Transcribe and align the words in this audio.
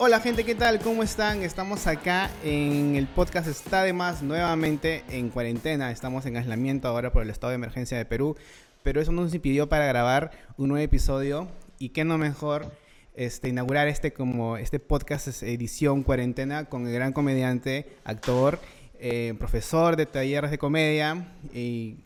Hola 0.00 0.20
gente, 0.20 0.44
¿qué 0.44 0.54
tal? 0.54 0.78
¿Cómo 0.78 1.02
están? 1.02 1.42
Estamos 1.42 1.88
acá 1.88 2.30
en 2.44 2.94
el 2.94 3.08
podcast 3.08 3.48
Está 3.48 3.82
de 3.82 3.92
Más 3.92 4.22
nuevamente 4.22 5.02
en 5.10 5.28
cuarentena. 5.28 5.90
Estamos 5.90 6.24
en 6.24 6.36
aislamiento 6.36 6.86
ahora 6.86 7.10
por 7.10 7.24
el 7.24 7.30
estado 7.30 7.50
de 7.50 7.56
emergencia 7.56 7.98
de 7.98 8.04
Perú, 8.04 8.36
pero 8.84 9.00
eso 9.00 9.10
nos 9.10 9.34
impidió 9.34 9.68
para 9.68 9.86
grabar 9.86 10.30
un 10.56 10.68
nuevo 10.68 10.84
episodio 10.84 11.48
y 11.80 11.88
qué 11.88 12.04
no 12.04 12.16
mejor 12.16 12.70
este, 13.16 13.48
inaugurar 13.48 13.88
este 13.88 14.12
como 14.12 14.56
este 14.56 14.78
podcast 14.78 15.42
edición 15.42 16.04
cuarentena 16.04 16.66
con 16.66 16.86
el 16.86 16.94
gran 16.94 17.12
comediante, 17.12 17.88
actor, 18.04 18.60
eh, 19.00 19.34
profesor 19.36 19.96
de 19.96 20.06
talleres 20.06 20.52
de 20.52 20.58
comedia 20.58 21.26
y 21.52 21.96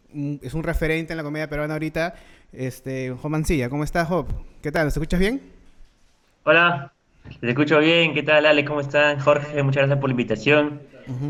es 0.40 0.54
un 0.54 0.62
referente 0.62 1.12
en 1.12 1.18
la 1.18 1.24
comedia 1.24 1.46
peruana 1.46 1.74
ahorita, 1.74 2.14
este, 2.54 3.10
Job 3.10 3.30
Mancilla. 3.30 3.68
¿Cómo 3.68 3.84
estás, 3.84 4.08
Job? 4.08 4.28
¿Qué 4.62 4.72
tal? 4.72 4.86
¿Nos 4.86 4.96
escuchas 4.96 5.20
bien? 5.20 5.42
Hola, 6.44 6.90
te 7.40 7.48
escucho 7.48 7.78
bien. 7.78 8.14
¿Qué 8.14 8.22
tal, 8.22 8.46
Ale? 8.46 8.64
¿Cómo 8.64 8.80
están? 8.80 9.18
Jorge, 9.18 9.62
muchas 9.62 9.82
gracias 9.82 9.98
por 9.98 10.10
la 10.10 10.12
invitación. 10.12 10.82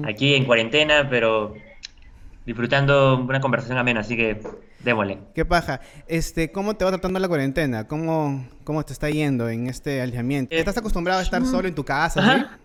Aquí 0.05 0.35
en 0.35 0.45
cuarentena, 0.45 1.09
pero 1.09 1.55
disfrutando 2.45 3.17
una 3.17 3.41
conversación 3.41 3.79
amena, 3.79 4.01
así 4.01 4.17
que 4.17 4.41
démosle. 4.81 5.19
Qué 5.35 5.45
paja. 5.45 5.81
Este, 6.07 6.53
¿cómo 6.53 6.77
te 6.77 6.85
va 6.85 6.91
tratando 6.91 7.19
la 7.19 7.29
cuarentena? 7.29 7.87
¿Cómo, 7.87 8.47
cómo 8.65 8.85
te 8.85 8.93
está 8.93 9.09
yendo 9.11 9.49
en 9.49 9.69
este 9.69 10.03
alejamiento? 10.03 10.55
¿Estás 10.55 10.77
acostumbrado 10.77 11.21
a 11.21 11.23
estar 11.23 11.45
solo 11.47 11.69
en 11.69 11.75
tu 11.75 11.85
casa? 11.85 12.59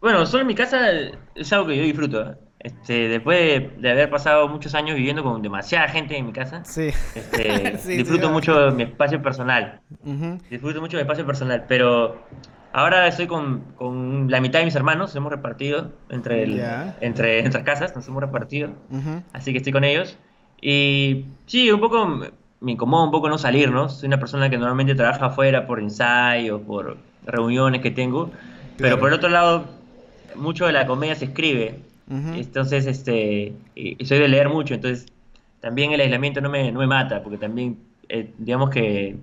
Bueno, 0.00 0.26
solo 0.26 0.42
en 0.42 0.46
mi 0.48 0.54
casa 0.54 0.90
es 1.34 1.52
algo 1.52 1.68
que 1.68 1.76
yo 1.76 1.84
disfruto. 1.84 2.36
Este, 2.62 3.08
después 3.08 3.72
de, 3.80 3.90
haber 3.90 4.08
pasado 4.08 4.46
muchos 4.48 4.76
años 4.76 4.94
viviendo 4.94 5.24
con 5.24 5.42
demasiada 5.42 5.88
gente 5.88 6.16
en 6.16 6.26
mi 6.26 6.32
casa, 6.32 6.62
este, 7.14 7.76
disfruto 7.96 8.30
mucho 8.30 8.70
mi 8.70 8.84
espacio 8.84 9.20
personal. 9.20 9.80
Disfruto 10.48 10.80
mucho 10.80 10.96
mi 10.96 11.00
espacio 11.00 11.26
personal, 11.26 11.64
pero 11.66 12.22
ahora 12.72 13.08
estoy 13.08 13.26
con, 13.26 14.28
la 14.28 14.40
mitad 14.40 14.60
de 14.60 14.66
mis 14.66 14.76
hermanos, 14.76 15.10
nos 15.10 15.16
hemos 15.16 15.32
repartido 15.32 15.90
entre, 16.08 16.62
entre 17.00 17.40
nuestras 17.42 17.64
casas, 17.64 17.96
nos 17.96 18.06
hemos 18.06 18.22
repartido, 18.22 18.70
así 19.32 19.50
que 19.50 19.58
estoy 19.58 19.72
con 19.72 19.82
ellos. 19.82 20.16
Y 20.60 21.26
sí, 21.46 21.68
un 21.72 21.80
poco 21.80 22.06
me 22.60 22.72
incomoda 22.72 23.02
un 23.02 23.10
poco 23.10 23.28
no 23.28 23.38
salir, 23.38 23.72
¿no? 23.72 23.88
Soy 23.88 24.06
una 24.06 24.20
persona 24.20 24.48
que 24.48 24.56
normalmente 24.56 24.94
trabaja 24.94 25.26
afuera 25.26 25.66
por 25.66 25.80
ensayos, 25.80 26.60
por 26.60 26.96
reuniones 27.26 27.80
que 27.80 27.90
tengo, 27.90 28.30
pero 28.76 29.00
por 29.00 29.08
el 29.08 29.14
otro 29.14 29.30
lado, 29.30 29.64
mucho 30.36 30.66
de 30.66 30.72
la 30.72 30.86
comedia 30.86 31.16
se 31.16 31.24
escribe. 31.24 31.90
Entonces, 32.10 32.86
este, 32.86 33.54
soy 34.04 34.18
de 34.18 34.28
leer 34.28 34.48
mucho, 34.48 34.74
entonces 34.74 35.06
también 35.60 35.92
el 35.92 36.00
aislamiento 36.00 36.40
no 36.40 36.50
me, 36.50 36.70
no 36.72 36.80
me 36.80 36.86
mata, 36.86 37.22
porque 37.22 37.38
también, 37.38 37.78
eh, 38.08 38.32
digamos 38.38 38.70
que 38.70 39.16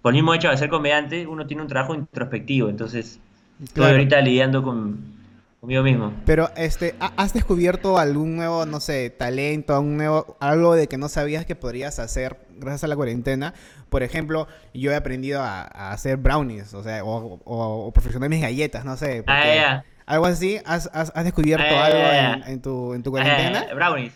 por 0.00 0.12
el 0.12 0.16
mismo 0.16 0.34
hecho 0.34 0.48
de 0.48 0.56
ser 0.56 0.70
comediante, 0.70 1.26
uno 1.26 1.46
tiene 1.46 1.62
un 1.62 1.68
trabajo 1.68 1.94
introspectivo, 1.94 2.68
entonces 2.68 3.18
estoy 3.62 3.84
ahorita 3.84 4.20
lidiando 4.20 4.62
con, 4.62 4.98
conmigo 5.60 5.82
mismo. 5.82 6.12
Pero, 6.26 6.50
este, 6.56 6.94
¿has 7.00 7.32
descubierto 7.32 7.98
algún 7.98 8.36
nuevo, 8.36 8.66
no 8.66 8.80
sé, 8.80 9.10
talento, 9.10 9.74
algún 9.74 9.96
nuevo, 9.96 10.36
algo 10.40 10.74
de 10.74 10.88
que 10.88 10.98
no 10.98 11.08
sabías 11.08 11.46
que 11.46 11.56
podrías 11.56 11.98
hacer 11.98 12.36
gracias 12.56 12.84
a 12.84 12.88
la 12.88 12.96
cuarentena? 12.96 13.54
Por 13.88 14.02
ejemplo, 14.02 14.46
yo 14.74 14.92
he 14.92 14.94
aprendido 14.94 15.40
a, 15.42 15.62
hacer 15.90 16.18
brownies, 16.18 16.74
o 16.74 16.82
sea, 16.82 17.02
o, 17.02 17.40
o, 17.44 17.92
perfeccionar 17.92 18.28
mis 18.28 18.42
galletas, 18.42 18.84
no 18.84 18.96
sé. 18.96 19.24
ah, 19.26 19.84
¿Algo 20.06 20.26
así? 20.26 20.60
¿Has, 20.66 20.90
has, 20.92 21.10
has 21.14 21.24
descubierto 21.24 21.64
algo 21.64 21.98
en, 21.98 22.42
en, 22.52 22.62
tu, 22.62 22.92
en 22.92 23.02
tu 23.02 23.10
cuarentena? 23.10 23.72
brownies. 23.74 24.12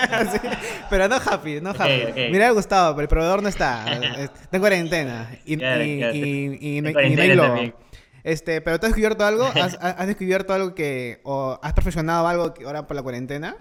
pero 0.90 1.06
no 1.08 1.16
happy, 1.16 1.60
no 1.60 1.70
happy. 1.70 2.04
Okay, 2.10 2.30
Mira, 2.30 2.50
Gustavo, 2.50 2.94
pero 2.94 3.02
el 3.02 3.08
proveedor 3.08 3.42
no 3.42 3.48
está. 3.48 3.84
Está 3.92 4.56
en 4.56 4.60
cuarentena. 4.60 5.30
Y, 5.44 5.62
y, 5.62 6.78
y, 6.78 6.80
no, 6.80 6.98
hay 6.98 7.30
globo. 7.30 7.56
Este, 8.24 8.60
pero 8.60 8.78
¿tú 8.78 8.86
has 8.86 8.92
descubierto 8.92 9.26
algo? 9.26 9.44
¿Has, 9.54 9.76
¿Has, 9.80 10.06
descubierto 10.06 10.54
algo 10.54 10.74
que... 10.74 11.20
o 11.24 11.58
has 11.62 11.72
perfeccionado 11.74 12.26
algo 12.26 12.54
que 12.54 12.64
ahora 12.64 12.86
por 12.86 12.96
la 12.96 13.02
cuarentena? 13.02 13.56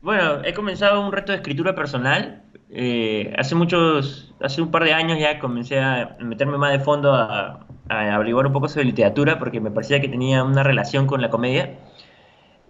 Bueno, 0.00 0.42
he 0.44 0.54
comenzado 0.54 1.00
un 1.00 1.12
reto 1.12 1.32
de 1.32 1.38
escritura 1.38 1.74
personal. 1.74 2.43
Eh, 2.74 3.32
hace 3.38 3.54
muchos... 3.54 4.32
Hace 4.40 4.60
un 4.60 4.70
par 4.70 4.84
de 4.84 4.92
años 4.92 5.18
ya 5.18 5.38
comencé 5.38 5.80
a 5.80 6.16
meterme 6.20 6.58
más 6.58 6.72
de 6.72 6.80
fondo 6.80 7.14
a, 7.14 7.66
a 7.88 8.14
averiguar 8.14 8.46
un 8.46 8.52
poco 8.52 8.68
sobre 8.68 8.84
literatura 8.84 9.38
porque 9.38 9.60
me 9.60 9.70
parecía 9.70 10.00
que 10.00 10.08
tenía 10.08 10.42
una 10.44 10.62
relación 10.62 11.06
con 11.06 11.22
la 11.22 11.30
comedia. 11.30 11.78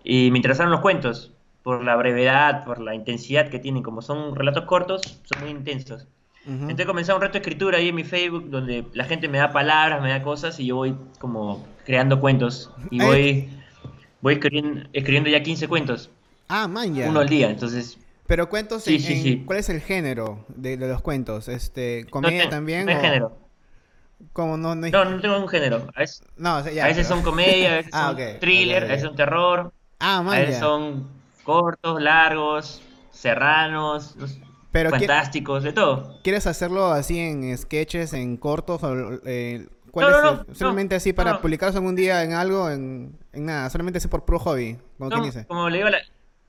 Y 0.05 0.31
me 0.31 0.39
interesaron 0.39 0.71
los 0.71 0.81
cuentos, 0.81 1.33
por 1.63 1.83
la 1.83 1.97
brevedad, 1.97 2.65
por 2.65 2.81
la 2.81 2.95
intensidad 2.95 3.49
que 3.49 3.59
tienen. 3.59 3.83
Como 3.83 4.03
son 4.03 4.37
relatos 4.37 4.65
cortos, 4.65 5.21
son 5.25 5.43
muy 5.43 5.51
intensos. 5.51 6.07
Entonces 6.47 6.85
comencé 6.85 7.11
un 7.15 7.23
reto 7.23 7.33
de 7.33 7.39
escritura 7.39 7.79
ahí 7.79 7.89
en 7.89 7.95
mi 7.95 8.05
Facebook 8.05 8.51
donde 8.51 8.85
la 8.93 9.05
gente 9.05 9.29
me 9.29 9.39
da 9.39 9.51
palabras, 9.51 10.03
me 10.03 10.11
da 10.11 10.23
cosas 10.23 10.61
y 10.61 10.67
yo 10.67 10.77
voy 10.77 10.95
como 11.19 11.67
creando 11.87 12.21
cuentos. 12.21 12.71
Y 12.91 13.01
voy, 13.01 13.49
voy 14.21 14.35
escribiendo, 14.93 15.31
ya 15.31 15.43
15 15.43 15.69
cuentos. 15.69 16.11
Ah, 16.49 16.69
man, 16.69 16.95
Uno 17.09 17.21
al 17.21 17.29
día, 17.29 17.49
entonces... 17.49 17.99
Pero 18.27 18.49
cuentos, 18.49 18.83
sí, 18.83 18.99
sí, 18.99 19.23
sí. 19.23 19.43
¿cuál 19.45 19.59
es 19.59 19.69
el 19.69 19.81
género 19.81 20.45
de, 20.49 20.77
los 20.77 21.03
cuentos? 21.03 21.49
Este, 21.49 22.07
¿Comedia 22.09 22.49
también? 22.49 22.87
No 22.87 23.01
género. 23.01 23.37
No, 24.37 24.57
no, 24.57 24.75
no, 24.75 25.21
tengo 25.21 25.39
un 25.39 25.49
género. 25.49 25.87
A 25.95 26.01
veces, 26.01 26.23
no, 26.37 26.57
a 26.57 26.63
veces 26.63 27.07
son 27.07 27.23
comedia, 27.23 27.75
a 27.75 27.77
veces 27.77 27.91
ah, 27.95 28.15
son 28.17 28.41
thriller, 28.41 28.85
a 28.85 28.87
veces 28.87 29.03
son 29.03 29.17
terror. 29.17 29.73
Ah, 30.01 30.19
a 30.19 30.23
veces 30.23 30.59
son 30.59 31.09
cortos, 31.45 32.01
largos, 32.01 32.83
serranos, 33.11 34.17
fantásticos, 34.73 35.63
de 35.63 35.73
todo. 35.73 36.19
¿Quieres 36.23 36.47
hacerlo 36.47 36.87
así 36.87 37.19
en 37.19 37.57
sketches, 37.57 38.15
en 38.15 38.37
cortos? 38.37 38.83
O, 38.83 39.21
eh, 39.27 39.67
¿Cuál 39.91 40.47
es 40.51 40.59
solamente 40.59 40.97
así 40.97 41.13
para 41.13 41.41
publicarlos 41.41 41.77
algún 41.77 41.95
día 41.95 42.25
en 42.25 42.33
algo, 42.33 42.71
en, 42.71 43.17
nada, 43.33 43.71
solamente 43.71 43.99
así 43.99 44.09
por 44.09 44.25
pro 44.25 44.39
hobby, 44.41 44.79
como 44.99 45.23
dice. 45.23 45.47
Como 45.47 45.69
le 45.69 45.77
digo 45.77 45.89
a 45.89 45.93
la, 45.93 45.99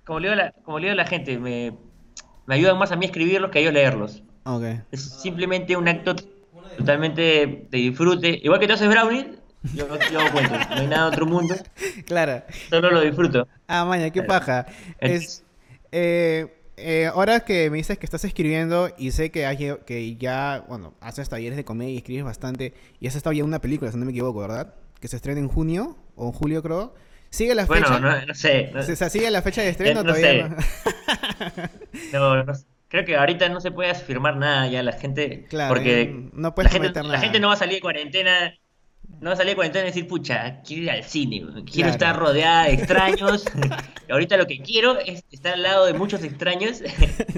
como 0.06 0.20
le 0.20 0.30
digo 0.30 0.36
la, 0.36 0.52
como 0.64 0.80
le 0.80 0.88
digo 0.88 0.94
a 0.94 1.04
la 1.04 1.08
gente, 1.08 1.38
me, 1.38 1.74
me 2.46 2.56
ayudan 2.56 2.78
más 2.78 2.92
a 2.92 2.96
mí 2.96 3.06
escribirlos 3.06 3.52
que 3.52 3.60
a 3.60 3.62
ellos 3.62 3.74
leerlos. 3.74 4.24
Okay. 4.44 4.82
Es 4.92 5.02
simplemente 5.02 5.76
un 5.76 5.88
acto 5.88 6.16
totalmente 6.78 7.68
de 7.70 7.78
disfrute. 7.78 8.40
Igual 8.44 8.60
que 8.60 8.68
tú 8.68 8.74
haces 8.74 8.88
brownie, 8.88 9.36
yo, 9.74 9.88
yo 10.12 10.20
hago 10.20 10.32
cuentos. 10.32 10.60
No 10.70 10.76
hay 10.76 10.88
nada 10.88 11.10
de 11.10 11.10
otro 11.10 11.26
mundo. 11.26 11.56
Claro. 12.06 12.44
Solo 12.70 12.92
lo 12.92 13.02
disfruto. 13.02 13.48
Ah, 13.68 13.86
maña, 13.86 14.12
qué 14.12 14.22
paja. 14.22 14.68
Es, 15.00 15.44
eh, 15.92 16.54
eh, 16.78 17.08
ahora 17.08 17.40
que 17.40 17.70
me 17.70 17.78
dices 17.78 17.98
que 17.98 18.06
estás 18.06 18.26
escribiendo 18.26 18.90
y 18.98 19.12
sé 19.12 19.32
que, 19.32 19.46
hay, 19.46 19.76
que 19.86 20.16
ya, 20.18 20.66
bueno, 20.68 20.94
haces 21.00 21.30
talleres 21.30 21.56
de 21.56 21.64
comedia 21.64 21.94
y 21.94 21.98
escribes 21.98 22.26
bastante 22.26 22.74
y 23.00 23.08
has 23.08 23.16
estado 23.16 23.34
ya 23.34 23.40
en 23.40 23.48
una 23.48 23.60
película, 23.60 23.92
si 23.92 23.98
no 23.98 24.06
me 24.06 24.12
equivoco, 24.12 24.40
¿verdad? 24.40 24.76
Que 25.00 25.08
se 25.08 25.16
estrena 25.16 25.40
en 25.40 25.48
junio 25.48 25.98
o 26.16 26.28
en 26.28 26.32
julio, 26.34 26.62
creo. 26.62 26.94
¿Sigue 27.30 27.56
la 27.56 27.68
fecha? 27.68 27.90
Bueno, 27.90 28.12
no, 28.12 28.26
no 28.26 28.34
sé. 28.34 28.72
No, 28.74 28.84
¿Sigue 28.84 29.30
la 29.30 29.42
fecha 29.42 29.62
de 29.62 29.70
estreno 29.70 30.02
eh, 30.02 30.04
no 30.04 30.14
todavía? 30.14 30.56
Sé. 30.58 31.70
no, 32.14 32.44
no 32.44 32.56
sé. 32.56 32.66
Creo 32.88 33.04
que 33.04 33.18
ahorita 33.18 33.50
no 33.50 33.60
se 33.60 33.72
puede 33.72 33.90
afirmar 33.90 34.38
nada 34.38 34.68
ya 34.68 34.84
la 34.84 34.94
gente. 34.94 35.48
porque 35.68 36.30
no 36.34 36.54
la, 36.56 36.70
gente, 36.70 37.04
la 37.04 37.20
gente 37.20 37.40
no 37.40 37.48
va 37.50 37.56
a 37.56 37.58
salir 37.58 37.76
de 37.76 37.82
cuarentena. 37.82 38.54
No 39.20 39.32
va 39.32 39.34
a 39.34 39.36
salir 39.36 39.52
de 39.52 39.56
cuarentena 39.56 39.86
y 39.86 39.88
decir, 39.88 40.08
pucha, 40.08 40.62
quiero 40.62 40.84
ir 40.84 40.92
al 40.92 41.04
cine, 41.04 41.44
quiero 41.70 41.90
estar 41.90 42.18
rodeada 42.18 42.66
de 42.66 42.74
extraños. 42.74 43.46
ahorita 44.10 44.38
lo 44.38 44.48
que 44.48 44.60
quiero 44.60 45.00
es 45.00 45.24
estar 45.32 45.56
al 45.56 45.64
lado 45.64 45.86
de 45.86 45.94
muchos 45.94 46.24
extraños. 46.24 46.82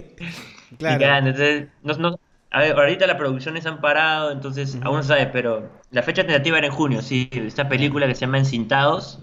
claro. 0.77 1.27
entonces, 1.27 1.69
no, 1.81 2.07
a 2.09 2.17
ver, 2.53 2.79
ahorita 2.79 3.07
las 3.07 3.17
producciones 3.17 3.65
han 3.65 3.81
parado, 3.81 4.31
entonces 4.31 4.77
aún 4.83 4.97
no 4.97 5.03
sabe, 5.03 5.27
pero 5.27 5.69
la 5.91 6.03
fecha 6.03 6.23
tentativa 6.23 6.57
era 6.57 6.67
en 6.67 6.73
junio, 6.73 7.01
sí. 7.01 7.29
Esta 7.31 7.67
película 7.67 8.07
que 8.07 8.15
se 8.15 8.21
llama 8.21 8.37
Encintados, 8.37 9.19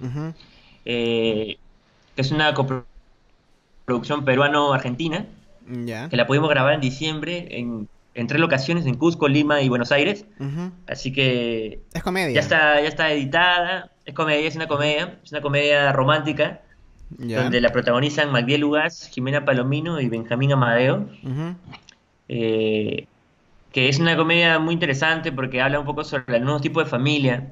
eh, 0.84 1.56
que 2.14 2.22
es 2.22 2.30
una 2.30 2.54
coproducción 2.54 4.24
peruano-argentina 4.24 5.26
que 5.66 6.16
la 6.16 6.26
pudimos 6.26 6.50
grabar 6.50 6.74
en 6.74 6.80
diciembre 6.80 7.48
en, 7.50 7.88
tres 8.28 8.40
locaciones, 8.40 8.86
en 8.86 8.94
Cusco, 8.94 9.28
Lima 9.28 9.62
y 9.62 9.68
Buenos 9.68 9.92
Aires. 9.92 10.26
Así 10.86 11.12
que... 11.12 11.80
Es 11.92 12.02
comedia. 12.02 12.34
Ya 12.34 12.40
está, 12.40 12.80
ya 12.80 12.88
está 12.88 13.10
editada. 13.10 13.90
Es 14.04 14.14
comedia, 14.14 14.46
es 14.46 14.56
una 14.56 14.68
comedia. 14.68 15.18
Es 15.24 15.32
una 15.32 15.40
comedia 15.40 15.92
romántica. 15.92 16.60
Donde 17.08 17.60
la 17.60 17.70
protagonizan 17.70 18.30
Magdiel 18.30 18.60
Lugas, 18.60 19.08
Jimena 19.12 19.44
Palomino 19.44 20.00
y 20.00 20.08
Benjamín 20.08 20.52
Amadeo. 20.52 21.08
Eh, 22.28 23.06
que 23.74 23.88
es 23.88 23.98
una 23.98 24.16
comedia 24.16 24.60
muy 24.60 24.72
interesante 24.72 25.32
porque 25.32 25.60
habla 25.60 25.80
un 25.80 25.84
poco 25.84 26.04
sobre 26.04 26.36
el 26.36 26.44
nuevo 26.44 26.60
tipo 26.60 26.78
de 26.78 26.86
familia. 26.86 27.48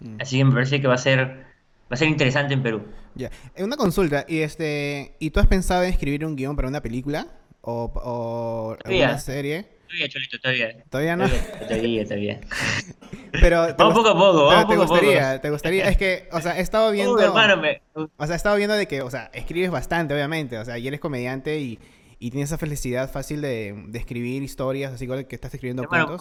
Mm. 0.00 0.16
Así 0.18 0.38
que 0.38 0.46
me 0.46 0.52
parece 0.52 0.80
que 0.80 0.88
va 0.88 0.94
a 0.94 0.98
ser 0.98 1.18
va 1.18 1.90
a 1.90 1.96
ser 1.96 2.08
interesante 2.08 2.54
en 2.54 2.62
Perú. 2.62 2.82
Ya. 3.14 3.30
Eh, 3.54 3.62
una 3.62 3.76
consulta, 3.76 4.24
¿y 4.26 4.38
este 4.38 5.14
y 5.18 5.28
tú 5.28 5.40
has 5.40 5.46
pensado 5.46 5.82
en 5.82 5.90
escribir 5.90 6.24
un 6.24 6.36
guion 6.36 6.56
para 6.56 6.68
una 6.68 6.80
película 6.80 7.26
o, 7.60 7.92
o 7.94 8.78
una 8.86 9.18
serie? 9.18 9.66
Todavía, 9.88 10.08
Cholito, 10.08 10.40
todavía. 10.40 10.84
¿Todavía 10.88 11.16
no? 11.16 11.28
Todavía, 11.68 12.04
todavía. 12.04 12.40
Pero 13.32 13.74
vamos 13.76 13.94
poco 13.94 14.08
a 14.08 14.14
poco, 14.14 14.46
vamos 14.46 14.64
poco 14.64 14.82
a 14.84 14.86
poco. 14.86 15.40
te 15.42 15.50
gustaría, 15.50 15.88
es 15.90 15.98
que, 15.98 16.30
o 16.32 16.40
sea, 16.40 16.56
he 16.56 16.62
estado 16.62 16.90
viendo, 16.92 17.20
hermano, 17.20 17.58
me... 17.58 17.82
o 17.94 18.26
sea, 18.26 18.34
he 18.34 18.36
estado 18.36 18.56
viendo 18.56 18.74
de 18.74 18.88
que, 18.88 19.02
o 19.02 19.10
sea, 19.10 19.30
escribes 19.34 19.70
bastante, 19.70 20.14
obviamente, 20.14 20.56
o 20.56 20.64
sea, 20.64 20.78
y 20.78 20.88
eres 20.88 20.98
comediante 20.98 21.58
y, 21.58 21.78
y 22.22 22.30
tienes 22.30 22.50
esa 22.50 22.58
felicidad 22.58 23.10
fácil 23.10 23.40
de, 23.40 23.74
escribir 23.94 24.44
historias, 24.44 24.92
así 24.92 25.08
que 25.08 25.34
estás 25.34 25.52
escribiendo 25.54 25.88
cuentos. 25.88 26.20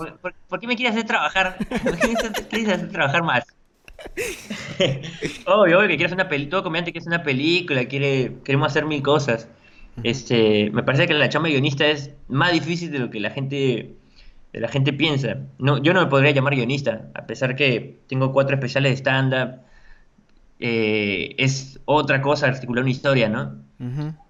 ¿por, 0.50 0.60
qué 0.60 0.66
me 0.66 0.76
quieres 0.76 0.96
hacer 0.96 1.06
trabajar? 1.06 1.58
¿Por 1.84 2.00
qué 2.00 2.16
quieres 2.50 2.70
hacer 2.70 2.92
trabajar 2.92 3.22
más? 3.22 3.44
obvio, 5.46 5.78
obvio 5.78 5.88
que 5.88 5.98
quieres 5.98 6.12
una 6.12 6.28
película, 6.28 6.50
todo 6.50 6.64
comediante 6.64 6.92
quiere 6.92 7.04
hacer 7.04 7.14
una 7.14 7.24
película, 7.24 7.86
quiere, 7.86 8.38
queremos 8.44 8.70
hacer 8.70 8.88
mil 8.88 9.04
cosas. 9.04 9.48
Este, 10.02 10.72
me 10.72 10.82
parece 10.82 11.06
que 11.06 11.14
la 11.14 11.30
chamba 11.30 11.50
guionista 11.50 11.86
es 11.86 12.10
más 12.30 12.52
difícil 12.52 12.92
de 12.92 12.98
lo 12.98 13.12
que 13.12 13.20
la 13.20 13.30
gente, 13.30 13.94
de 14.54 14.60
la 14.60 14.70
gente 14.70 14.94
piensa. 14.94 15.38
No, 15.60 15.78
yo 15.84 15.94
no 15.94 16.02
me 16.02 16.08
podría 16.08 16.32
llamar 16.32 16.56
guionista, 16.56 17.12
a 17.14 17.28
pesar 17.28 17.56
que 17.56 18.00
tengo 18.08 18.34
cuatro 18.34 18.56
especiales 18.56 18.94
de 18.94 18.98
stand-up. 18.98 19.62
Eh, 20.64 21.34
es 21.40 21.80
otra 21.86 22.22
cosa 22.22 22.46
articular 22.46 22.84
una 22.84 22.92
historia, 22.92 23.28
¿no? 23.28 23.56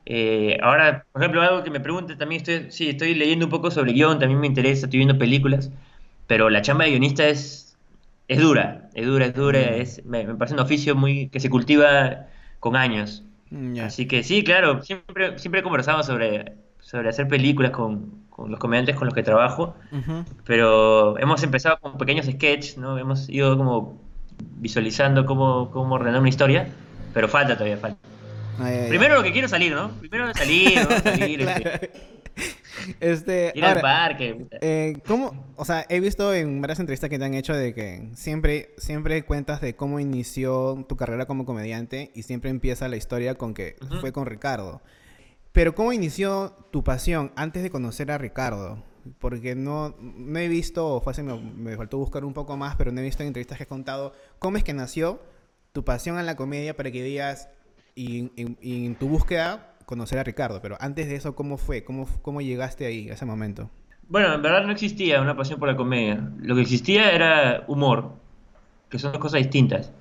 Eh, 0.06 0.58
ahora, 0.64 1.06
por 1.12 1.22
ejemplo, 1.22 1.42
algo 1.42 1.62
que 1.62 1.70
me 1.70 1.82
pregunte 1.82 2.16
también, 2.16 2.42
estoy, 2.42 2.72
sí, 2.72 2.88
estoy 2.88 3.16
leyendo 3.16 3.48
un 3.48 3.50
poco 3.52 3.70
sobre 3.70 3.92
guion, 3.92 4.18
también 4.18 4.40
me 4.40 4.48
interesa, 4.48 4.86
estoy 4.86 5.00
viendo 5.00 5.18
películas, 5.18 5.72
pero 6.28 6.50
la 6.50 6.62
chamba 6.62 6.86
de 6.86 6.92
guionista 6.92 7.28
es, 7.28 7.78
es 8.30 8.40
dura, 8.40 8.90
es 8.94 9.06
dura, 9.06 9.26
es 9.26 9.34
dura, 9.34 9.60
mm. 9.60 9.82
es, 9.82 10.06
me, 10.06 10.24
parece 10.36 10.54
un 10.54 10.62
oficio 10.62 10.96
muy 10.96 11.28
que 11.28 11.42
se 11.42 11.50
cultiva 11.50 12.28
con 12.62 12.78
años. 12.78 13.24
Mm, 13.50 13.80
Así 13.82 14.08
que 14.08 14.24
sí, 14.24 14.42
claro, 14.46 14.82
siempre, 14.84 15.38
siempre 15.38 15.60
he 15.60 15.64
conversado 15.64 16.02
sobre, 16.02 16.54
sobre 16.80 17.10
hacer 17.10 17.28
películas 17.28 17.72
con, 17.72 18.22
los 18.48 18.58
comediantes 18.58 18.96
con 18.96 19.06
los 19.06 19.14
que 19.14 19.22
trabajo, 19.22 19.76
pero 20.46 21.20
hemos 21.20 21.44
empezado 21.44 21.78
con 21.80 21.98
pequeños 21.98 22.26
sketches, 22.26 22.78
¿no? 22.78 22.98
Hemos 22.98 23.30
ido 23.30 23.56
como 23.58 24.00
visualizando 24.58 25.26
cómo, 25.26 25.72
cómo 25.72 25.96
ordenar 25.96 26.20
una 26.20 26.30
historia, 26.30 26.68
pero 27.14 27.28
falta 27.28 27.56
todavía, 27.56 27.78
falta. 27.78 27.98
Primero 28.90 29.16
lo 29.16 29.24
que 29.24 29.32
quiero 29.32 29.48
salir, 29.48 29.74
¿no? 29.74 29.90
Primero 30.00 30.34
salir, 30.34 30.88
¿no? 30.88 31.00
Salir, 31.00 31.42
este. 31.50 31.92
este... 33.00 33.52
Ir 33.56 33.66
al 33.66 33.82
parque. 33.82 34.46
Eh, 34.62 34.98
¿Cómo? 35.08 35.54
O 35.56 35.66
sea, 35.66 35.86
he 35.90 36.00
visto 36.00 36.34
en 36.34 36.62
varias 36.62 36.80
entrevistas 36.80 37.10
que 37.10 37.18
te 37.18 37.26
han 37.26 37.34
hecho 37.34 37.54
de 37.54 37.74
que 37.74 38.10
siempre, 38.14 38.74
siempre 38.78 39.24
cuentas 39.24 39.62
de 39.62 39.76
cómo 39.76 40.00
inició 40.00 40.86
tu 40.88 40.96
carrera 40.96 41.26
como 41.26 41.46
comediante 41.46 42.12
y 42.14 42.24
siempre 42.24 42.50
empieza 42.50 42.88
la 42.88 42.98
historia 42.98 43.36
con 43.36 43.54
que 43.54 43.76
fue 44.00 44.12
con 44.12 44.26
Ricardo. 44.26 44.82
Pero 45.52 45.76
¿cómo 45.76 45.92
inició 45.92 46.56
tu 46.72 46.84
pasión 46.84 47.32
antes 47.36 47.64
de 47.64 47.70
conocer 47.70 48.12
a 48.12 48.18
Ricardo? 48.18 48.84
Porque 49.20 49.56
no, 49.56 49.96
no 50.00 50.40
he 50.40 50.48
visto, 50.48 50.98
o 50.98 51.10
así, 51.10 51.24
me, 51.24 51.40
me, 51.40 51.76
faltó 51.78 51.98
buscar 51.98 52.26
un 52.26 52.34
poco 52.34 52.58
más, 52.58 52.76
pero 52.76 52.92
no 52.92 53.02
he 53.02 53.04
visto 53.04 53.24
en 53.24 53.28
entrevistas 53.28 53.58
que 53.58 53.64
has 53.64 53.70
contado 53.70 54.14
cómo 54.40 54.58
es 54.58 54.64
que 54.64 54.74
nació 54.74 55.22
tu 55.72 55.84
pasión 55.84 56.20
en 56.20 56.26
la 56.26 56.36
comedia 56.36 56.76
para 56.76 56.92
que 56.92 57.04
digas, 57.04 57.50
y, 57.96 58.32
en 58.38 58.96
tu 58.96 59.08
búsqueda 59.08 59.74
conocer 59.86 60.20
a 60.20 60.24
Ricardo, 60.24 60.62
pero 60.62 60.78
antes 60.80 61.08
de 61.08 61.16
eso, 61.16 61.36
¿cómo 61.36 61.58
fue? 61.58 61.84
¿Cómo, 61.84 62.08
cómo 62.22 62.42
llegaste 62.42 62.86
ahí, 62.86 63.10
a 63.10 63.14
ese 63.14 63.26
momento? 63.26 63.70
Bueno, 64.08 64.34
en 64.34 64.42
verdad 64.42 64.66
no 64.66 64.72
existía 64.72 65.22
una 65.22 65.36
pasión 65.36 65.60
por 65.60 65.68
la 65.68 65.76
comedia. 65.76 66.32
Lo 66.40 66.56
que 66.56 66.62
existía 66.62 67.12
era 67.12 67.66
humor, 67.68 68.14
que 68.90 69.00
son 69.00 69.12
dos 69.12 69.22
cosas 69.22 69.40
distintas. 69.40 69.92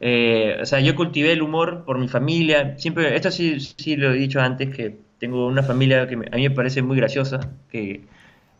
Eh, 0.00 0.56
o 0.60 0.66
sea, 0.66 0.80
yo 0.80 0.94
cultivé 0.94 1.32
el 1.32 1.42
humor 1.42 1.84
por 1.84 1.98
mi 1.98 2.08
familia. 2.08 2.78
Siempre, 2.78 3.14
esto 3.14 3.30
sí, 3.30 3.60
sí 3.60 3.96
lo 3.96 4.12
he 4.12 4.16
dicho 4.16 4.40
antes, 4.40 4.74
que 4.74 4.98
tengo 5.18 5.46
una 5.46 5.62
familia 5.62 6.06
que 6.08 6.14
a 6.14 6.36
mí 6.36 6.48
me 6.48 6.50
parece 6.50 6.82
muy 6.82 6.96
graciosa, 6.96 7.40
que, 7.70 8.04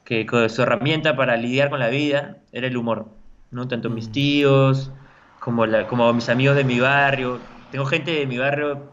que 0.05 0.27
su 0.49 0.63
herramienta 0.63 1.17
para 1.17 1.37
lidiar 1.37 1.71
con 1.71 1.81
la 1.81 1.89
vida 1.89 2.39
era 2.53 2.67
el 2.67 2.77
humor. 2.77 3.09
¿no? 3.51 3.69
Tanto 3.69 3.91
mis 3.91 4.09
mm. 4.09 4.13
tíos 4.13 4.91
como, 5.39 5.67
la, 5.67 5.87
como 5.87 6.13
mis 6.13 6.29
amigos 6.29 6.57
de 6.57 6.65
mi 6.65 6.81
barrio 6.81 7.41
tengo 7.71 7.87
gente 7.87 8.13
de 8.13 8.27
mi 8.27 8.39
barrio, 8.39 8.91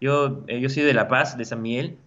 yo, 0.00 0.42
eh, 0.46 0.60
yo 0.60 0.68
soy 0.68 0.82
de 0.82 0.94
La 0.94 1.08
Paz, 1.08 1.36
de 1.36 1.44
San 1.44 1.62
Miguel, 1.62 1.98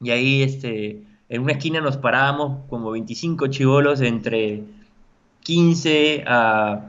y 0.00 0.10
ahí 0.10 0.42
este, 0.42 1.02
en 1.28 1.42
una 1.42 1.52
esquina 1.52 1.80
nos 1.80 1.96
parábamos 1.96 2.66
como 2.68 2.90
25 2.92 3.48
chivolos 3.48 4.00
entre 4.00 4.62
15 5.42 6.24
a 6.26 6.80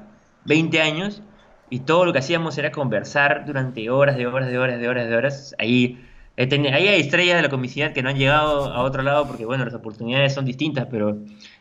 20 0.45 0.81
años, 0.81 1.21
y 1.69 1.79
todo 1.79 2.05
lo 2.05 2.13
que 2.13 2.19
hacíamos 2.19 2.57
era 2.57 2.71
conversar 2.71 3.45
durante 3.45 3.89
horas 3.89 4.17
de 4.17 4.27
horas 4.27 4.49
de 4.49 4.57
horas 4.57 4.79
de 4.79 4.89
horas 4.89 5.07
de 5.07 5.15
horas. 5.15 5.55
Ahí, 5.57 6.05
ahí 6.49 6.87
hay 6.87 7.01
estrellas 7.01 7.37
de 7.37 7.41
la 7.41 7.49
comicidad 7.49 7.93
que 7.93 8.01
no 8.01 8.09
han 8.09 8.17
llegado 8.17 8.73
a 8.73 8.83
otro 8.83 9.03
lado 9.03 9.27
porque, 9.27 9.45
bueno, 9.45 9.65
las 9.65 9.73
oportunidades 9.73 10.33
son 10.33 10.45
distintas, 10.45 10.87
pero 10.89 11.17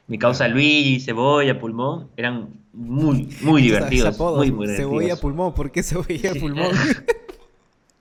mi 0.07 0.19
causa 0.19 0.49
Luis, 0.49 1.05
Cebolla, 1.05 1.59
Pulmón, 1.59 2.09
eran 2.17 2.49
muy, 2.73 3.29
muy 3.43 3.63
divertidos. 3.63 4.19
muy, 4.19 4.51
muy 4.51 4.69
Cebolla, 4.69 5.17
Pulmón, 5.17 5.55
¿por 5.55 5.71
qué 5.71 5.83
Cebolla, 5.83 6.33
Pulmón? 6.39 6.71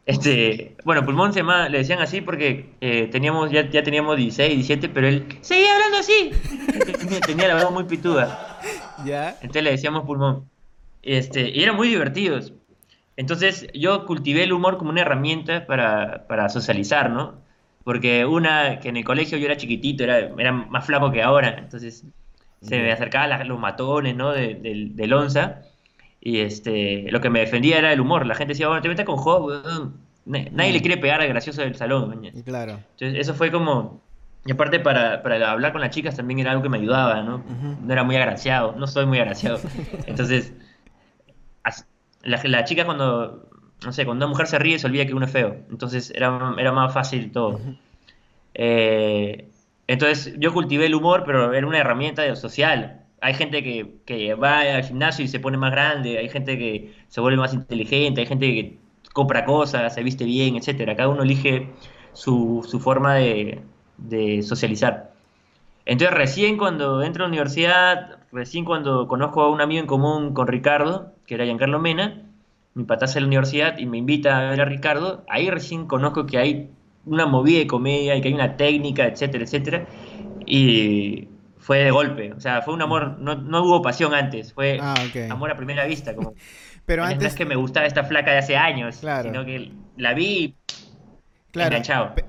Este, 0.10 0.76
bueno, 0.86 1.06
Pulmón 1.06 1.34
se 1.34 1.42
llama, 1.42 1.70
le 1.70 1.78
decían 1.78 2.00
así 2.00 2.20
porque 2.20 2.72
eh, 2.82 3.10
teníamos, 3.12 3.52
ya, 3.52 3.70
ya 3.70 3.84
teníamos 3.84 4.18
16, 4.18 4.56
17, 4.56 4.90
pero 4.90 5.08
él 5.08 5.38
seguía 5.42 5.72
hablando 5.76 6.00
así. 6.00 6.32
tenía, 7.28 7.48
la 7.48 7.64
voz 7.64 7.72
muy 7.72 7.84
pituda. 7.84 8.60
¿Ya? 9.06 9.38
Entonces 9.42 9.62
le 9.62 9.70
decíamos 9.70 10.06
Pulmón. 10.06 10.50
Este, 11.04 11.52
y 11.52 11.62
eran 11.62 11.76
muy 11.76 11.90
divertidos. 11.90 12.54
Entonces 13.20 13.68
yo 13.74 14.06
cultivé 14.06 14.44
el 14.44 14.54
humor 14.54 14.78
como 14.78 14.92
una 14.92 15.02
herramienta 15.02 15.66
para, 15.66 16.26
para 16.28 16.48
socializar, 16.48 17.10
¿no? 17.10 17.34
Porque 17.84 18.24
una, 18.24 18.80
que 18.80 18.88
en 18.88 18.96
el 18.96 19.04
colegio 19.04 19.38
yo 19.38 19.46
era 19.46 19.58
chiquitito, 19.58 20.06
era, 20.06 20.20
era 20.38 20.54
más 20.54 20.86
flaco 20.86 21.12
que 21.12 21.22
ahora, 21.22 21.58
entonces 21.58 22.06
se 22.62 22.80
me 22.80 22.90
acercaban 22.94 23.46
los 23.46 23.60
matones, 23.60 24.16
¿no? 24.16 24.32
De, 24.32 24.56
del 24.94 25.14
onza. 25.14 25.64
Y 26.22 26.40
este, 26.40 27.12
lo 27.12 27.20
que 27.20 27.30
me 27.30 27.42
defendía 27.42 27.80
era 27.80 27.92
el 27.92 28.00
humor. 28.00 28.26
La 28.26 28.36
gente 28.36 28.54
decía, 28.54 28.70
bueno, 28.70 28.82
te 28.82 28.88
metes 28.88 29.06
con 29.06 29.18
Job, 29.18 29.92
Nadie 30.26 30.72
le 30.72 30.80
quiere 30.80 30.96
pegar 30.96 31.20
al 31.20 31.28
gracioso 31.28 31.62
del 31.62 31.76
salón. 31.76 32.26
Claro. 32.46 32.80
Entonces, 32.92 33.20
eso 33.20 33.34
fue 33.34 33.52
como. 33.52 34.00
Y 34.46 34.54
aparte, 34.54 34.80
para, 34.80 35.24
para 35.24 35.52
hablar 35.52 35.74
con 35.74 35.82
las 35.82 35.90
chicas 35.90 36.16
también 36.16 36.40
era 36.40 36.52
algo 36.52 36.64
que 36.64 36.70
me 36.70 36.78
ayudaba, 36.78 37.22
¿no? 37.22 37.44
No 37.82 37.92
era 37.92 38.06
muy 38.06 38.16
agraciado, 38.16 38.76
no 38.78 38.88
soy 38.88 39.06
muy 39.08 39.20
agraciado. 39.20 39.60
Entonces, 40.08 40.54
la, 42.24 42.42
la 42.44 42.64
chica 42.64 42.86
cuando 42.86 43.50
no 43.86 43.94
sé, 43.94 44.06
cuando 44.06 44.26
una 44.26 44.32
mujer 44.32 44.48
se 44.48 44.60
ríe 44.60 44.78
se 44.78 44.88
olvida 44.88 45.06
que 45.06 45.14
uno 45.14 45.26
es 45.26 45.32
feo. 45.32 45.58
Entonces 45.70 46.12
era, 46.16 46.54
era 46.58 46.72
más 46.72 46.94
fácil 46.94 47.32
todo. 47.32 47.60
Eh, 48.54 49.50
entonces 49.88 50.36
yo 50.38 50.54
cultivé 50.54 50.88
el 50.88 50.96
humor, 50.96 51.24
pero 51.26 51.54
era 51.54 51.66
una 51.66 51.80
herramienta 51.80 52.36
social. 52.36 53.06
Hay 53.22 53.34
gente 53.34 53.64
que, 53.64 53.96
que, 54.06 54.34
va 54.36 54.60
al 54.60 54.84
gimnasio 54.84 55.26
y 55.26 55.28
se 55.28 55.40
pone 55.40 55.58
más 55.58 55.72
grande, 55.72 56.18
hay 56.18 56.30
gente 56.30 56.58
que 56.58 56.94
se 57.08 57.22
vuelve 57.22 57.38
más 57.38 57.54
inteligente, 57.54 58.22
hay 58.22 58.28
gente 58.28 58.48
que 58.48 58.78
compra 59.14 59.46
cosas, 59.46 59.94
se 59.94 60.04
viste 60.04 60.26
bien, 60.26 60.56
etcétera. 60.56 60.96
Cada 60.96 61.10
uno 61.10 61.24
elige 61.24 61.70
su, 62.14 62.66
su 62.68 62.80
forma 62.80 63.16
de, 63.16 63.62
de 63.98 64.42
socializar. 64.44 65.14
Entonces 65.86 66.16
recién 66.16 66.58
cuando 66.58 67.02
entro 67.02 67.24
a 67.24 67.28
la 67.28 67.30
universidad, 67.30 68.19
recién 68.32 68.66
cuando 68.66 69.08
conozco 69.08 69.42
a 69.42 69.50
un 69.50 69.62
amigo 69.62 69.82
en 69.82 69.88
común 69.88 70.34
con 70.34 70.48
Ricardo, 70.48 71.14
que 71.26 71.36
era 71.36 71.46
Giancarlo 71.46 71.80
Mena, 71.80 72.24
mi 72.74 72.84
pataza 72.84 73.20
en 73.20 73.24
la 73.24 73.28
universidad 73.28 73.78
y 73.78 73.86
me 73.86 73.98
invita 73.98 74.38
a 74.38 74.52
ver 74.52 74.62
a 74.62 74.66
Ricardo, 74.66 75.24
ahí 75.28 75.50
recién 75.50 75.88
conozco 75.88 76.26
que 76.26 76.38
hay 76.38 76.70
una 77.06 77.26
movida 77.26 77.60
de 77.60 77.68
comedia 77.68 78.16
y 78.16 78.22
que 78.22 78.28
hay 78.28 78.34
una 78.34 78.58
técnica, 78.58 79.06
etcétera, 79.06 79.44
etcétera. 79.44 79.88
Y 80.46 81.28
fue 81.58 81.80
de 81.80 81.92
golpe, 81.92 82.34
o 82.34 82.40
sea, 82.40 82.62
fue 82.62 82.74
un 82.74 82.82
amor, 82.82 83.18
no, 83.20 83.36
no 83.36 83.64
hubo 83.64 83.82
pasión 83.82 84.14
antes, 84.14 84.54
fue 84.54 84.80
ah, 84.82 84.96
amor 85.30 85.52
a 85.52 85.56
primera 85.56 85.86
vista. 85.86 86.16
Como, 86.16 86.34
pero 86.86 87.04
antes... 87.04 87.22
No 87.22 87.28
es 87.28 87.36
que 87.36 87.46
me 87.46 87.56
gustaba 87.56 87.86
esta 87.86 88.04
flaca 88.04 88.32
de 88.32 88.38
hace 88.38 88.58
años, 88.58 88.96
sino 88.96 89.46
que 89.46 89.72
la 89.98 90.14
vi 90.14 90.56
Claro, 91.52 91.78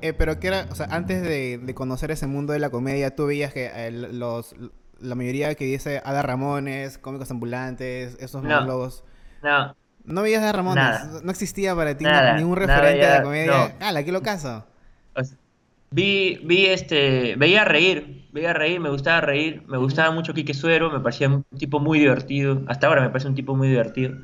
eh, 0.01 0.15
pero 0.15 0.41
que 0.41 0.47
era, 0.47 0.67
o 0.71 0.75
sea, 0.75 0.87
antes 0.87 1.23
de, 1.23 1.75
conocer 1.75 2.11
ese 2.11 2.27
mundo 2.27 2.55
de 2.55 2.59
la 2.59 2.71
comedia, 2.71 3.15
tú 3.15 3.27
veías 3.27 3.53
que 3.53 3.67
eh, 3.67 3.91
los, 3.91 4.55
la 5.01 5.15
mayoría 5.15 5.55
que 5.55 5.65
dice 5.65 6.01
Ada 6.05 6.23
Ramones, 6.23 6.99
cómicos 6.99 7.31
ambulantes, 7.31 8.17
esos 8.21 8.43
no, 8.43 8.49
monólogos. 8.49 9.05
No, 9.43 9.75
no 10.05 10.23
veías 10.23 10.43
a 10.43 10.53
Ramón, 10.53 10.79
no 11.23 11.31
existía 11.31 11.75
para 11.75 11.97
ti 11.97 12.05
ningún 12.37 12.57
referente 12.57 13.07
de 13.07 13.13
la 13.13 13.23
comedia. 13.23 13.77
Ah, 13.81 13.93
la 13.93 14.05
que 14.05 14.13
lo 14.13 14.23
caso. 14.23 14.65
vi, 15.91 16.41
vi 16.45 16.67
este, 16.67 17.37
veía 17.37 17.65
reír, 17.65 18.29
veía 18.33 18.53
reír, 18.53 18.81
me 18.81 18.91
gustaba 18.91 19.21
reír, 19.21 19.63
me 19.67 19.79
gustaba 19.79 20.11
mucho 20.11 20.35
Quique 20.35 20.55
Suero, 20.55 20.91
me 20.91 21.01
parecía 21.01 21.29
un 21.29 21.45
tipo 21.59 21.81
muy 21.81 21.99
divertido, 21.99 22.63
hasta 22.69 22.87
ahora 22.87 23.03
me 23.03 23.09
parece 23.09 23.29
un 23.29 23.35
tipo 23.35 23.55
muy 23.55 23.69
divertido. 23.69 24.17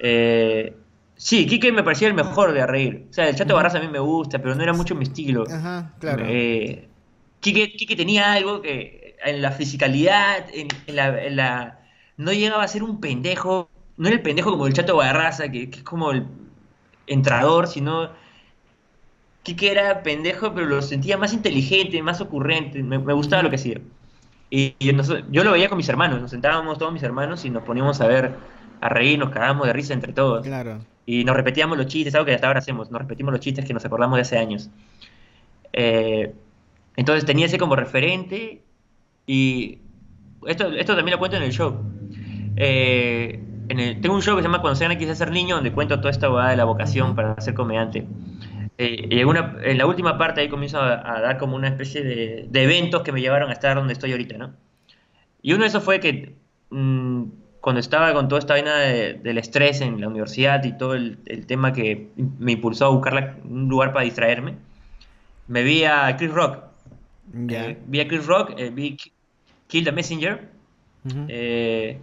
Eh, 0.00 0.76
sí, 1.16 1.46
Quique 1.46 1.72
me 1.72 1.82
parecía 1.82 2.08
el 2.08 2.14
mejor 2.14 2.52
de 2.52 2.66
reír. 2.66 3.06
O 3.10 3.12
sea, 3.12 3.28
el 3.28 3.36
Chato 3.36 3.54
Barras 3.54 3.74
a 3.74 3.80
mí 3.80 3.88
me 3.88 4.00
gusta, 4.00 4.38
pero 4.38 4.54
no 4.54 4.62
era 4.62 4.72
mucho 4.72 4.94
mi 4.94 5.04
estilo. 5.04 5.44
Ajá, 5.50 5.94
claro. 5.98 6.24
Eh, 6.26 6.88
Quique, 7.40 7.94
tenía 7.94 8.32
algo 8.32 8.62
que 8.62 9.03
en 9.24 9.42
la 9.42 9.50
fisicalidad, 9.52 10.46
en, 10.52 10.68
la, 10.86 11.24
en 11.24 11.36
la... 11.36 11.80
No 12.16 12.32
llegaba 12.32 12.62
a 12.62 12.68
ser 12.68 12.82
un 12.82 13.00
pendejo 13.00 13.68
no 13.96 14.08
era 14.08 14.16
el 14.16 14.22
pendejo 14.22 14.50
como 14.50 14.66
el 14.66 14.72
Chato 14.72 14.96
Barraza, 14.96 15.48
que, 15.50 15.64
es 15.72 15.82
como 15.82 16.10
el 16.10 16.26
entrador, 17.06 17.66
sino 17.66 18.10
que 19.42 19.70
era 19.70 20.02
pendejo, 20.02 20.54
pero 20.54 20.66
lo 20.66 20.82
sentía 20.82 21.18
más 21.18 21.32
inteligente, 21.32 22.02
más 22.02 22.20
ocurrente, 22.20 22.82
me, 22.82 22.98
gustaba 22.98 23.42
lo 23.42 23.50
que 23.50 23.56
hacía. 23.56 23.80
Y, 24.50 24.74
yo 25.30 25.44
lo 25.44 25.52
veía 25.52 25.68
con 25.68 25.76
mis 25.76 25.88
hermanos, 25.88 26.20
nos 26.20 26.30
sentábamos 26.30 26.78
todos 26.78 26.92
mis 26.92 27.02
hermanos 27.02 27.44
y 27.44 27.50
nos 27.50 27.62
poníamos 27.62 28.00
a 28.00 28.06
ver, 28.06 28.32
a 28.80 28.88
reír, 28.88 29.18
nos 29.18 29.30
cagábamos 29.30 29.66
de 29.66 29.72
risa 29.72 29.92
entre 29.92 30.12
todos. 30.12 30.46
Claro. 30.46 30.80
Y 31.06 31.24
nos 31.24 31.36
repetíamos 31.36 31.76
los 31.76 31.86
chistes, 31.86 32.14
algo 32.14 32.24
que 32.24 32.34
hasta 32.34 32.46
ahora 32.46 32.60
hacemos, 32.60 32.90
nos 32.90 33.02
repetimos 33.02 33.32
los 33.32 33.40
chistes 33.40 33.64
que 33.66 33.74
nos 33.74 33.84
acordamos 33.84 34.16
de 34.16 34.22
hace 34.22 34.38
años. 34.38 34.70
Eh, 35.72 36.32
Entonces 36.96 37.26
tenía 37.26 37.46
ese 37.46 37.58
como 37.58 37.76
referente 37.76 38.62
y 39.26 39.78
esto, 40.46 40.68
esto 40.72 40.94
también 40.94 41.12
lo 41.12 41.18
cuento 41.18 41.36
en 41.36 41.42
el 41.42 41.52
show. 41.52 41.80
Eh, 42.56 43.40
tengo 43.68 44.14
un 44.14 44.22
show 44.22 44.36
que 44.36 44.42
se 44.42 44.48
llama 44.48 44.60
Cuando 44.60 44.76
sean 44.76 44.96
quise 44.98 45.14
ser 45.14 45.30
niño, 45.30 45.56
donde 45.56 45.72
cuento 45.72 45.98
toda 45.98 46.10
esta 46.10 46.28
de 46.48 46.56
la 46.56 46.64
vocación 46.64 47.14
para 47.14 47.40
ser 47.40 47.54
comediante. 47.54 48.06
Eh, 48.76 49.08
y 49.10 49.20
en, 49.20 49.28
una, 49.28 49.56
en, 49.62 49.78
la 49.78 49.86
última 49.86 50.18
parte 50.18 50.40
ahí 50.40 50.48
comienzo 50.48 50.80
a, 50.80 51.20
dar 51.20 51.38
como 51.38 51.54
una 51.54 51.68
especie 51.68 52.02
de, 52.02 52.46
de, 52.50 52.62
eventos 52.62 53.02
que 53.02 53.12
me 53.12 53.20
llevaron 53.20 53.50
a 53.50 53.52
estar 53.52 53.76
donde 53.76 53.92
estoy 53.92 54.10
ahorita, 54.10 54.36
¿no? 54.36 54.52
Y 55.42 55.52
uno 55.52 55.62
de 55.62 55.68
esos 55.68 55.84
fue 55.84 56.00
que 56.00 56.34
mmm, 56.70 57.24
cuando 57.64 57.80
estaba 57.80 58.12
con 58.12 58.28
toda 58.28 58.40
esta 58.40 58.52
vaina 58.52 58.76
del 58.76 59.38
estrés 59.38 59.80
en 59.80 59.98
la 59.98 60.08
universidad 60.08 60.62
y 60.64 60.76
todo 60.76 60.94
el, 60.94 61.16
tema 61.46 61.72
que 61.72 62.10
me 62.38 62.52
impulsó 62.52 62.84
a 62.84 62.88
buscar 62.90 63.38
un 63.42 63.70
lugar 63.70 63.94
para 63.94 64.04
distraerme, 64.04 64.56
me 65.48 65.62
vi 65.62 65.84
a 65.84 66.14
Chris 66.18 66.30
Rock. 66.30 66.58
Eh, 67.48 67.78
vi 67.86 68.00
a 68.00 68.06
Chris 68.06 68.26
Rock, 68.26 68.52
eh, 68.58 68.68
vi 68.68 68.98
Kill 69.68 69.84
the 69.84 69.92
Messenger. 69.92 70.48
Eh, 71.28 71.98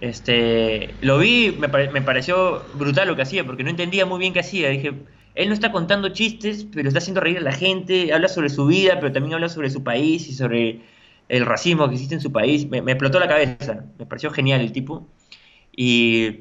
este, 0.00 0.94
lo 1.00 1.18
vi, 1.18 1.56
me, 1.58 1.68
me, 1.68 2.02
pareció 2.02 2.62
brutal 2.74 3.08
lo 3.08 3.16
que 3.16 3.22
hacía, 3.22 3.44
porque 3.44 3.62
no 3.62 3.70
entendía 3.70 4.06
muy 4.06 4.18
bien 4.18 4.32
qué 4.32 4.40
hacía. 4.40 4.70
Dije, 4.70 4.94
él 5.34 5.48
no 5.48 5.54
está 5.54 5.72
contando 5.72 6.08
chistes, 6.10 6.66
pero 6.72 6.88
está 6.88 6.98
haciendo 6.98 7.20
reír 7.20 7.38
a 7.38 7.42
la 7.42 7.52
gente, 7.52 8.12
habla 8.12 8.28
sobre 8.28 8.48
su 8.48 8.66
vida, 8.66 8.98
pero 9.00 9.12
también 9.12 9.34
habla 9.34 9.48
sobre 9.48 9.70
su 9.70 9.82
país 9.82 10.28
y 10.28 10.34
sobre 10.34 10.80
el 11.28 11.46
racismo 11.46 11.88
que 11.88 11.94
existe 11.94 12.14
en 12.14 12.20
su 12.20 12.32
país, 12.32 12.68
me, 12.68 12.78
explotó 12.78 13.18
la 13.18 13.28
cabeza, 13.28 13.86
me 13.98 14.04
pareció 14.06 14.30
genial 14.30 14.60
el 14.60 14.72
tipo. 14.72 15.06
Y, 15.74 16.40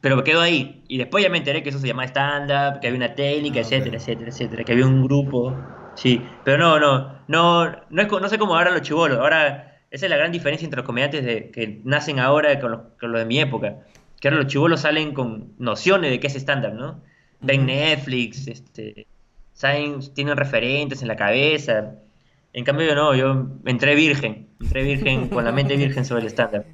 pero 0.00 0.16
me 0.16 0.24
quedó 0.24 0.40
ahí. 0.40 0.82
Y 0.88 0.98
después 0.98 1.22
ya 1.22 1.30
me 1.30 1.38
enteré 1.38 1.62
que 1.62 1.68
eso 1.68 1.78
se 1.78 1.86
llama 1.86 2.04
stand-up, 2.04 2.80
que 2.80 2.88
había 2.88 2.96
una 2.96 3.14
técnica, 3.14 3.60
ah, 3.60 3.62
etcétera, 3.62 3.96
etcétera, 3.96 4.30
etcétera, 4.30 4.64
que 4.64 4.72
había 4.72 4.86
un 4.86 5.04
grupo. 5.04 5.56
Sí, 5.94 6.22
pero 6.44 6.58
no, 6.58 6.78
no, 6.78 7.18
no, 7.28 7.70
no, 7.90 8.02
es, 8.02 8.10
no 8.10 8.28
sé 8.28 8.38
cómo 8.38 8.56
ahora 8.56 8.70
los 8.70 8.82
chivolos. 8.82 9.18
Ahora, 9.18 9.80
esa 9.90 10.06
es 10.06 10.10
la 10.10 10.16
gran 10.16 10.32
diferencia 10.32 10.64
entre 10.64 10.78
los 10.78 10.86
comediantes 10.86 11.24
de, 11.24 11.50
que 11.50 11.80
nacen 11.84 12.18
ahora 12.18 12.58
con 12.60 12.72
los, 12.72 12.80
con 12.98 13.12
los 13.12 13.20
de 13.20 13.26
mi 13.26 13.40
época. 13.40 13.78
Que 14.20 14.28
ahora 14.28 14.42
los 14.42 14.46
chivolos 14.46 14.80
salen 14.80 15.14
con 15.14 15.52
nociones 15.58 16.10
de 16.10 16.20
qué 16.20 16.28
es 16.28 16.36
stand-up, 16.36 16.74
¿no? 16.74 17.02
Ven 17.40 17.66
Netflix, 17.66 18.46
este, 18.46 19.06
saben, 19.52 20.00
tienen 20.14 20.36
referentes 20.36 21.02
en 21.02 21.08
la 21.08 21.16
cabeza 21.16 21.94
en 22.52 22.64
cambio 22.64 22.86
yo 22.86 22.94
no, 22.94 23.14
yo 23.14 23.46
entré 23.64 23.94
virgen, 23.94 24.48
entré 24.60 24.82
virgen 24.82 25.28
con 25.28 25.44
la 25.44 25.52
mente 25.52 25.76
virgen 25.78 26.04
sobre 26.04 26.22
el 26.22 26.26
estándar. 26.28 26.66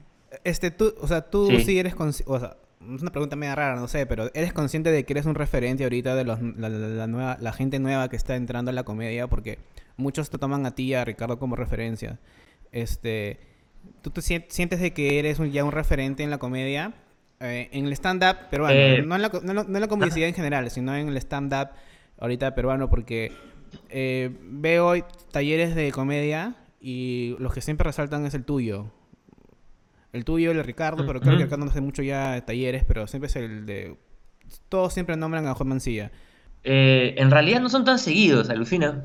Este, 0.45 0.71
tú, 0.71 0.95
o 1.01 1.07
sea, 1.07 1.23
tú 1.23 1.49
sí, 1.65 1.79
eres 1.79 1.95
consciente, 1.95 2.33
o 2.33 2.39
sea, 2.39 2.57
es 2.95 3.02
una 3.02 3.11
pregunta 3.11 3.37
media 3.37 3.54
rara, 3.54 3.76
no 3.76 3.88
sé, 3.88 4.07
pero 4.07 4.30
¿eres 4.35 4.52
consciente 4.52 4.90
de 4.90 5.04
que 5.04 5.12
eres 5.12 5.26
un 5.26 5.35
referente 5.35 5.85
ahorita 5.85 6.14
de 6.14 6.25
los, 6.25 6.40
la, 6.40 7.07
nueva, 7.07 7.37
la 7.40 7.52
gente 7.52 7.78
nueva 7.78 8.09
que 8.09 8.16
está 8.16 8.37
entrando 8.37 8.71
a 8.71 8.75
la 8.75 8.85
comedia? 8.85 9.26
Porque 9.26 9.59
muchos 9.97 10.30
te 10.30 10.38
toman 10.38 10.64
a 10.66 10.75
ti 10.75 10.85
y 10.85 10.95
a 10.95 11.04
Ricardo 11.04 11.38
como 11.38 11.57
referencia. 11.57 12.18
Este, 12.73 13.40
¿Tú 14.02 14.11
te 14.11 14.23
sientes 14.23 14.80
de 14.80 14.92
que 14.92 15.18
eres 15.18 15.38
ya 15.52 15.64
un 15.64 15.73
referente 15.73 16.23
en 16.23 16.30
la 16.30 16.38
comedia? 16.38 16.95
Eh, 17.40 17.68
en 17.73 17.87
el 17.87 17.92
stand-up 17.92 18.49
peruano, 18.50 18.75
eh, 18.75 19.02
no, 19.02 19.14
en 19.14 19.23
la, 19.23 19.30
no, 19.42 19.61
en 19.61 19.80
la 19.80 19.88
comunidad 19.88 20.28
en 20.28 20.35
general, 20.35 20.71
sino 20.71 20.97
en 20.97 21.09
el 21.09 21.16
stand-up 21.18 21.68
ahorita 22.18 22.54
peruano, 22.54 22.90
porque 22.90 23.33
eh, 23.90 24.30
veo 24.42 24.95
talleres 25.30 25.75
de 25.75 25.92
comedia 25.92 26.57
y 26.80 27.37
los 27.38 27.52
que 27.52 27.61
siempre 27.61 27.85
resaltan 27.85 28.26
es 28.26 28.35
el 28.35 28.45
tuyo. 28.45 28.90
El 30.12 30.25
tuyo, 30.25 30.50
el 30.50 30.57
de 30.57 30.62
Ricardo, 30.62 31.07
pero 31.07 31.21
creo 31.21 31.37
que 31.37 31.45
acá 31.45 31.57
no 31.57 31.67
hace 31.67 31.81
mucho 31.81 32.03
ya 32.03 32.45
talleres, 32.45 32.85
pero 32.85 33.07
siempre 33.07 33.29
es 33.29 33.37
el 33.37 33.67
de... 33.67 33.97
Todos 34.69 34.95
siempre 34.95 35.17
nombran 35.17 35.47
a 35.47 35.55
Juan 35.55 35.69
Mancilla. 35.69 36.11
Eh, 36.65 37.15
en 37.19 37.31
realidad 37.31 37.61
no 37.61 37.69
son 37.69 37.85
tan 37.85 37.99
seguidos, 37.99 38.49
alucina. 38.49 39.05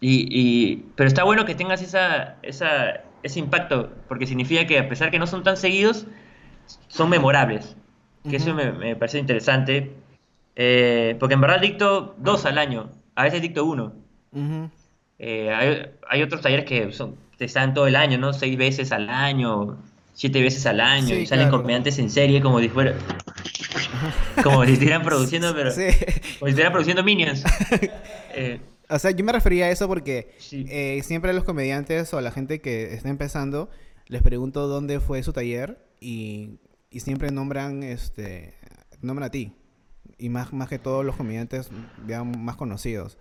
Y, 0.00 0.84
pero 0.94 1.08
está 1.08 1.24
bueno 1.24 1.44
que 1.44 1.54
tengas 1.54 1.80
esa, 1.82 2.36
esa, 2.42 3.02
ese 3.22 3.38
impacto, 3.38 3.90
porque 4.08 4.26
significa 4.26 4.66
que 4.66 4.78
a 4.78 4.88
pesar 4.88 5.10
que 5.10 5.18
no 5.18 5.26
son 5.26 5.42
tan 5.42 5.56
seguidos, 5.56 6.06
son 6.88 7.08
memorables. 7.08 7.76
Que 8.28 8.36
eso 8.36 8.52
me, 8.54 8.96
parece 8.96 9.18
interesante. 9.18 9.94
Eh, 10.56 11.16
porque 11.20 11.34
en 11.34 11.40
verdad 11.40 11.60
dicto 11.60 12.16
dos 12.18 12.44
al 12.44 12.58
año 12.58 12.90
a 13.16 13.24
veces 13.24 13.42
dicto 13.42 13.64
uno. 13.64 13.92
Eh, 15.18 15.90
hay, 16.08 16.22
otros 16.22 16.42
talleres 16.42 16.66
que 16.66 16.92
son, 16.92 17.16
están 17.38 17.74
todo 17.74 17.86
el 17.86 17.96
año, 17.96 18.18
¿no? 18.18 18.32
Seis 18.32 18.56
veces 18.56 18.92
al 18.92 19.08
año, 19.08 19.78
siete 20.16 20.40
veces 20.40 20.64
al 20.64 20.80
año, 20.80 21.14
y 21.14 21.26
salen 21.26 21.50
comediantes 21.50 21.98
en 21.98 22.08
serie 22.08 22.40
como 22.40 22.58
si 22.60 22.70
fuera... 22.70 22.94
como 24.42 24.64
si 24.64 24.72
estuvieran 24.72 25.02
produciendo, 25.02 25.54
pero... 25.54 25.70
Como 25.70 25.82
si 25.84 26.48
estuvieran 26.48 26.72
produciendo 26.72 27.04
Minions. 27.04 27.44
Eh, 28.38 28.60
o 28.90 28.98
sea, 28.98 29.12
yo 29.12 29.24
me 29.24 29.32
refería 29.32 29.64
a 29.64 29.70
eso 29.70 29.88
porque 29.88 30.36
eh, 30.52 31.00
siempre 31.02 31.30
a 31.30 31.32
los 31.32 31.44
comediantes 31.44 32.12
o 32.12 32.18
a 32.18 32.20
la 32.20 32.30
gente 32.30 32.60
que 32.60 32.92
está 32.92 33.08
empezando 33.08 33.70
les 34.08 34.20
pregunto 34.20 34.68
dónde 34.68 35.00
fue 35.00 35.22
su 35.22 35.32
taller 35.32 35.78
y, 36.00 36.58
y 36.90 37.00
siempre 37.00 37.30
nombran, 37.30 37.82
este, 37.82 38.52
nombran 39.00 39.28
a 39.28 39.30
ti 39.30 39.54
y 40.18 40.28
más, 40.28 40.52
más 40.52 40.68
que 40.68 40.78
todos 40.78 41.02
los 41.02 41.16
comediantes 41.16 41.70
digamos, 42.04 42.36
más 42.36 42.56
conocidos. 42.56 43.16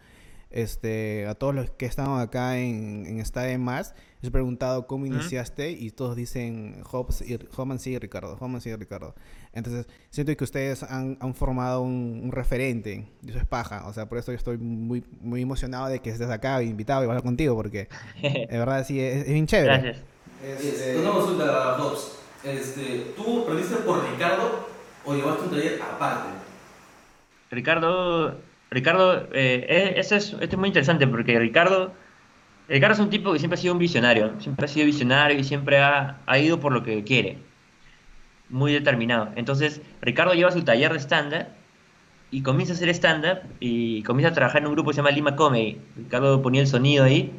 Este, 0.56 1.28
a 1.28 1.36
todos 1.36 1.54
los 1.54 1.70
que 1.70 1.86
están 1.86 2.18
acá 2.18 2.58
en, 2.58 3.06
en 3.06 3.20
Estadio 3.20 3.60
Más, 3.60 3.94
les 4.22 4.30
he 4.30 4.32
preguntado 4.32 4.88
cómo 4.88 5.06
iniciaste 5.06 5.72
y 5.72 5.92
todos 5.92 6.16
dicen 6.16 6.82
Hobbs 6.90 7.22
y, 7.22 7.38
Hobbs 7.54 7.88
y 7.88 8.00
Ricardo, 8.00 8.38
Hobbs 8.40 8.66
y 8.66 8.74
Ricardo. 8.74 9.16
Entonces, 9.52 9.86
siento 10.12 10.34
que 10.38 10.46
ustedes 10.46 10.84
han, 10.84 11.18
han 11.20 11.36
formado 11.36 11.82
un, 11.82 12.32
referente, 12.32 13.06
y 13.22 13.30
eso 13.30 13.38
es 13.38 13.46
paja, 13.46 13.86
o 13.86 13.92
sea, 13.92 14.08
por 14.08 14.18
eso 14.18 14.32
yo 14.32 14.38
estoy 14.38 14.58
muy, 14.58 15.04
muy 15.20 15.42
emocionado 15.42 15.88
de 15.88 16.00
que 16.00 16.10
estés 16.10 16.30
acá, 16.30 16.64
invitado 16.64 17.04
y 17.04 17.08
hablar 17.08 17.22
contigo, 17.22 17.54
porque 17.54 17.90
de 18.22 18.48
verdad 18.50 18.86
sí, 18.88 18.98
es, 19.02 19.28
bien 19.28 19.48
chévere. 19.48 19.68
Gracias. 19.68 19.98
Este, 20.42 21.00
una 21.02 21.12
consulta, 21.12 21.78
Hobbs. 21.80 22.20
Este, 22.46 23.14
¿Tú 23.18 23.42
aprendiste 23.42 23.76
por 23.78 24.10
Ricardo 24.10 24.70
o 25.04 25.14
llevaste 25.14 25.44
un 25.44 25.50
taller 25.50 25.82
aparte? 25.82 26.30
Ricardo, 27.52 28.38
Ricardo, 28.72 29.28
eh, 29.32 29.94
esto, 29.98 30.16
es, 30.16 30.34
esto 30.34 30.44
es 30.44 30.58
muy 30.58 30.68
interesante 30.68 31.08
porque 31.08 31.40
Ricardo, 31.40 31.94
Ricardo 32.68 32.94
es 32.94 33.00
un 33.00 33.10
tipo 33.10 33.32
que 33.32 33.40
siempre 33.40 33.58
ha 33.58 33.62
sido 33.62 33.74
un 33.74 33.80
visionario, 33.80 34.34
siempre 34.40 34.66
ha 34.66 34.68
sido 34.68 34.86
visionario 34.86 35.40
y 35.40 35.44
siempre 35.44 35.80
ha, 35.80 36.18
ha 36.26 36.40
ido 36.40 36.60
por 36.60 36.74
lo 36.74 36.84
que 36.84 37.04
quiere, 37.04 37.38
muy 38.50 38.74
determinado. 38.74 39.30
Entonces, 39.36 39.82
Ricardo 40.02 40.34
lleva 40.34 40.52
su 40.52 40.64
taller 40.64 40.94
de 40.94 41.00
stand-up 41.00 41.48
y 42.32 42.42
comienza 42.42 42.74
a 42.74 42.76
hacer 42.76 42.90
stand-up 42.90 43.40
y 43.60 44.04
comienza 44.04 44.32
a 44.32 44.34
trabajar 44.34 44.62
en 44.62 44.68
un 44.68 44.74
grupo 44.74 44.90
que 44.90 44.96
se 44.96 44.98
llama 44.98 45.12
Lima 45.12 45.36
Comedy. 45.36 45.78
Ricardo 45.96 46.42
ponía 46.42 46.62
el 46.62 46.68
sonido 46.68 47.06
ahí 47.06 47.32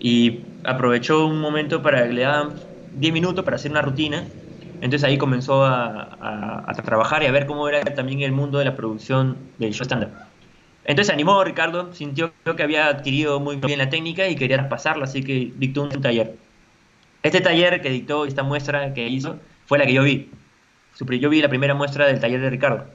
y 0.00 0.40
aprovechó 0.64 1.26
un 1.26 1.40
momento 1.40 1.82
para 1.82 2.06
que 2.06 2.14
le 2.14 2.22
daban 2.22 2.54
10 2.94 3.12
minutos 3.12 3.44
para 3.44 3.56
hacer 3.56 3.70
una 3.70 3.82
rutina 3.82 4.24
entonces 4.80 5.08
ahí 5.08 5.18
comenzó 5.18 5.64
a, 5.64 6.72
trabajar 6.84 7.22
y 7.22 7.26
a 7.26 7.32
ver 7.32 7.46
cómo 7.46 7.68
era 7.68 7.82
también 7.94 8.22
el 8.22 8.32
mundo 8.32 8.58
de 8.58 8.64
la 8.64 8.76
producción 8.76 9.36
del 9.58 9.72
show 9.72 9.84
stand-up. 9.84 10.10
Entonces 10.88 11.12
animó 11.12 11.44
Ricardo, 11.44 11.92
sintió 11.92 12.32
que 12.56 12.62
había 12.62 12.88
adquirido 12.88 13.40
muy 13.40 13.56
bien 13.56 13.78
la 13.78 13.90
técnica 13.90 14.26
y 14.26 14.36
quería 14.36 14.56
traspasarla, 14.56 15.04
así 15.04 15.22
que 15.22 15.52
dictó 15.54 15.82
un 15.82 15.90
taller. 16.00 16.34
Este 17.22 17.42
taller 17.42 17.82
que 17.82 17.90
dictó, 17.90 18.24
esta 18.24 18.42
muestra 18.42 18.94
que 18.94 19.06
hizo, 19.06 19.38
fue 19.66 19.78
la 19.78 19.84
que 19.84 19.92
yo 19.92 20.02
vi. 20.02 20.30
Yo 21.20 21.28
vi 21.28 21.42
la 21.42 21.50
primera 21.50 21.74
muestra 21.74 22.06
del 22.06 22.20
taller 22.20 22.40
de 22.40 22.48
Ricardo. 22.48 22.86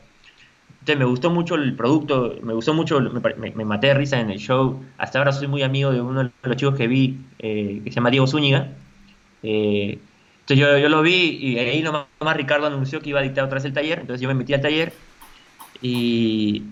Entonces 0.80 0.98
me 0.98 1.06
gustó 1.06 1.30
mucho 1.30 1.54
el 1.54 1.76
producto, 1.76 2.36
me 2.42 2.54
gustó 2.54 2.74
mucho, 2.74 3.00
me, 3.00 3.64
maté 3.64 3.88
de 3.88 3.94
risa 3.94 4.20
en 4.20 4.32
el 4.32 4.40
show. 4.40 4.84
Hasta 4.98 5.20
ahora 5.20 5.32
soy 5.32 5.48
muy 5.48 5.62
amigo 5.62 5.92
de 5.92 6.02
uno 6.02 6.24
de 6.24 6.32
los 6.42 6.58
chicos 6.58 6.76
que 6.76 6.88
vi, 6.88 7.20
eh, 7.38 7.80
que 7.84 7.92
se 7.92 7.96
llama 7.96 8.10
Diego 8.10 8.26
Zúñiga. 8.26 8.70
Eh, 9.44 10.00
entonces 10.40 10.58
yo, 10.58 10.80
yo, 10.80 10.90
lo 10.90 11.04
vi 11.04 11.38
y 11.40 11.60
ahí 11.60 11.84
nomás, 11.84 12.08
Ricardo 12.34 12.66
anunció 12.66 13.02
que 13.02 13.10
iba 13.10 13.20
a 13.20 13.24
dictar 13.24 13.44
otra 13.44 13.58
vez 13.58 13.66
el 13.66 13.74
taller, 13.74 14.00
entonces 14.00 14.20
yo 14.20 14.28
me 14.28 14.34
metí 14.34 14.54
al 14.56 14.62
taller 14.62 14.94
y, 15.82 16.64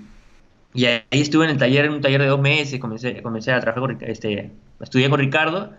y 0.74 0.86
ahí 0.86 1.04
estuve 1.12 1.46
en 1.46 1.52
el 1.52 1.58
taller, 1.58 1.86
en 1.86 1.94
un 1.94 2.02
taller 2.02 2.22
de 2.22 2.28
dos 2.28 2.40
meses, 2.40 2.80
comencé, 2.80 3.22
comencé 3.22 3.52
a 3.52 3.60
trabajar 3.60 3.82
con, 3.82 3.98
este, 4.02 4.52
estudié 4.80 5.10
con 5.10 5.20
Ricardo 5.20 5.74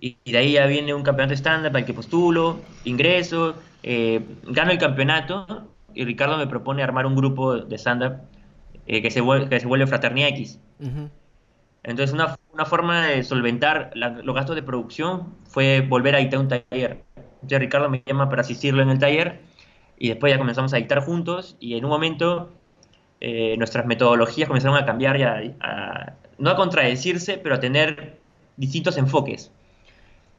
y, 0.00 0.16
de 0.24 0.38
ahí 0.38 0.52
ya 0.52 0.66
viene 0.66 0.94
un 0.94 1.02
campeonato 1.02 1.34
estándar 1.34 1.70
para 1.70 1.80
el 1.80 1.86
que 1.86 1.94
postulo, 1.94 2.60
ingreso, 2.84 3.54
eh, 3.82 4.20
gano 4.44 4.72
el 4.72 4.78
campeonato 4.78 5.68
y 5.94 6.04
Ricardo 6.04 6.36
me 6.36 6.46
propone 6.46 6.82
armar 6.82 7.06
un 7.06 7.14
grupo 7.14 7.56
de 7.56 7.78
stand-up 7.78 8.16
eh, 8.86 9.00
que, 9.00 9.10
se 9.10 9.20
vuelve, 9.20 9.48
que 9.48 9.60
se 9.60 9.66
vuelve 9.66 9.86
Fraternidad 9.86 10.30
X. 10.30 10.60
Entonces 11.82 12.12
una, 12.12 12.36
una, 12.52 12.64
forma 12.64 13.06
de 13.06 13.22
solventar 13.22 13.92
los 13.94 14.34
gastos 14.34 14.56
de 14.56 14.62
producción 14.62 15.34
fue 15.44 15.82
volver 15.82 16.16
a 16.16 16.18
dictar 16.18 16.40
un 16.40 16.48
taller. 16.48 17.04
Entonces 17.42 17.60
Ricardo 17.60 17.88
me 17.88 18.02
llama 18.04 18.28
para 18.28 18.42
asistirlo 18.42 18.82
en 18.82 18.90
el 18.90 18.98
taller 18.98 19.40
y 19.98 20.08
después 20.08 20.32
ya 20.32 20.38
comenzamos 20.38 20.74
a 20.74 20.78
dictar 20.78 21.00
juntos 21.00 21.56
y 21.60 21.76
en 21.76 21.84
un 21.84 21.90
momento 21.90 22.52
eh, 23.20 23.56
nuestras 23.58 23.86
metodologías 23.86 24.48
comenzaron 24.48 24.76
a 24.76 24.84
cambiar 24.84 25.18
ya, 25.18 25.42
a, 25.60 26.12
no 26.38 26.50
a 26.50 26.56
contradecirse, 26.56 27.38
pero 27.38 27.54
a 27.54 27.60
tener 27.60 28.18
distintos 28.56 28.96
enfoques. 28.98 29.50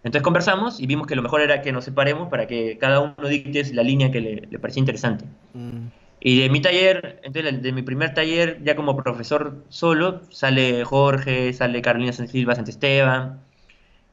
Entonces 0.04 0.24
conversamos 0.24 0.80
y 0.80 0.88
vimos 0.88 1.08
que 1.08 1.16
lo 1.16 1.22
mejor 1.22 1.42
era 1.42 1.62
que 1.62 1.72
nos 1.72 1.84
separemos 1.86 2.30
para 2.30 2.48
que 2.48 2.78
cada 2.78 3.00
uno 3.00 3.28
dicte 3.28 3.74
la 3.74 3.84
línea 3.84 4.12
que 4.12 4.22
le, 4.22 4.60
parecía 4.60 4.82
interesante. 4.82 5.26
Mm. 5.54 5.88
Y 6.20 6.42
de 6.42 6.50
mi 6.50 6.62
taller, 6.62 7.20
entonces 7.24 7.62
de 7.62 7.72
mi 7.72 7.82
primer 7.84 8.14
taller, 8.14 8.62
ya 8.64 8.76
como 8.76 8.96
profesor 8.96 9.64
solo, 9.70 10.22
sale 10.30 10.84
Jorge, 10.84 11.54
sale 11.54 11.82
Carolina 11.82 12.14
San 12.14 12.28
Silva 12.28 12.54
Esteban 12.54 13.40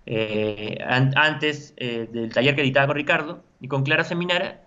eh, 0.06 0.78
antes 0.87 1.73
eh, 1.76 2.09
del 2.12 2.33
taller 2.33 2.54
que 2.54 2.61
editaba 2.61 2.88
con 2.88 2.97
Ricardo 2.97 3.42
y 3.61 3.68
con 3.68 3.85
Clara 3.85 4.04
Seminara, 4.04 4.61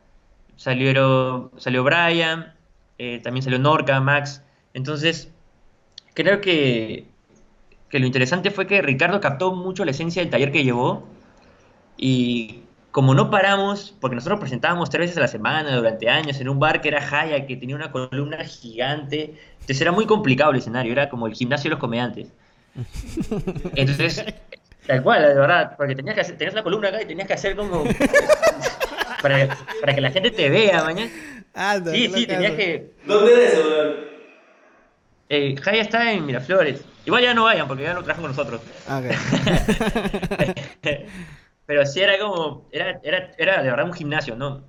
salió, 0.55 1.51
salió 1.57 1.83
Brian, 1.83 2.53
eh, 2.97 3.19
también 3.23 3.43
salió 3.43 3.59
Norca, 3.59 3.99
Max. 3.99 4.43
Entonces, 4.73 5.31
creo 6.13 6.41
que, 6.41 7.07
que 7.89 7.99
lo 7.99 8.05
interesante 8.05 8.51
fue 8.51 8.67
que 8.67 8.81
Ricardo 8.81 9.19
captó 9.21 9.53
mucho 9.53 9.85
la 9.85 9.91
esencia 9.91 10.21
del 10.21 10.31
taller 10.31 10.51
que 10.51 10.63
llevó 10.63 11.07
y 11.97 12.61
como 12.91 13.13
no 13.13 13.29
paramos, 13.29 13.95
porque 14.01 14.15
nosotros 14.15 14.39
presentábamos 14.39 14.89
tres 14.89 15.01
veces 15.01 15.17
a 15.17 15.21
la 15.21 15.27
semana 15.27 15.75
durante 15.75 16.09
años 16.09 16.39
en 16.39 16.49
un 16.49 16.59
bar 16.59 16.81
que 16.81 16.87
era 16.87 17.01
Jaya, 17.01 17.45
que 17.45 17.55
tenía 17.55 17.75
una 17.75 17.91
columna 17.91 18.43
gigante, 18.43 19.35
entonces 19.53 19.81
era 19.81 19.91
muy 19.91 20.05
complicado 20.07 20.51
el 20.51 20.57
escenario, 20.57 20.93
era 20.93 21.09
como 21.09 21.27
el 21.27 21.33
gimnasio 21.33 21.69
de 21.69 21.71
los 21.71 21.79
comediantes. 21.79 22.29
Entonces, 23.75 24.23
tal 24.85 25.03
cual, 25.03 25.21
de 25.21 25.33
verdad, 25.35 25.75
porque 25.77 25.95
tenías 25.95 26.15
que 26.15 26.21
hacer, 26.21 26.37
tenías 26.37 26.53
una 26.53 26.63
columna 26.63 26.89
acá 26.89 27.01
y 27.01 27.05
tenías 27.05 27.27
que 27.27 27.33
hacer 27.33 27.55
como... 27.55 27.83
para, 29.21 29.57
para 29.81 29.95
que 29.95 30.01
la 30.01 30.11
gente 30.11 30.31
te 30.31 30.49
vea, 30.49 30.83
mañana. 30.83 31.11
Sí, 31.91 32.11
sí, 32.13 32.27
tenías 32.27 32.53
que... 32.53 32.93
¿Dónde 33.05 33.45
es 33.45 33.53
eso, 33.53 34.07
eh, 35.29 35.55
Jaya 35.61 35.81
está 35.81 36.11
en 36.13 36.25
Miraflores. 36.25 36.85
Igual 37.05 37.23
ya 37.23 37.33
no 37.33 37.43
vayan 37.43 37.67
porque 37.67 37.83
ya 37.83 37.93
no 37.93 38.03
trabajan 38.03 38.21
con 38.21 38.31
nosotros. 38.31 38.61
Okay. 38.85 39.15
Pero 41.65 41.85
sí 41.85 41.99
era 41.99 42.17
como, 42.17 42.65
era, 42.71 42.99
era, 43.03 43.31
era 43.37 43.61
de 43.61 43.69
verdad 43.69 43.85
un 43.85 43.93
gimnasio, 43.93 44.35
¿no? 44.37 44.63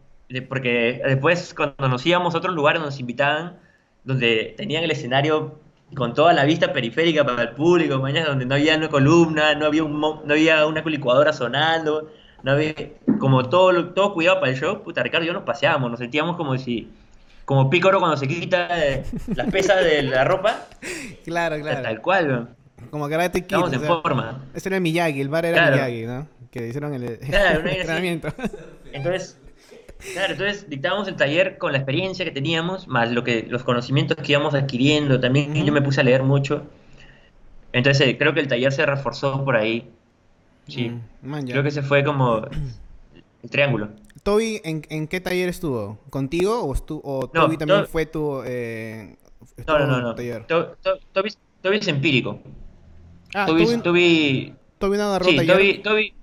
Porque 0.48 1.00
después 1.04 1.54
cuando 1.54 1.88
nos 1.88 2.04
íbamos 2.04 2.34
a 2.34 2.38
otros 2.38 2.54
lugares 2.54 2.82
nos 2.82 2.98
invitaban, 2.98 3.58
donde 4.02 4.54
tenían 4.56 4.82
el 4.82 4.90
escenario 4.90 5.60
con 5.94 6.12
toda 6.12 6.32
la 6.32 6.44
vista 6.44 6.72
periférica 6.72 7.24
para 7.24 7.42
el 7.42 7.50
público, 7.50 7.98
mañana 7.98 8.26
donde 8.28 8.44
no 8.44 8.56
había 8.56 8.76
una 8.76 8.88
columna, 8.88 9.54
no 9.54 9.66
había, 9.66 9.84
un, 9.84 10.00
no 10.00 10.20
había 10.28 10.66
una 10.66 10.82
licuadora 10.82 11.32
sonando, 11.32 12.10
no 12.42 12.52
había 12.52 12.74
como 13.18 13.48
todo, 13.48 13.90
todo 13.90 14.14
cuidado 14.14 14.40
para 14.40 14.52
el 14.52 14.58
show, 14.58 14.82
puta, 14.82 15.02
Ricardo 15.02 15.24
y 15.24 15.28
yo 15.28 15.32
nos 15.32 15.42
paseábamos, 15.42 15.90
nos 15.90 15.98
sentíamos 15.98 16.36
como 16.36 16.56
si, 16.56 16.90
como 17.44 17.68
Pícoro 17.68 17.98
cuando 17.98 18.16
se 18.16 18.28
quita 18.28 18.68
eh, 18.84 19.04
las 19.34 19.50
pesas 19.50 19.84
de 19.84 20.02
la 20.02 20.24
ropa. 20.24 20.66
Claro, 21.24 21.60
claro. 21.60 21.82
Tal 21.82 22.00
cual, 22.00 22.48
Como 22.90 23.06
Karate 23.06 23.42
Kid. 23.42 23.56
Estamos 23.56 23.72
en 23.74 23.82
forma. 23.82 24.46
Ese 24.54 24.70
era 24.70 24.80
Miyagi, 24.80 25.20
el 25.20 25.28
bar 25.28 25.44
era 25.44 25.70
Miyagi, 25.70 26.06
¿no? 26.06 26.26
que 26.50 26.68
hicieron 26.68 26.94
el, 26.94 27.04
entrenamiento. 27.20 28.28
Entonces, 28.92 29.38
claro, 30.14 30.32
entonces 30.32 30.68
dictábamos 30.68 31.08
el 31.08 31.16
taller 31.16 31.58
con 31.58 31.72
la 31.72 31.78
experiencia 31.78 32.24
que 32.24 32.30
teníamos, 32.30 32.88
más 32.88 33.10
lo 33.10 33.24
que, 33.24 33.46
los 33.48 33.62
conocimientos 33.64 34.16
que 34.16 34.32
íbamos 34.32 34.54
adquiriendo. 34.54 35.20
También 35.20 35.54
yo 35.64 35.72
me 35.72 35.82
puse 35.82 36.00
a 36.00 36.04
leer 36.04 36.22
mucho. 36.22 36.66
Entonces, 37.72 38.08
eh, 38.08 38.18
creo 38.18 38.32
que 38.32 38.40
el 38.40 38.48
taller 38.48 38.72
se 38.72 38.86
reforzó 38.86 39.44
por 39.44 39.56
ahí. 39.56 39.90
Sí. 40.68 40.90
Mm, 41.22 41.38
creo 41.46 41.62
que 41.62 41.70
se 41.70 41.82
fue 41.82 42.04
como 42.04 42.42
el 43.42 43.50
triángulo. 43.50 43.88
Toby, 44.22 44.60
¿en, 44.64 45.08
qué 45.08 45.20
taller 45.20 45.48
estuvo? 45.48 45.98
¿Contigo 46.10 46.60
o, 46.60 46.70
o 46.70 47.28
Toby 47.28 47.56
también 47.56 47.86
fue 47.86 48.06
tu... 48.06 48.42
Eh, 48.44 49.16
no, 49.66 49.78
no, 49.86 50.00
no, 50.00 50.14
Taller? 50.14 50.44
Toby, 50.46 51.76
es 51.76 51.88
empírico. 51.88 52.40
Ah, 53.34 53.46
Toby, 53.46 53.64
Toby, 53.82 54.54
Toby, 54.78 54.96
no 54.96 55.02
agarró 55.04 55.24
sí, 55.26 55.46
Toby, 55.46 55.78
Toby, 55.78 56.14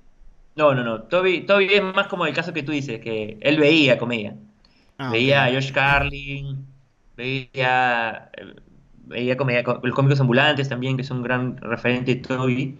no, 0.55 0.73
no, 0.73 0.83
no. 0.83 1.03
Toby, 1.03 1.41
Toby 1.41 1.65
es 1.73 1.83
más 1.83 2.07
como 2.07 2.25
el 2.25 2.33
caso 2.33 2.53
que 2.53 2.63
tú 2.63 2.71
dices, 2.71 2.99
que 2.99 3.37
él 3.41 3.59
veía 3.59 3.97
comedia. 3.97 4.35
Ah, 4.97 5.11
veía 5.11 5.45
a 5.45 5.53
Josh 5.53 5.71
Carlin, 5.71 6.65
veía, 7.15 8.31
veía 9.05 9.37
comedia, 9.37 9.63
los 9.83 9.95
cómicos 9.95 10.19
ambulantes 10.19 10.69
también, 10.69 10.95
que 10.95 11.03
es 11.03 11.11
un 11.11 11.21
gran 11.21 11.57
referente 11.57 12.15
de 12.15 12.21
Toby, 12.21 12.77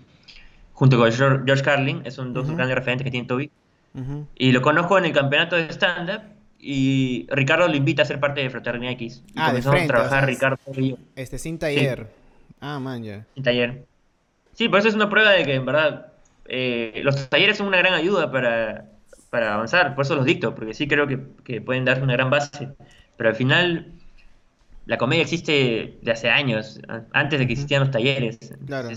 junto 0.76 0.98
con 0.98 1.12
George, 1.12 1.64
Carlin, 1.64 2.04
son 2.12 2.34
dos 2.34 2.52
grandes 2.52 2.76
referentes 2.76 3.06
que 3.06 3.12
tiene 3.12 3.28
Toby. 3.28 3.50
Y 4.36 4.52
lo 4.52 4.62
conozco 4.62 4.98
en 4.98 5.06
el 5.06 5.14
campeonato 5.14 5.56
de 5.56 5.70
stand-up 5.70 6.22
y 6.60 7.28
Ricardo 7.30 7.68
lo 7.68 7.76
invita 7.76 8.02
a 8.02 8.06
ser 8.06 8.20
parte 8.20 8.42
de 8.42 8.50
Fraternidad 8.50 8.92
X. 8.94 9.24
Y 9.28 9.34
ah, 9.38 9.48
comenzamos 9.48 9.82
a 9.82 9.88
trabajar 9.88 10.26
Ricardo 10.26 10.58
y 10.76 10.98
Este, 11.16 11.38
sin 11.38 11.58
taller. 11.58 12.08
Ah, 12.60 12.80
man, 12.80 13.04
ya. 13.04 13.26
Sin 13.36 13.44
taller. 13.44 13.86
Sí, 14.54 14.68
por 14.68 14.80
eso 14.80 14.90
es 14.90 14.96
una 14.96 15.10
prueba 15.10 15.32
de 15.32 15.46
que 15.46 15.56
en 15.56 15.66
verdad 15.66 16.08
eh, 16.46 17.00
los 17.04 17.30
talleres 17.30 17.58
son 17.58 17.68
una 17.68 17.78
gran 17.78 17.94
ayuda 17.94 18.30
para, 18.32 18.86
avanzar, 19.32 19.96
por 19.96 20.04
eso 20.04 20.16
los 20.16 20.26
dicto, 20.26 20.56
porque 20.56 20.74
sí 20.74 20.88
creo 20.88 21.08
que, 21.08 21.62
pueden 21.62 21.86
dar 21.86 22.04
una 22.04 22.14
gran 22.14 22.30
base. 22.30 22.70
Pero 23.16 23.30
al 23.30 23.36
final, 23.36 23.94
la 24.88 24.98
comedia 24.98 25.24
existe 25.24 26.00
de 26.02 26.12
hace 26.12 26.30
años, 26.30 26.82
antes 27.14 27.40
de 27.40 27.48
que 27.48 27.54
existieran 27.54 27.88
los 27.88 27.92
talleres. 27.92 28.40
Claro. 28.66 28.90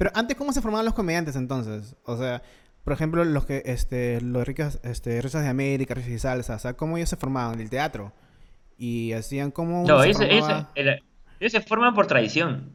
Pero 0.00 0.12
antes, 0.14 0.34
¿cómo 0.34 0.50
se 0.54 0.62
formaban 0.62 0.86
los 0.86 0.94
comediantes 0.94 1.36
entonces? 1.36 1.94
O 2.06 2.16
sea, 2.16 2.40
por 2.84 2.94
ejemplo, 2.94 3.22
los 3.22 3.44
que, 3.44 3.62
este, 3.66 4.18
los 4.22 4.46
ricos, 4.46 4.80
este, 4.82 5.20
risas 5.20 5.42
de 5.42 5.50
América, 5.50 5.92
risas 5.92 6.10
y 6.10 6.18
salsa, 6.18 6.54
o 6.54 6.58
sea, 6.58 6.72
¿cómo 6.72 6.96
ellos 6.96 7.10
se 7.10 7.18
formaban? 7.18 7.60
¿El 7.60 7.68
teatro? 7.68 8.10
Y 8.78 9.12
hacían 9.12 9.50
como... 9.50 9.86
No, 9.86 10.02
ellos 10.02 10.16
se 10.16 11.60
forman 11.60 11.92
por 11.92 12.06
tradición. 12.06 12.70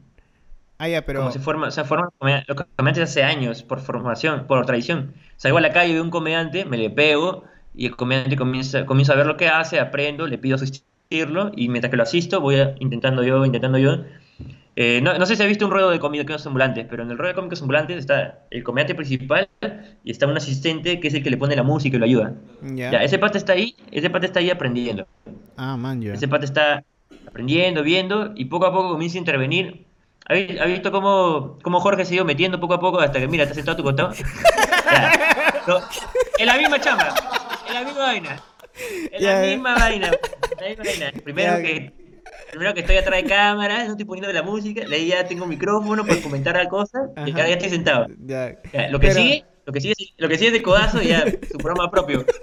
Ah, 0.78 0.88
ya, 0.88 1.04
pero... 1.04 1.32
se 1.32 1.40
forma, 1.40 1.72
se 1.72 1.82
forman 1.82 2.10
los 2.46 2.64
comediantes 2.76 3.10
hace 3.10 3.24
años, 3.24 3.64
por 3.64 3.80
formación, 3.80 4.46
por 4.46 4.64
tradición. 4.64 5.12
Salgo 5.36 5.58
a 5.58 5.62
la 5.62 5.72
calle, 5.72 5.94
veo 5.94 6.04
un 6.04 6.10
comediante, 6.10 6.64
me 6.64 6.78
le 6.78 6.90
pego, 6.90 7.42
y 7.74 7.86
el 7.86 7.96
comediante 7.96 8.36
comienza, 8.36 8.86
comienza 8.86 9.14
a 9.14 9.16
ver 9.16 9.26
lo 9.26 9.36
que 9.36 9.48
hace, 9.48 9.80
aprendo, 9.80 10.28
le 10.28 10.38
pido 10.38 10.54
asistirlo, 10.54 11.50
y 11.56 11.70
mientras 11.70 11.90
que 11.90 11.96
lo 11.96 12.04
asisto, 12.04 12.40
voy 12.40 12.58
intentando 12.78 13.24
yo, 13.24 13.44
intentando 13.44 13.78
yo. 13.78 14.04
Eh, 14.78 15.00
no, 15.02 15.24
sé 15.24 15.36
si 15.36 15.42
has 15.42 15.48
visto 15.48 15.64
un 15.64 15.70
ruedo 15.70 15.88
de 15.88 15.98
cómicos 15.98 16.46
ambulantes, 16.46 16.86
pero 16.88 17.02
en 17.02 17.10
el 17.10 17.16
ruedo 17.16 17.32
de 17.32 17.34
cómicos 17.34 17.62
ambulantes 17.62 17.96
está 17.96 18.40
el 18.50 18.62
comediante 18.62 18.94
principal 18.94 19.48
y 20.04 20.10
está 20.10 20.26
un 20.26 20.36
asistente 20.36 21.00
que 21.00 21.08
es 21.08 21.14
el 21.14 21.22
que 21.22 21.30
le 21.30 21.38
pone 21.38 21.56
la 21.56 21.62
música 21.62 21.96
y 21.96 21.98
lo 21.98 22.04
ayuda. 22.04 22.34
Ya, 22.62 23.02
ese 23.02 23.18
parte 23.18 23.38
está 23.38 23.54
ahí, 23.54 23.74
ese 23.90 24.10
parte 24.10 24.26
está 24.26 24.40
ahí 24.40 24.50
aprendiendo. 24.50 25.06
Ah, 25.56 25.78
man, 25.78 26.02
ya. 26.02 26.12
Ese 26.12 26.28
parte 26.28 26.44
está 26.44 26.84
aprendiendo, 27.26 27.82
viendo, 27.82 28.32
y 28.36 28.44
poco 28.44 28.66
a 28.66 28.72
poco 28.72 28.90
comienza 28.90 29.16
a 29.16 29.20
intervenir 29.20 29.86
¿Has 30.28 30.66
visto 30.66 30.90
cómo, 30.90 31.58
cómo, 31.62 31.78
Jorge 31.78 32.04
se 32.04 32.14
ha 32.14 32.16
ido 32.16 32.24
metiendo 32.24 32.58
poco 32.58 32.74
a 32.74 32.80
poco 32.80 32.98
hasta 32.98 33.20
que, 33.20 33.28
mira, 33.28 33.44
te 33.44 33.50
has 33.50 33.56
sentado 33.56 33.76
tu 33.76 33.84
costado? 33.84 34.12
en 36.38 36.46
la 36.46 36.56
misma 36.58 36.80
chamba, 36.80 37.14
en 37.68 37.74
la 37.74 37.82
misma 37.84 38.00
vaina. 38.00 38.42
En 39.12 39.24
la 39.24 39.40
misma 39.40 39.76
vaina. 39.76 40.10
La 40.60 40.68
misma 40.68 40.84
vaina. 40.84 41.12
Primero 41.22 41.58
que 41.58 41.92
primero 42.50 42.74
que 42.74 42.80
estoy 42.80 42.96
atrás 42.96 43.22
de 43.22 43.28
cámara, 43.28 43.84
no 43.84 43.92
estoy 43.92 44.04
poniendo 44.04 44.32
la 44.32 44.42
música, 44.42 44.82
ahí 44.90 45.08
ya 45.08 45.26
tengo 45.26 45.44
un 45.44 45.50
micrófono 45.50 46.04
para 46.06 46.20
comentar 46.20 46.54
las 46.56 46.68
cosas, 46.68 47.10
y 47.26 47.32
ya 47.32 47.48
estoy 47.48 47.70
sentado. 47.70 48.06
lo 48.08 49.00
que 49.00 49.12
sigue, 49.12 49.44
lo 49.64 49.72
que 49.72 49.80
sigue, 49.80 49.94
lo 50.16 50.28
que 50.28 50.38
sigue 50.38 50.48
es 50.48 50.52
de 50.52 50.62
codazo 50.62 51.02
y 51.02 51.08
ya 51.08 51.24
su 51.50 51.58
programa 51.58 51.90
propio. 51.90 52.24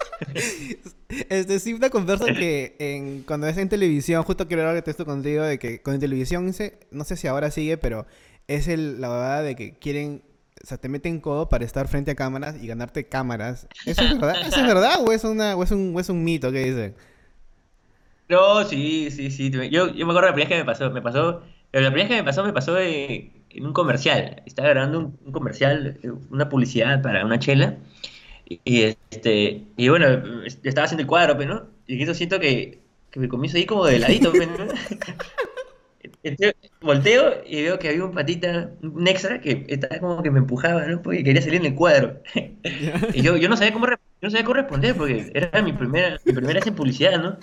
Este, 1.29 1.59
sí, 1.59 1.73
una 1.73 1.91
conversa 1.91 2.25
que 2.25 2.75
en, 2.79 3.21
cuando 3.21 3.47
es 3.47 3.55
en 3.57 3.69
televisión, 3.69 4.23
justo 4.23 4.47
quiero 4.47 4.63
hablar 4.63 4.83
de 4.83 4.89
esto 4.89 5.05
contigo, 5.05 5.43
de 5.43 5.59
que 5.59 5.79
con 5.79 5.99
televisión, 5.99 6.51
no 6.89 7.03
sé 7.03 7.15
si 7.17 7.27
ahora 7.27 7.51
sigue, 7.51 7.77
pero 7.77 8.07
es 8.47 8.67
el, 8.67 8.99
la 8.99 9.09
verdad 9.09 9.43
de 9.43 9.55
que 9.55 9.73
quieren, 9.73 10.23
o 10.63 10.67
sea, 10.67 10.77
te 10.77 10.89
meten 10.89 11.19
codo 11.19 11.49
para 11.49 11.65
estar 11.65 11.87
frente 11.87 12.11
a 12.11 12.15
cámaras 12.15 12.55
y 12.59 12.65
ganarte 12.67 13.07
cámaras. 13.07 13.67
¿Eso 13.85 14.01
es 14.01 14.19
verdad? 14.19 14.41
¿Eso 14.41 14.59
es 14.59 14.67
verdad 14.67 14.95
o 15.05 15.11
es, 15.11 15.23
una, 15.23 15.55
o 15.55 15.63
es, 15.63 15.71
un, 15.71 15.95
o 15.95 15.99
es 15.99 16.09
un 16.09 16.23
mito 16.23 16.51
que 16.51 16.65
dicen? 16.65 16.95
No, 18.29 18.63
sí, 18.63 19.11
sí, 19.11 19.29
sí. 19.31 19.51
Yo, 19.51 19.93
yo 19.93 20.05
me 20.05 20.13
acuerdo 20.13 20.29
la 20.29 20.33
primera 20.33 20.49
vez 20.49 20.49
que 20.49 20.57
me 20.57 20.65
pasó, 20.65 20.91
me 20.91 21.01
pasó, 21.01 21.41
la 21.71 21.91
primera 21.91 21.95
vez 21.95 22.07
que 22.07 22.15
me 22.15 22.23
pasó, 22.23 22.43
me 22.43 22.53
pasó 22.53 22.77
en 22.79 23.65
un 23.65 23.73
comercial. 23.73 24.41
Estaba 24.45 24.69
grabando 24.69 24.99
un, 24.99 25.19
un 25.25 25.31
comercial, 25.31 25.99
una 26.29 26.49
publicidad 26.49 27.01
para 27.01 27.25
una 27.25 27.39
chela. 27.39 27.77
Y, 28.45 28.83
este, 28.83 29.63
y 29.77 29.89
bueno, 29.89 30.07
estaba 30.63 30.85
haciendo 30.85 31.01
el 31.01 31.07
cuadro, 31.07 31.37
pero 31.37 31.55
¿no? 31.55 31.67
Y 31.87 32.01
eso 32.01 32.13
siento 32.13 32.39
que, 32.39 32.81
que 33.11 33.19
me 33.19 33.29
comienzo 33.29 33.57
ahí 33.57 33.65
como 33.65 33.85
de 33.85 33.99
ladito, 33.99 34.31
¿no? 34.33 34.43
volteo 36.81 37.41
y 37.45 37.63
veo 37.63 37.79
que 37.79 37.89
había 37.89 38.05
un 38.05 38.11
patita, 38.11 38.71
un 38.81 39.07
extra, 39.07 39.41
que 39.41 39.65
estaba 39.67 39.99
como 39.99 40.23
que 40.23 40.31
me 40.31 40.39
empujaba, 40.39 40.85
¿no? 40.85 41.01
Porque 41.01 41.23
quería 41.23 41.41
salir 41.41 41.61
en 41.61 41.67
el 41.67 41.75
cuadro. 41.75 42.21
y 43.13 43.21
yo, 43.21 43.37
yo 43.37 43.49
no 43.49 43.57
sabía 43.57 43.73
cómo 43.73 43.87
no 43.87 44.29
sabía 44.29 44.45
cómo 44.45 44.55
responder, 44.55 44.95
porque 44.95 45.31
era 45.33 45.61
mi 45.61 45.73
primera, 45.73 46.19
mi 46.25 46.33
primera 46.33 46.59
vez 46.59 46.67
en 46.67 46.75
publicidad, 46.75 47.21
¿no? 47.21 47.37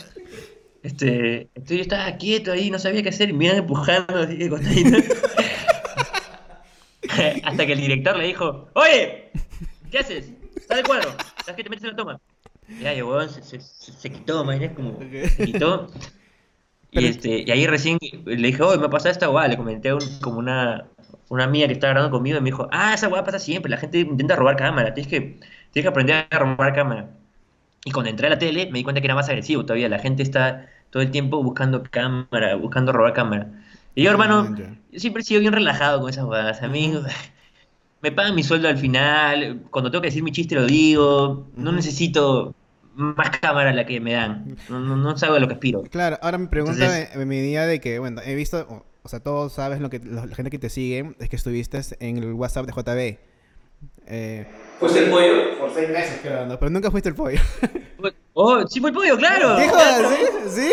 Este, 0.83 1.43
entonces 1.55 1.77
yo 1.77 1.83
estaba 1.83 2.17
quieto 2.17 2.53
ahí, 2.53 2.71
no 2.71 2.79
sabía 2.79 3.03
qué 3.03 3.11
hacer, 3.11 3.29
y 3.31 3.35
me 3.35 3.47
iban 3.47 3.59
empujando 3.59 4.19
así 4.19 4.37
de 4.37 4.51
Hasta 7.45 7.67
que 7.67 7.73
el 7.73 7.81
director 7.81 8.17
le 8.17 8.29
dijo, 8.29 8.69
oye, 8.75 9.33
¿qué 9.91 9.99
haces? 9.99 10.33
Sal 10.67 10.79
del 10.79 10.87
cuadro, 10.87 11.11
¿sabes 11.45 11.57
que 11.57 11.65
te 11.65 11.71
metes 11.71 11.85
en 11.85 11.91
la 11.91 11.97
toma? 11.97 12.19
Ya, 12.81 12.95
llegó, 12.95 13.21
se, 13.29 13.43
se, 13.43 13.61
se, 13.61 14.11
quitó, 14.11 14.45
man, 14.45 14.63
es 14.63 14.73
como, 14.73 14.99
se 14.99 15.45
quitó. 15.45 15.89
Y, 16.93 17.07
este, 17.07 17.45
y 17.47 17.51
ahí 17.53 17.69
recién 17.69 17.99
le 18.25 18.49
dije, 18.49 18.61
oye, 18.65 18.77
me 18.77 18.87
ha 18.87 18.91
pasado 18.91 19.13
esta 19.13 19.29
guay, 19.29 19.49
le 19.49 19.57
comenté 19.57 19.95
un, 19.95 20.01
como 20.21 20.39
una, 20.39 20.89
una 21.29 21.45
amiga 21.45 21.69
que 21.69 21.75
estaba 21.75 21.93
grabando 21.93 22.17
conmigo 22.17 22.39
y 22.39 22.41
me 22.41 22.47
dijo, 22.47 22.67
ah, 22.73 22.95
esa 22.95 23.07
guay 23.07 23.23
pasa 23.23 23.39
siempre, 23.39 23.71
la 23.71 23.77
gente 23.77 24.01
intenta 24.01 24.35
robar 24.35 24.57
cámara, 24.57 24.93
tienes 24.93 25.09
que, 25.09 25.39
tienes 25.71 25.85
que 25.85 25.89
aprender 25.89 26.27
a 26.29 26.39
robar 26.41 26.75
cámara. 26.75 27.09
Y 27.85 27.93
cuando 27.93 28.11
entré 28.11 28.27
a 28.27 28.31
la 28.31 28.39
tele 28.39 28.67
me 28.71 28.79
di 28.79 28.85
cuenta 28.85 29.01
que 29.01 29.07
era 29.07 29.15
más 29.15 29.29
agresivo 29.29 29.65
todavía, 29.65 29.89
la 29.89 29.99
gente 29.99 30.23
está 30.23 30.69
todo 30.91 31.03
el 31.03 31.11
tiempo 31.11 31.43
buscando 31.43 31.83
cámara, 31.83 32.57
buscando 32.57 32.93
robar 32.93 33.15
cámara. 33.15 33.49
Y 33.95 34.05
yo, 34.05 34.11
hermano, 34.11 34.57
siempre 34.95 35.23
he 35.23 35.25
sido 35.25 35.41
bien 35.41 35.53
relajado 35.53 36.01
con 36.01 36.11
esas 36.11 36.25
jugadas. 36.25 36.63
A 36.63 36.69
mí 36.69 36.93
me 38.03 38.13
pagan 38.13 38.35
mi 38.35 38.43
sueldo 38.43 38.69
al 38.69 38.79
final, 38.79 39.63
cuando 39.71 39.91
tengo 39.91 40.03
que 40.03 40.09
decir 40.09 40.23
mi 40.23 40.33
chiste 40.33 40.55
lo 40.55 40.67
digo, 40.67 41.49
no 41.57 41.73
necesito 41.73 42.55
más 42.95 43.39
cámara 43.39 43.73
la 43.73 43.87
que 43.87 44.01
me 44.01 44.13
dan. 44.13 44.57
No, 44.69 44.81
no, 44.81 45.11
a 45.11 45.39
lo 45.39 45.49
que 45.49 45.55
aspiro. 45.55 45.83
Claro, 45.85 46.19
ahora 46.23 46.39
mi 46.39 46.49
pregunta 46.49 46.89
me 47.17 47.27
mi 47.27 47.41
día 47.41 47.67
de 47.67 47.81
que, 47.81 47.99
bueno, 47.99 48.21
he 48.25 48.35
visto, 48.35 48.85
o 49.03 49.09
sea, 49.09 49.21
todos 49.21 49.53
sabes 49.53 49.81
lo 49.81 49.91
que 49.91 50.01
la 50.01 50.27
gente 50.29 50.51
que 50.51 50.59
te 50.59 50.69
sigue 50.69 51.15
es 51.19 51.29
que 51.29 51.37
estuviste 51.37 51.81
en 52.01 52.19
el 52.19 52.33
WhatsApp 52.33 52.67
de 52.67 52.73
JB. 52.73 53.19
Eh, 54.07 54.47
¿Fuiste 54.81 55.05
el 55.05 55.11
pollo? 55.11 55.59
Por 55.59 55.75
seis 55.75 55.91
meses 55.91 56.21
quedando, 56.21 56.59
pero 56.59 56.71
nunca 56.71 56.91
fuiste 56.91 57.11
el 57.11 57.15
pollo. 57.15 57.39
oh, 58.33 58.67
sí 58.67 58.81
fue 58.81 58.89
el 58.89 58.97
pollo, 58.97 59.19
claro. 59.19 59.57
¿Qué 59.59 59.69
jodas, 59.69 60.09
sí? 60.09 60.25
¿Sí? 60.49 60.71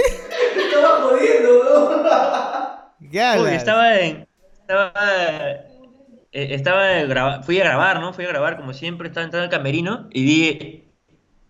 Te 0.55 0.63
estaba 0.63 1.01
jodiendo, 1.01 1.63
¿no? 1.65 3.47
estaba 3.51 3.99
en... 3.99 4.25
Estaba... 4.61 4.93
Eh, 6.31 6.53
estaba 6.53 7.43
fui 7.43 7.59
a 7.59 7.63
grabar, 7.65 7.99
¿no? 7.99 8.13
Fui 8.13 8.23
a 8.23 8.29
grabar 8.29 8.55
como 8.57 8.73
siempre, 8.73 9.09
estaba 9.09 9.25
entrando 9.25 9.45
al 9.45 9.49
camerino 9.49 10.07
y 10.11 10.23
vi 10.23 10.85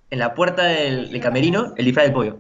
en 0.10 0.20
la 0.20 0.34
puerta 0.34 0.64
del, 0.64 1.20
camerino 1.22 1.74
el 1.78 1.86
disfraz 1.86 2.06
del 2.06 2.14
pollo. 2.14 2.38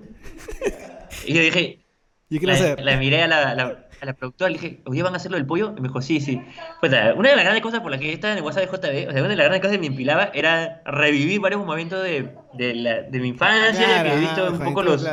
Y 1.25 1.33
yo 1.33 1.41
dije, 1.41 1.85
¿Y 2.29 2.39
qué 2.39 2.47
la, 2.47 2.75
la, 2.75 2.97
miré 2.97 3.23
a 3.23 3.27
la, 3.27 3.86
a 4.01 4.05
la 4.05 4.13
productora, 4.13 4.49
le 4.49 4.57
dije, 4.57 4.81
oye, 4.85 5.03
¿van 5.03 5.13
a 5.13 5.17
hacerlo 5.17 5.37
del 5.37 5.45
pollo? 5.45 5.73
Y 5.77 5.81
me 5.81 5.87
dijo, 5.87 6.01
sí, 6.01 6.19
sí. 6.19 6.41
Pues, 6.79 6.91
una 6.91 7.29
de 7.29 7.35
las 7.35 7.43
grandes 7.43 7.61
cosas 7.61 7.79
por 7.81 7.91
las 7.91 7.99
que 7.99 8.13
estaba 8.13 8.33
en 8.33 8.39
el 8.39 8.43
WhatsApp 8.43 8.69
de 8.69 8.77
JB, 8.77 9.09
o 9.09 9.11
sea, 9.11 9.21
una 9.21 9.29
de 9.29 9.35
las 9.35 9.45
grandes 9.45 9.61
cosas 9.61 9.71
que 9.73 9.81
me 9.81 9.87
empilaba 9.87 10.31
era 10.33 10.81
revivir 10.85 11.39
varios 11.39 11.65
momentos 11.65 12.03
de, 12.03 12.33
de, 12.53 12.75
la, 12.75 13.01
de 13.01 13.19
mi 13.19 13.29
infancia, 13.29 14.03
que 14.03 14.13
he 14.13 14.19
visto 14.19 14.51
un 14.51 14.59
poco 14.59 14.83
los 14.83 15.07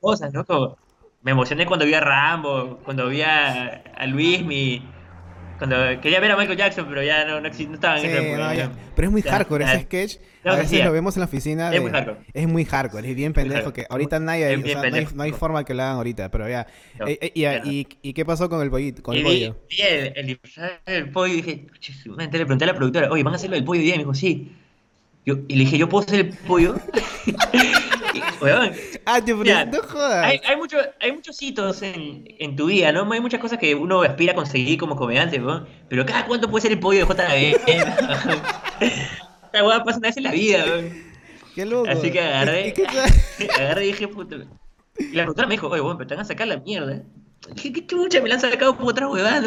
cosas, 0.00 0.32
¿no? 0.32 0.44
Como, 0.44 0.76
me 1.22 1.30
emocioné 1.30 1.64
cuando 1.66 1.86
vi 1.86 1.94
a 1.94 2.00
Rambo, 2.00 2.80
cuando 2.84 3.08
vi 3.08 3.22
a, 3.22 3.82
a 3.96 4.06
Luis, 4.06 4.44
mi 4.44 4.86
cuando 5.58 5.76
quería 6.00 6.20
ver 6.20 6.32
a 6.32 6.36
Michael 6.36 6.58
Jackson, 6.58 6.86
pero 6.88 7.02
ya 7.02 7.24
no, 7.24 7.40
no, 7.40 7.48
estaba 7.48 7.98
en 7.98 8.06
ese 8.06 8.70
Pero 8.94 9.08
es 9.08 9.12
muy 9.12 9.22
hardcore 9.22 9.64
ese 9.64 9.82
sketch. 9.82 10.16
a 10.44 10.56
veces 10.56 10.84
lo 10.84 10.92
vemos 10.92 11.16
en 11.16 11.20
la 11.20 11.26
oficina. 11.26 11.72
es 11.74 11.80
muy 11.80 11.90
hardcore. 11.90 12.18
Es 12.32 12.48
muy 12.48 12.64
hardcore, 12.64 13.10
es 13.10 13.16
bien 13.16 13.32
pendejo. 13.32 13.72
que 13.72 13.86
ahorita 13.88 14.18
nadie. 14.20 14.56
O 14.56 14.66
sea, 14.66 14.82
no, 15.14 15.22
hay, 15.22 15.32
forma 15.32 15.64
que 15.64 15.74
lo 15.74 15.82
hagan 15.82 15.96
ahorita, 15.96 16.30
pero 16.30 16.48
ya. 16.48 16.66
Eh, 17.06 17.18
eh, 17.20 17.62
y, 17.64 17.86
y, 18.02 18.12
qué 18.12 18.24
pasó 18.24 18.48
con 18.48 18.62
el, 18.62 18.70
pollito, 18.70 19.02
con 19.02 19.16
el 19.16 19.22
pollo? 19.22 19.56
Vi 19.70 19.82
el, 19.82 20.38
el, 20.86 21.10
pollo 21.10 21.32
y 21.32 21.36
dije. 21.36 21.66
Le 22.16 22.28
pregunté 22.28 22.64
a 22.64 22.68
la 22.68 22.74
productora, 22.74 23.10
oye, 23.10 23.22
¿van 23.22 23.34
a 23.34 23.36
hacerlo 23.36 23.56
del 23.56 23.64
pollo 23.64 23.80
hoy 23.80 23.86
día? 23.86 23.94
Y 23.94 23.98
me 23.98 24.04
dijo, 24.04 24.14
sí. 24.14 24.52
Yo, 25.26 25.36
y 25.48 25.54
le 25.54 25.64
dije, 25.64 25.78
¿yo 25.78 25.88
puedo 25.88 26.06
hacer 26.06 26.20
el 26.20 26.28
pollo? 26.46 26.76
ah, 29.06 29.20
te 29.20 29.34
no 29.34 29.82
jodas. 29.82 30.24
Hay, 30.24 30.40
hay, 30.46 30.56
mucho, 30.56 30.78
hay 31.00 31.12
muchos 31.12 31.40
hitos 31.42 31.82
en, 31.82 32.24
en, 32.38 32.56
tu 32.56 32.66
vida, 32.66 32.92
¿no? 32.92 33.10
Hay 33.12 33.20
muchas 33.20 33.40
cosas 33.40 33.58
que 33.58 33.74
uno 33.74 34.02
aspira 34.02 34.32
a 34.32 34.34
conseguir 34.34 34.78
como 34.78 34.96
comediante, 34.96 35.38
¿no? 35.38 35.66
Pero 35.88 36.06
cada 36.06 36.26
cuánto 36.26 36.50
puede 36.50 36.62
ser 36.62 36.72
el 36.72 36.80
pollo 36.80 37.06
de 37.06 37.14
JB. 37.14 37.60
Esta 38.80 39.64
weá 39.64 39.84
pasa 39.84 39.98
una 39.98 40.08
vez 40.08 40.16
en 40.16 40.22
la 40.24 40.32
vida, 40.32 40.64
¿no? 40.66 40.88
Qué 41.54 41.64
loco. 41.66 41.88
Así 41.88 42.10
que 42.10 42.20
agarré, 42.20 42.74
agarré 43.58 43.84
y 43.84 43.92
dije, 43.92 44.08
puto. 44.08 44.36
Y 44.98 45.12
la 45.12 45.24
productora 45.24 45.48
me 45.48 45.54
dijo, 45.54 45.68
oye, 45.68 45.80
bueno, 45.80 45.98
pero 45.98 46.08
te 46.08 46.14
van 46.14 46.24
a 46.24 46.26
sacar 46.26 46.48
la 46.48 46.58
mierda. 46.58 47.02
Dije, 47.54 47.72
qué 47.72 47.86
chucha, 47.86 48.20
me 48.20 48.28
la 48.28 48.36
han 48.36 48.40
sacado 48.40 48.76
por 48.76 48.88
otra 48.88 49.08
huevada, 49.08 49.42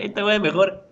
esta 0.00 0.24
weá 0.24 0.34
es 0.36 0.40
mejor. 0.40 0.88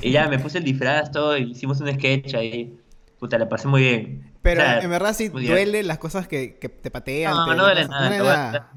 Y 0.00 0.10
ya 0.10 0.28
me 0.28 0.38
puse 0.38 0.58
el 0.58 0.64
disfraz, 0.64 1.10
todo, 1.10 1.36
y 1.36 1.50
hicimos 1.50 1.80
un 1.80 1.92
sketch 1.92 2.34
ahí. 2.34 2.76
Puta, 3.18 3.38
la 3.38 3.48
pasé 3.48 3.66
muy 3.68 3.82
bien. 3.82 4.32
Pero 4.42 4.62
en 4.62 4.90
verdad 4.90 5.14
sí 5.14 5.28
duele 5.28 5.82
las 5.82 5.98
cosas 5.98 6.28
que, 6.28 6.58
que 6.58 6.68
te 6.68 6.90
patean. 6.90 7.32
No, 7.32 7.54
no 7.54 7.64
duele 7.64 7.88
nada. 7.88 8.70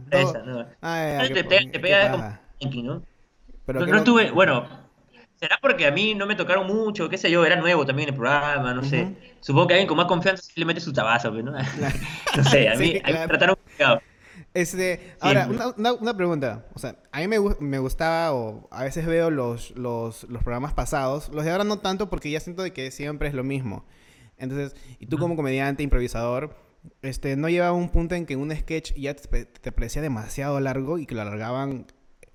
No, 0.46 0.66
ah, 0.82 1.24
te, 1.28 1.44
te, 1.44 1.80
pega 1.80 2.12
como 2.12 2.84
¿no? 2.84 3.04
Pero 3.66 3.86
no, 3.86 3.98
estuve, 3.98 4.32
bueno, 4.32 4.68
será 5.36 5.60
porque 5.62 5.86
a 5.86 5.92
mí 5.92 6.16
no 6.16 6.26
me 6.26 6.36
tocaron 6.36 6.66
mucho, 6.66 7.08
qué 7.08 7.18
sé 7.18 7.30
yo, 7.30 7.46
era 7.46 7.56
nuevo 7.56 7.86
también 7.86 8.10
el 8.10 8.16
programa, 8.16 8.74
no 8.74 8.84
sé. 8.84 9.16
Supongo 9.42 9.68
que 9.68 9.74
alguien 9.76 9.88
con 9.88 9.98
más 9.98 10.08
confianza 10.08 10.42
sí 10.42 10.54
le 10.56 10.66
mete 10.66 10.82
su 10.82 10.92
tabazo, 10.92 11.32
¿no? 11.32 11.52
no 12.38 12.44
sé, 12.46 12.68
a 12.68 12.76
mí, 12.78 13.00
a 13.04 13.08
mí 13.08 13.14
me 13.14 13.28
trataron 13.28 13.56
complicado. 13.56 14.02
Este, 14.54 15.16
ahora, 15.20 15.48
una, 15.78 15.94
una, 15.94 16.18
pregunta. 16.18 16.66
O 16.74 16.80
sea, 16.80 16.96
a 17.12 17.20
mí 17.20 17.28
me, 17.28 17.38
me 17.60 17.78
gustaba, 17.78 18.34
o 18.34 18.68
a 18.72 18.84
veces 18.84 19.06
veo 19.06 19.30
los, 19.30 19.72
los, 19.72 20.24
los 20.24 20.44
programas 20.44 20.74
pasados. 20.74 21.30
Los 21.30 21.46
de 21.46 21.52
ahora 21.52 21.64
no 21.64 21.78
tanto 21.78 22.10
porque 22.10 22.32
ya 22.32 22.40
siento 22.40 22.64
de 22.64 22.74
que 22.74 22.90
siempre 22.90 23.28
es 23.28 23.36
lo 23.36 23.44
mismo. 23.44 23.86
Entonces, 24.40 24.76
y 25.00 25.08
tú 25.08 25.18
como 25.18 25.36
comediante, 25.36 25.84
improvisador, 25.84 26.56
este, 27.02 27.36
¿no 27.36 27.50
llevaba 27.50 27.74
un 27.74 27.90
punto 27.90 28.16
en 28.16 28.26
que 28.26 28.36
un 28.36 28.56
sketch 28.56 28.94
ya 28.96 29.14
te, 29.14 29.72
parecía 29.72 30.02
demasiado 30.02 30.60
largo 30.60 30.98
y 30.98 31.06
que 31.06 31.16
lo 31.16 31.22
alargaban 31.22 31.88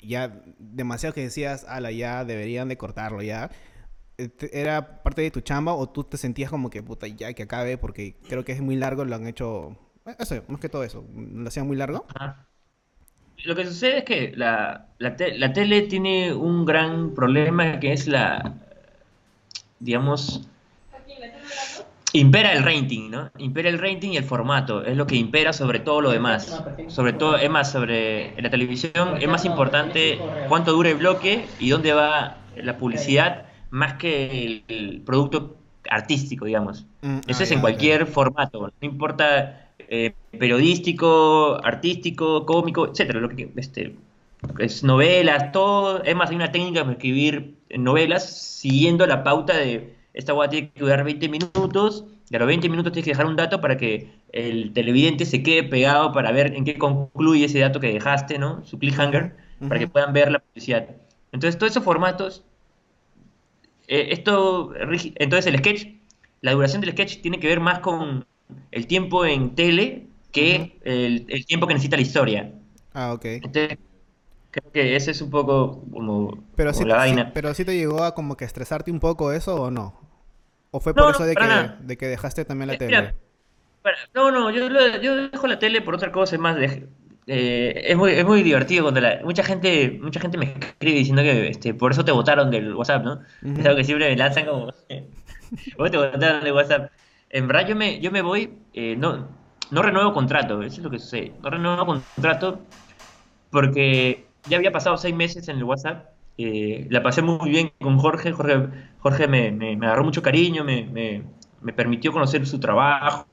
ya 0.03 0.43
demasiado 0.59 1.15
que 1.15 1.23
decías, 1.23 1.65
ala, 1.65 1.91
ya 1.91 2.25
deberían 2.25 2.69
de 2.69 2.77
cortarlo 2.77 3.23
ya? 3.23 3.51
Este, 4.17 4.61
¿Era 4.61 5.03
parte 5.03 5.23
de 5.23 5.31
tu 5.31 5.41
chamba 5.41 5.75
o 5.75 5.89
tú 5.89 6.05
te 6.05 6.17
sentías 6.19 6.51
como 6.51 6.71
que, 6.71 6.83
puta, 6.83 7.07
ya 7.07 7.33
que 7.33 7.45
acabe 7.45 7.79
porque 7.79 8.17
creo 8.29 8.45
que 8.45 8.53
es 8.53 8.61
muy 8.61 8.77
largo, 8.77 9.05
lo 9.05 9.17
han 9.17 9.27
hecho... 9.27 9.77
Eso, 10.19 10.43
más 10.49 10.61
que 10.61 10.69
todo 10.69 10.85
eso, 10.85 11.05
¿lo 11.15 11.49
hacían 11.49 11.67
muy 11.67 11.77
largo? 11.77 12.07
Lo 13.45 13.57
que 13.57 13.65
sucede 13.65 13.99
es 13.99 14.05
que 14.05 14.33
la, 14.37 14.89
la, 14.99 15.17
la 15.19 15.53
tele 15.53 15.83
tiene 15.83 16.35
un 16.35 16.67
gran 16.67 17.15
problema 17.15 17.81
que 17.81 17.93
es 17.95 18.07
la, 18.07 18.55
digamos, 19.81 20.47
Impera 22.17 22.53
el 22.53 22.63
rating, 22.63 23.11
¿no? 23.11 23.33
Impera 23.39 23.69
el 23.69 23.77
rating 23.77 24.11
y 24.11 24.17
el 24.17 24.23
formato, 24.23 24.85
es 24.85 24.97
lo 24.97 25.05
que 25.05 25.17
impera 25.17 25.53
sobre 25.53 25.81
todo 25.81 26.01
lo 26.01 26.11
demás. 26.13 26.63
Sobre 26.87 27.13
todo, 27.13 27.37
es 27.37 27.51
más, 27.51 27.73
sobre 27.73 28.41
la 28.41 28.51
televisión 28.51 29.21
es 29.21 29.29
más 29.29 29.45
importante 29.45 30.21
cuánto 30.49 30.71
dura 30.71 30.91
el 30.91 30.97
bloque 30.97 31.47
y 31.59 31.71
dónde 31.71 31.93
va 31.93 32.37
la 32.57 32.79
publicidad 32.79 33.47
más 33.71 33.95
que 33.95 34.63
el, 34.69 35.03
producto 35.05 35.57
artístico, 35.91 36.45
digamos. 36.45 36.87
Mm, 37.03 37.19
Eso 37.27 37.43
es 37.43 37.51
en 37.51 37.61
cualquier 37.61 38.07
formato, 38.07 38.61
no 38.61 38.73
importa 38.81 39.71
eh, 39.81 40.15
periodístico, 40.39 41.59
artístico, 41.65 42.47
cómico, 42.47 42.87
etcétera, 42.87 43.19
lo 43.19 43.29
que 43.29 43.51
este 43.57 43.93
es 44.61 44.85
novelas, 44.85 45.51
todo, 45.51 46.05
es 46.05 46.15
más 46.15 46.31
hay 46.31 46.37
una 46.37 46.53
técnica 46.53 46.83
para 46.83 46.93
escribir 46.93 47.57
novelas 47.77 48.31
siguiendo 48.61 49.05
la 49.05 49.25
pauta 49.25 49.57
de 49.57 49.94
esta 50.15 50.33
guay 50.33 50.49
tiene 50.49 50.71
que 50.71 50.81
durar 50.81 51.05
20 51.05 51.29
minutos, 51.29 52.05
y 52.31 52.37
a 52.37 52.39
los 52.39 52.49
20 52.49 52.69
minutos 52.69 52.93
tienes 52.93 53.05
que 53.05 53.11
dejar 53.11 53.27
un 53.27 53.37
dato 53.37 53.61
para 53.61 53.77
que 53.77 54.13
el 54.33 54.73
televidente 54.73 55.27
se 55.27 55.43
quede 55.43 55.65
pegado 55.65 56.13
para 56.13 56.33
ver 56.33 56.55
en 56.55 56.65
qué 56.65 56.79
concluye 56.79 57.45
ese 57.45 57.59
dato 57.59 57.81
que 57.81 57.93
dejaste, 57.93 58.39
¿no? 58.39 58.65
Su 58.65 58.79
cliffhanger, 58.79 59.37
para 59.69 59.79
que 59.79 59.89
puedan 59.89 60.13
ver 60.13 60.31
la 60.31 60.39
publicidad. 60.39 60.89
Entonces, 61.33 61.59
todos 61.59 61.73
esos 61.73 61.85
formatos, 61.85 62.45
eh, 63.89 64.09
esto, 64.11 64.73
entonces 65.17 65.53
el 65.53 65.59
sketch, 65.59 65.89
la 66.41 66.53
duración 66.53 66.81
del 66.81 66.93
sketch 66.93 67.21
tiene 67.21 67.41
que 67.41 67.49
ver 67.49 67.61
más 67.61 67.81
con 67.81 68.25
el 68.71 68.87
tiempo 68.87 69.27
en 69.27 69.55
tele 69.55 70.07
que 70.31 70.79
el, 70.85 71.45
tiempo 71.47 71.67
que 71.67 71.75
necesita 71.75 71.97
la 71.97 72.03
historia. 72.03 72.53
Ah, 72.93 73.13
ok. 73.13 73.25
Entonces, 73.25 73.79
creo 74.51 74.71
que 74.73 74.97
ese 74.97 75.11
es 75.11 75.21
un 75.21 75.31
poco 75.31 75.85
como, 75.93 76.45
pero 76.55 76.71
la 76.87 76.97
vaina. 76.97 77.33
pero 77.35 77.53
sí 77.55 77.65
te 77.65 77.77
llegó 77.77 78.05
a 78.05 78.15
como 78.15 78.37
que 78.37 78.45
estresarte 78.45 78.91
un 78.91 79.01
poco 79.01 79.33
eso 79.33 79.57
o 79.61 79.71
no? 79.71 80.04
¿O 80.75 80.81
fue 80.81 80.93
por 80.93 81.15
eso 81.15 81.25
de 81.25 81.37
que, 81.37 81.71
de 81.83 81.97
que, 81.97 82.09
dejaste 82.09 82.45
también 82.45 82.67
la 82.67 82.75
eh, 82.75 82.79
tele? 82.79 83.15
no, 84.13 84.33
no, 84.33 84.51
yo, 84.51 84.69
yo, 85.01 85.29
dejo 85.29 85.47
la 85.47 85.57
tele 85.61 85.81
por 85.81 85.95
otra 85.95 86.11
cosa, 86.11 86.35
es 86.35 86.41
más, 86.41 86.57
de, 86.57 86.89
eh, 87.29 87.85
es, 87.87 87.97
muy, 87.97 88.11
es 88.11 88.25
muy 88.25 88.43
divertido 88.43 88.83
cuando 88.83 89.01
la, 89.01 89.21
mucha 89.23 89.45
gente 89.45 90.01
mucha 90.03 90.19
gente 90.19 90.37
me 90.37 90.47
escribe 90.47 90.99
diciendo 90.99 91.23
que 91.23 91.47
este, 91.47 91.75
por 91.75 91.93
eso 91.93 92.05
te 92.05 92.11
votaron 92.11 92.51
del 92.51 92.75
WhatsApp, 92.75 93.05
¿no? 93.05 93.21
Es 93.57 93.65
algo 93.65 93.77
que 93.77 93.85
siempre 93.85 94.09
me 94.09 94.17
lanzan 94.17 94.47
como, 94.47 94.73
¿por 95.77 95.91
te 95.91 95.97
votaron 95.97 96.43
del 96.43 96.53
WhatsApp? 96.53 96.91
En 97.31 97.47
verdad 97.47 97.69
yo 97.69 97.77
me, 97.77 98.01
yo 98.01 98.11
me 98.11 98.23
voy, 98.23 98.59
eh, 98.73 98.97
no, 98.99 99.29
no 99.71 99.81
renuevo 99.81 100.13
contrato, 100.13 100.61
eso 100.61 100.79
es 100.79 100.83
lo 100.83 100.91
que 100.91 100.99
sucede, 100.99 101.35
no 101.41 101.51
renuevo 101.51 101.87
contrato 101.87 102.63
porque 103.51 104.27
ya 104.49 104.57
había 104.57 104.73
pasado 104.73 104.97
seis 104.97 105.15
meses 105.15 105.47
en 105.47 105.59
el 105.59 105.63
WhatsApp 105.63 106.15
eh, 106.37 106.89
la 106.91 107.03
pasé 107.03 107.23
muy 107.23 107.49
bien 107.49 107.71
con 107.81 107.99
Jorge. 107.99 108.33
Jorge, 108.33 108.69
Jorge 109.05 109.29
me, 109.29 109.53
me, 109.53 109.75
agarró 109.87 110.03
mucho 110.03 110.23
cariño, 110.23 110.65
me, 110.65 110.87
me, 111.61 111.73
permitió 111.75 112.11
conocer 112.11 112.47
su 112.47 112.59
trabajo 112.59 113.27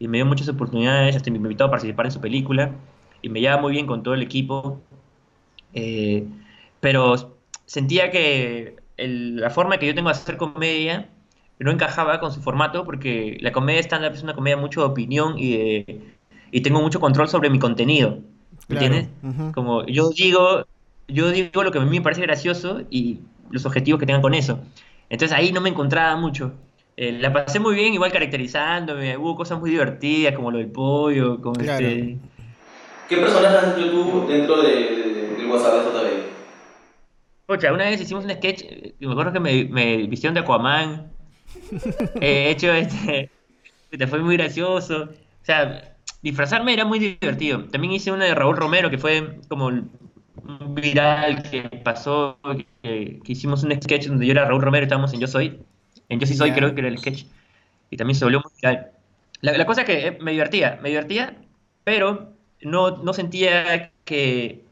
y 0.00 0.08
me 0.08 0.18
dio 0.18 0.26
muchas 0.26 0.48
oportunidades. 0.48 1.14
Hasta 1.14 1.30
me 1.30 1.36
invitó 1.36 1.62
a 1.62 1.70
participar 1.70 2.06
en 2.06 2.12
su 2.12 2.20
película 2.20 2.72
y 3.22 3.28
me 3.28 3.40
llevaba 3.40 3.62
muy 3.62 3.70
bien 3.70 3.86
con 3.86 4.02
todo 4.02 4.14
el 4.14 4.22
equipo. 4.22 4.80
Eh, 5.74 6.26
pero 6.80 7.38
sentía 7.66 8.10
que 8.10 8.78
la 8.96 9.50
forma 9.50 9.78
que 9.78 9.86
yo 9.86 9.94
tengo 9.94 10.08
de 10.08 10.16
hacer 10.16 10.36
comedia 10.38 11.08
no 11.60 11.70
encajaba 11.70 12.18
con 12.18 12.32
su 12.32 12.42
formato 12.42 12.84
porque 12.84 13.38
la 13.40 13.52
comedia 13.52 13.78
estándar 13.78 14.12
es 14.12 14.24
una 14.24 14.34
comedia 14.34 14.56
mucho 14.56 14.80
de 14.80 14.86
opinión 14.88 15.38
y, 15.38 15.84
y 16.50 16.60
tengo 16.62 16.80
mucho 16.80 16.98
control 16.98 17.28
sobre 17.28 17.48
mi 17.48 17.60
contenido. 17.60 18.18
¿Me 18.66 18.74
entiendes? 18.74 19.08
Como 19.54 19.86
yo 19.86 20.10
digo, 20.10 20.66
yo 21.06 21.30
digo 21.30 21.62
lo 21.62 21.70
que 21.70 21.78
a 21.78 21.82
mí 21.82 21.96
me 21.96 22.02
parece 22.02 22.22
gracioso 22.22 22.82
y 22.90 23.20
los 23.52 23.66
objetivos 23.66 24.00
que 24.00 24.06
tengan 24.06 24.22
con 24.22 24.34
eso. 24.34 24.58
Entonces 25.08 25.36
ahí 25.36 25.52
no 25.52 25.60
me 25.60 25.68
encontraba 25.68 26.16
mucho. 26.16 26.52
Eh, 26.96 27.12
la 27.12 27.32
pasé 27.32 27.60
muy 27.60 27.74
bien, 27.74 27.92
igual 27.92 28.10
caracterizándome, 28.10 29.16
hubo 29.16 29.36
cosas 29.36 29.58
muy 29.58 29.70
divertidas 29.70 30.34
como 30.34 30.50
lo 30.50 30.58
del 30.58 30.70
pollo, 30.70 31.40
como 31.40 31.60
este... 31.60 32.16
¿Qué 33.08 33.18
personaje 33.18 33.56
has 33.56 33.78
hecho 33.78 33.90
tú 33.90 34.26
dentro 34.26 34.62
de, 34.62 35.34
del 35.36 35.46
WhatsApp 35.46 35.74
de 35.74 35.90
JB? 35.90 36.26
Ocha, 37.48 37.72
una 37.72 37.84
vez 37.84 38.00
hicimos 38.00 38.24
un 38.24 38.30
sketch, 38.30 38.64
me 38.98 39.12
acuerdo 39.12 39.32
que 39.32 39.40
me, 39.40 39.64
me 39.66 40.06
vistieron 40.08 40.34
de 40.34 40.40
Aquaman. 40.40 41.12
He 42.20 42.50
hecho 42.50 42.72
este. 42.72 43.30
Te 43.96 44.06
fue 44.06 44.18
muy 44.18 44.36
gracioso. 44.36 45.04
O 45.04 45.44
sea, 45.44 45.96
disfrazarme 46.22 46.72
era 46.72 46.84
muy 46.84 46.98
divertido. 46.98 47.64
También 47.66 47.92
hice 47.92 48.10
una 48.10 48.24
de 48.24 48.34
Raúl 48.34 48.56
Romero, 48.56 48.90
que 48.90 48.98
fue 48.98 49.38
como 49.48 49.70
viral 50.70 51.42
que 51.50 51.62
pasó, 51.82 52.38
que, 52.82 53.20
hicimos 53.26 53.62
un 53.62 53.72
sketch 53.80 54.06
donde 54.06 54.26
yo 54.26 54.32
era 54.32 54.44
Raúl 54.44 54.62
Romero 54.62 54.84
y 54.84 54.86
estábamos 54.86 55.12
en 55.14 55.20
Yo 55.20 55.26
Soy. 55.26 55.60
En 56.08 56.20
Yo 56.20 56.26
Sí 56.26 56.34
Soy 56.34 56.52
creo 56.52 56.74
que 56.74 56.80
era 56.80 56.88
el 56.88 56.98
sketch. 56.98 57.24
Y 57.90 57.96
también 57.96 58.16
se 58.16 58.24
volvió 58.24 58.40
muy 58.40 58.52
viral. 58.56 58.90
La, 59.40 59.66
cosa 59.66 59.82
es 59.82 59.86
que 59.86 60.06
eh, 60.08 60.18
me 60.20 60.32
divertía, 60.32 60.78
me 60.82 60.88
divertía, 60.88 61.36
pero 61.84 62.32
no, 62.62 62.96
no 62.96 63.12
sentía 63.12 63.92
que, 64.04 64.64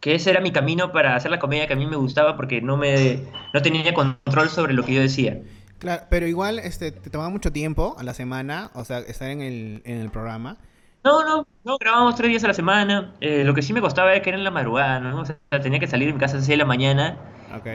que 0.00 0.14
ese 0.14 0.30
era 0.30 0.40
mi 0.40 0.50
camino 0.50 0.92
para 0.92 1.16
hacer 1.16 1.30
la 1.30 1.38
comedia 1.38 1.66
que 1.66 1.74
a 1.74 1.76
mí 1.76 1.86
me 1.86 1.96
gustaba 1.96 2.36
porque 2.36 2.60
no 2.60 2.76
me 2.76 3.20
no 3.54 3.62
tenía 3.62 3.94
control 3.94 4.48
sobre 4.48 4.74
lo 4.74 4.84
que 4.84 4.94
yo 4.94 5.00
decía. 5.00 5.40
Claro, 5.78 6.04
pero 6.10 6.26
igual 6.26 6.58
este, 6.58 6.92
te 6.92 7.10
tomaba 7.10 7.30
mucho 7.30 7.52
tiempo 7.52 7.94
a 7.98 8.02
la 8.02 8.14
semana, 8.14 8.70
o 8.74 8.84
sea, 8.84 8.98
estar 9.00 9.30
en 9.30 9.40
el, 9.40 9.82
en 9.84 9.98
el 9.98 10.10
programa. 10.10 10.58
No, 11.04 11.22
no, 11.22 11.46
no, 11.64 11.76
grabábamos 11.78 12.14
tres 12.14 12.30
días 12.30 12.44
a 12.44 12.48
la 12.48 12.54
semana. 12.54 13.12
Eh, 13.20 13.44
lo 13.44 13.52
que 13.52 13.60
sí 13.60 13.74
me 13.74 13.82
costaba 13.82 14.12
era 14.12 14.22
que 14.22 14.30
era 14.30 14.38
en 14.38 14.44
la 14.44 14.50
madrugada, 14.50 15.00
¿no? 15.00 15.20
O 15.20 15.24
sea, 15.26 15.36
tenía 15.62 15.78
que 15.78 15.86
salir 15.86 16.08
de 16.08 16.14
mi 16.14 16.18
casa 16.18 16.34
a 16.34 16.36
las 16.36 16.46
6 16.46 16.54
de 16.54 16.56
la 16.56 16.64
mañana 16.64 17.18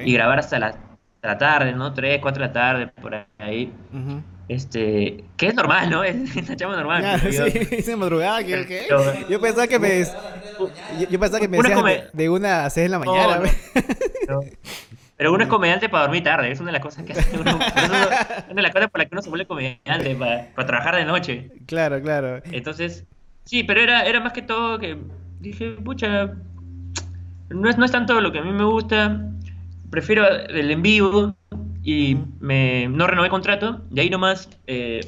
y 0.03 0.13
grabar 0.13 0.39
hasta 0.39 0.57
la, 0.57 0.75
la, 1.21 1.37
tarde, 1.37 1.73
¿no? 1.73 1.93
3, 1.93 2.19
4 2.21 2.41
de 2.41 2.47
la 2.47 2.53
tarde, 2.53 2.87
por 2.87 3.15
ahí. 3.37 3.71
Este, 4.47 5.23
que 5.37 5.47
es 5.47 5.53
normal, 5.53 5.91
¿no? 5.91 6.03
Es 6.05 6.35
una 6.35 6.55
chama 6.55 6.75
normal. 6.75 7.01
Claro, 7.01 7.31
sí, 7.31 7.67
es 7.69 7.97
madrugada, 7.97 8.43
¿qué? 8.43 8.65
¿qué? 8.65 8.87
Yo 9.29 9.39
pensaba 9.39 9.67
que 9.67 9.77
me, 9.77 10.03
yo, 11.07 11.19
pensaba 11.19 11.39
que 11.39 11.47
me 11.47 11.57
decías 11.57 11.83
de, 11.83 12.03
de, 12.11 12.29
una 12.29 12.65
a 12.65 12.69
6 12.71 12.83
de 12.83 12.89
la 12.89 12.97
mañana. 12.97 13.41
No, 14.27 14.39
pero 15.17 15.33
uno 15.33 15.43
es 15.43 15.49
comediante 15.49 15.87
para 15.87 16.03
dormir 16.05 16.23
tarde, 16.23 16.49
es 16.51 16.59
una 16.59 16.69
de 16.69 16.79
las 16.79 16.81
cosas 16.81 17.05
que 17.05 17.11
hace 17.11 17.37
uno. 17.39 17.57
una 17.57 18.55
de 18.55 18.61
las 18.61 18.71
cosas 18.71 18.89
por 18.89 18.99
las 18.99 19.07
que 19.07 19.13
uno 19.13 19.21
se 19.21 19.29
vuelve 19.29 19.45
comediante, 19.45 20.15
para, 20.15 20.47
para 20.55 20.65
trabajar 20.65 20.95
de 20.95 21.05
noche. 21.05 21.51
Claro, 21.67 22.01
claro. 22.01 22.41
Entonces, 22.51 23.05
Sí, 23.49 23.63
pero 23.63 23.81
era, 23.81 24.03
era 24.03 24.19
más 24.19 24.31
que 24.31 24.43
todo 24.43 24.77
que 24.77 24.95
dije, 25.39 25.71
pucha, 25.71 26.35
no 27.49 27.67
es, 27.67 27.79
no 27.79 27.85
es 27.85 27.91
tanto 27.91 28.21
lo 28.21 28.31
que 28.31 28.37
a 28.37 28.43
mí 28.43 28.51
me 28.51 28.63
gusta, 28.63 29.27
prefiero 29.89 30.27
el 30.27 30.69
en 30.69 30.83
vivo 30.83 31.35
y 31.81 32.15
me, 32.39 32.87
no 32.89 33.07
renové 33.07 33.29
contrato, 33.29 33.81
y 33.89 34.01
ahí 34.01 34.09
nomás 34.11 34.49
eh, 34.67 34.99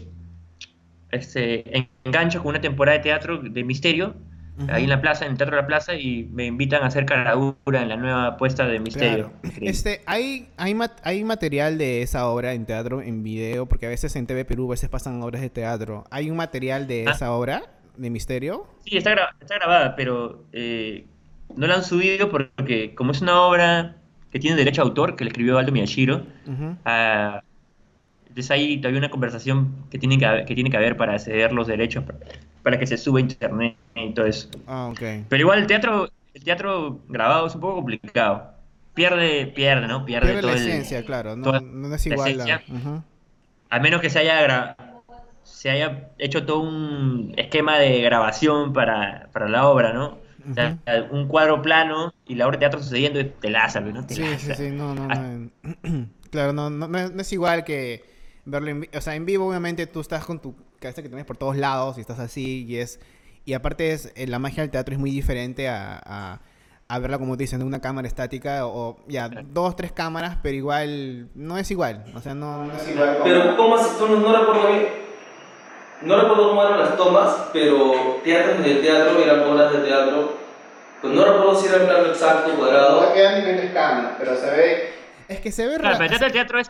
este, 1.12 1.88
engancho 2.04 2.40
con 2.40 2.50
una 2.50 2.62
temporada 2.62 2.98
de 2.98 3.04
teatro 3.04 3.38
de 3.38 3.64
misterio, 3.64 4.16
ahí 4.70 4.86
en 4.86 4.90
la 4.90 5.02
plaza, 5.02 5.26
en 5.26 5.34
el 5.34 5.38
Teatro 5.38 5.56
de 5.56 5.62
la 5.62 5.68
Plaza, 5.68 5.94
y 5.94 6.28
me 6.34 6.48
invitan 6.48 6.82
a 6.82 6.88
hacer 6.88 7.06
caradura 7.06 7.84
en 7.84 7.90
la 7.90 7.96
nueva 7.96 8.26
apuesta 8.26 8.66
de 8.66 8.80
misterio. 8.80 9.32
Este, 9.62 10.02
¿hay, 10.08 10.50
hay, 10.58 10.76
hay 11.04 11.24
material 11.24 11.78
de 11.78 12.02
esa 12.02 12.28
obra 12.28 12.54
en 12.54 12.66
teatro, 12.66 13.04
en 13.04 13.22
video? 13.22 13.68
Porque 13.68 13.86
a 13.86 13.90
veces 13.90 14.16
en 14.16 14.26
TV 14.26 14.46
Perú 14.46 14.66
a 14.66 14.72
veces 14.72 14.90
pasan 14.90 15.22
obras 15.22 15.42
de 15.42 15.52
teatro. 15.52 16.06
¿Hay 16.10 16.32
un 16.32 16.38
material 16.38 16.88
de 16.88 17.06
ah. 17.08 17.12
esa 17.12 17.34
obra? 17.34 17.62
De 17.98 18.10
Misterio? 18.10 18.68
Sí, 18.86 18.98
está, 18.98 19.36
está 19.40 19.56
grabada, 19.56 19.96
pero 19.96 20.44
eh, 20.52 21.06
no 21.56 21.68
la 21.68 21.76
han 21.76 21.84
subido 21.84 22.30
porque 22.30 22.96
como 22.96 23.12
es 23.12 23.22
una 23.22 23.42
obra 23.42 23.98
que 24.32 24.40
tiene 24.40 24.56
derecho 24.56 24.82
a 24.82 24.86
autor, 24.86 25.16
que 25.16 25.26
le 25.26 25.30
escribió 25.30 25.58
Aldo 25.58 25.72
Miyashiro, 25.72 26.26
uh 26.48 27.42
entonces 28.32 28.50
ahí 28.52 28.78
todavía 28.78 29.00
una 29.00 29.10
conversación 29.10 29.76
que 29.90 30.00
tiene 30.00 30.18
que, 30.18 30.26
haber, 30.26 30.46
que 30.46 30.56
tiene 30.56 30.70
que 30.70 30.78
haber 30.78 30.96
para 30.96 31.20
ceder 31.20 31.52
los 31.52 31.68
derechos 31.68 32.06
para, 32.64 32.80
que 32.80 32.88
se 32.88 32.98
suba 32.98 33.20
a 33.20 33.24
internet 33.24 33.76
y 33.94 34.14
todo 34.14 34.26
eso. 34.26 34.48
Ah, 34.68 34.94
Pero 34.98 35.42
igual 35.42 35.60
el 35.60 35.68
teatro, 35.68 36.08
el 36.34 36.42
teatro 36.42 37.02
grabado 37.10 37.48
es 37.48 37.56
un 37.56 37.60
poco 37.60 37.76
complicado. 37.76 38.54
Pierde, 38.94 39.48
pierde, 39.48 39.86
¿no? 39.86 40.06
Pierde, 40.06 40.42
la 40.42 40.54
esencia, 40.54 41.04
claro. 41.04 41.36
No, 41.36 41.94
es 41.94 42.06
igual. 42.06 42.62
A 43.70 43.80
menos 43.80 44.00
que 44.00 44.10
se 44.10 44.20
haya 44.20 44.42
grabado 44.42 44.91
se 45.44 45.70
haya 45.70 46.10
hecho 46.18 46.46
todo 46.46 46.60
un 46.62 47.34
esquema 47.38 47.78
de 47.78 48.02
grabación 48.02 48.74
para, 48.74 49.30
para 49.32 49.48
la 49.48 49.68
obra, 49.68 49.94
¿no? 49.94 50.18
O 50.50 50.54
sea, 50.54 50.80
un 51.12 51.28
cuadro 51.28 51.62
plano 51.62 52.14
y 52.26 52.36
la 52.36 52.48
obra 52.48 52.58
de 52.58 52.62
teatro 52.62 52.82
sucediendo 52.82 53.20
y 53.20 53.26
te 53.26 53.50
la 53.50 53.68
¿no? 53.68 54.04
sí, 54.08 54.24
sí, 54.40 54.56
sí, 54.56 54.70
no, 54.72 54.96
no, 54.96 55.08
no. 55.08 55.52
claro, 56.32 56.54
no, 56.54 56.70
no, 56.70 56.88
no, 56.88 57.22
es 57.22 57.32
igual 57.32 57.64
que 57.64 58.04
verlo 58.46 58.70
en 58.70 58.82
vivo. 58.82 58.92
O 58.98 59.02
sea, 59.02 59.16
en 59.16 59.26
vivo 59.26 59.48
obviamente 59.48 59.86
tú 59.88 60.00
estás 60.00 60.26
con 60.26 60.40
tu 60.40 60.56
cabeza 60.80 61.04
que 61.04 61.10
tienes 61.10 61.26
por 61.26 61.38
todos 61.38 61.56
lados 61.58 61.98
y 61.98 62.02
estás 62.02 62.20
así 62.20 62.66
y 62.68 62.78
es... 62.78 63.00
Y 63.44 63.54
aparte 63.54 63.92
es, 63.92 64.12
eh, 64.16 64.28
la 64.28 64.38
magia 64.38 64.62
del 64.62 64.70
teatro 64.70 64.94
es 64.94 65.00
muy 65.00 65.10
diferente 65.10 65.68
a, 65.68 66.40
a, 66.88 67.00
verla 67.00 67.18
como 67.18 67.38
te 67.38 67.44
dicen, 67.44 67.60
de 67.60 67.66
una 67.66 67.82
cámara 67.82 68.08
estática 68.08 68.68
o 68.68 68.98
ya, 69.08 69.30
dos, 69.30 69.76
tres 69.76 69.92
cámaras, 69.92 70.38
pero 70.44 70.56
igual, 70.56 71.30
no 71.34 71.58
es 71.58 71.72
igual. 71.72 72.04
O 72.16 72.20
sea, 72.20 72.36
no, 72.36 72.66
no 72.66 72.74
es 72.74 72.88
igual. 72.90 73.18
Pero, 73.24 73.58
¿cómo 73.58 73.76
así? 73.76 73.90
Tú 73.98 74.08
no, 74.08 74.20
no 74.20 74.38
recuerdo 74.38 74.68
bien 74.68 75.11
no 76.02 76.20
recuerdo 76.20 76.50
cómo 76.50 76.64
eran 76.64 76.80
las 76.80 76.98
tomas, 76.98 77.36
pero 77.54 78.20
teatro 78.24 78.62
de 78.64 78.76
teatro, 78.76 79.20
eran 79.22 79.42
obras 79.42 79.72
de 79.72 79.80
teatro. 79.80 80.34
Pues 81.02 81.14
no 81.14 81.24
recuerdo 81.24 81.56
si 81.56 81.68
era 81.68 81.78
el 81.78 81.84
plano 81.84 82.06
exacto, 82.08 82.52
cuadrado. 82.54 83.02
No 83.02 83.14
quedan 83.14 83.36
diferentes 83.36 83.72
cámaras, 83.72 84.12
pero 84.20 84.36
se 84.36 84.52
ve. 84.52 84.94
Es 85.28 85.40
que 85.40 85.52
se 85.52 85.68
ve 85.68 85.78
Claro, 85.78 85.98
pero 85.98 86.10
teatro, 86.10 86.32
teatro 86.32 86.60
es, 86.60 86.70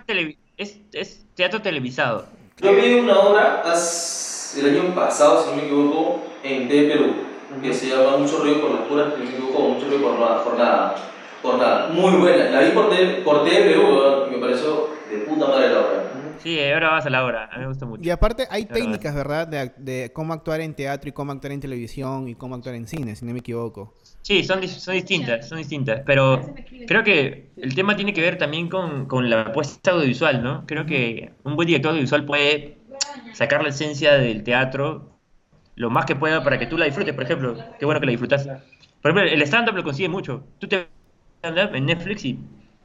es, 0.58 0.78
es, 0.94 1.26
teatro 1.36 1.62
televisado. 1.62 2.26
Yo 2.60 2.74
vi 2.76 2.94
una 2.94 3.20
obra 3.20 3.64
el 3.66 4.66
año 4.66 4.94
pasado, 4.94 5.44
si 5.44 5.50
no 5.50 5.56
me 5.56 5.64
equivoco, 5.64 6.22
en 6.44 6.68
de 6.68 6.84
Perú, 6.84 7.14
que 7.62 7.74
se 7.74 7.88
llama 7.88 8.18
Mucho 8.18 8.44
Río 8.44 8.62
por 8.62 8.72
las 8.72 8.82
puras, 8.82 9.08
si 9.14 9.20
no 9.20 9.26
me 9.26 9.32
equivoco, 9.32 9.70
Mucho 9.70 9.90
Río 9.90 10.02
por 10.02 10.20
nada, 10.20 10.38
jornada. 10.44 10.96
jornada. 11.42 11.88
Muy 11.88 12.14
buena. 12.14 12.50
La 12.52 12.60
vi 12.60 12.72
por 12.72 12.90
de, 12.90 13.06
por 13.24 13.44
de 13.44 13.52
Perú, 13.52 14.28
me 14.30 14.38
pareció 14.38 14.90
de 15.10 15.18
puta 15.20 15.48
madre 15.48 15.70
la 15.70 15.80
obra. 15.80 16.11
Sí, 16.40 16.60
ahora 16.60 16.92
vas 16.92 17.06
a 17.06 17.10
la 17.10 17.24
hora. 17.24 17.46
A 17.46 17.58
mí 17.58 17.62
me 17.62 17.68
gusta 17.68 17.86
mucho. 17.86 18.04
Y 18.04 18.10
aparte 18.10 18.48
hay 18.50 18.66
técnicas, 18.66 19.14
¿verdad? 19.14 19.48
De, 19.48 20.12
cómo 20.14 20.34
actuar 20.34 20.62
en 20.62 20.74
teatro 20.74 21.10
y 21.10 21.12
cómo 21.12 21.32
actuar 21.32 21.54
en 21.54 21.60
televisión 21.60 22.28
y 22.28 22.36
cómo 22.36 22.56
actuar 22.56 22.76
en 22.76 22.88
cine, 22.88 23.16
si 23.16 23.26
no 23.26 23.34
me 23.34 23.40
equivoco. 23.40 23.94
Sí, 24.22 24.44
son, 24.44 24.68
son 24.68 24.94
distintas, 24.94 25.48
son 25.48 25.58
distintas. 25.58 26.02
Pero 26.06 26.54
creo 26.88 27.04
que 27.04 27.52
el 27.58 27.76
tema 27.76 27.96
tiene 27.96 28.14
que 28.14 28.22
ver 28.22 28.38
también 28.38 28.70
con, 28.70 29.06
con 29.06 29.30
la 29.30 29.42
apuesta 29.42 29.92
audiovisual, 29.92 30.44
¿no? 30.44 30.66
Creo 30.66 30.86
que 30.86 31.34
un 31.44 31.56
buen 31.56 31.68
director 31.68 31.92
audiovisual 31.92 32.26
puede 32.26 32.78
sacar 33.34 33.64
la 33.64 33.70
esencia 33.70 34.14
del 34.14 34.44
teatro 34.44 35.12
lo 35.76 35.90
más 35.90 36.06
que 36.06 36.16
pueda 36.16 36.44
para 36.44 36.60
que 36.60 36.68
tú 36.68 36.78
la 36.78 36.86
disfrutes. 36.86 37.14
Por 37.14 37.24
ejemplo, 37.24 37.58
qué 37.80 37.86
bueno 37.86 38.00
que 38.00 38.06
la 38.06 38.12
disfrutas. 38.12 38.46
Por 38.46 39.12
ejemplo, 39.12 39.24
el 39.24 39.42
stand-up 39.44 39.76
lo 39.76 39.84
consigue 39.84 40.10
mucho. 40.10 40.44
Tú 40.60 40.68
te 40.68 40.88
stand-up 41.40 41.76
en 41.76 41.86
Netflix 41.88 42.26
y 42.26 42.40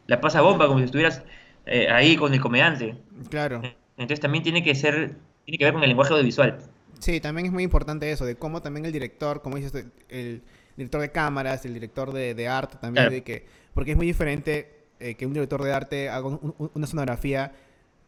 la 0.06 0.20
pasas 0.20 0.42
bomba 0.42 0.66
como 0.66 0.78
si 0.78 0.86
estuvieras 0.86 1.22
eh, 1.66 1.88
ahí 1.90 2.16
con 2.16 2.32
el 2.32 2.40
comediante. 2.40 2.96
Claro. 3.28 3.60
Entonces 3.96 4.20
también 4.20 4.44
tiene 4.44 4.62
que 4.62 4.74
ser, 4.74 5.16
tiene 5.44 5.58
que 5.58 5.64
ver 5.64 5.74
con 5.74 5.82
el 5.82 5.88
lenguaje 5.88 6.12
audiovisual. 6.12 6.58
Sí, 7.00 7.20
también 7.20 7.46
es 7.46 7.52
muy 7.52 7.64
importante 7.64 8.10
eso, 8.10 8.24
de 8.24 8.36
cómo 8.36 8.62
también 8.62 8.86
el 8.86 8.92
director, 8.92 9.42
como 9.42 9.56
dices, 9.56 9.84
el 10.08 10.42
director 10.76 11.00
de 11.00 11.10
cámaras, 11.10 11.64
el 11.66 11.74
director 11.74 12.12
de, 12.12 12.48
arte 12.48 12.76
también, 12.80 13.10
de 13.10 13.22
que, 13.22 13.44
porque 13.74 13.90
es 13.90 13.96
muy 13.96 14.06
diferente 14.06 14.84
eh, 15.00 15.14
que 15.14 15.26
un 15.26 15.34
director 15.34 15.62
de 15.62 15.72
arte 15.72 16.08
haga 16.08 16.38
una 16.74 16.86
sonografía 16.86 17.52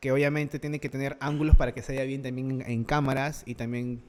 que 0.00 0.12
obviamente 0.12 0.58
tiene 0.58 0.78
que 0.78 0.88
tener 0.88 1.16
ángulos 1.20 1.56
para 1.56 1.72
que 1.72 1.82
se 1.82 1.92
vea 1.92 2.04
bien 2.04 2.22
también 2.22 2.64
en, 2.66 2.84
cámaras 2.84 3.42
y 3.44 3.56
también 3.56 4.00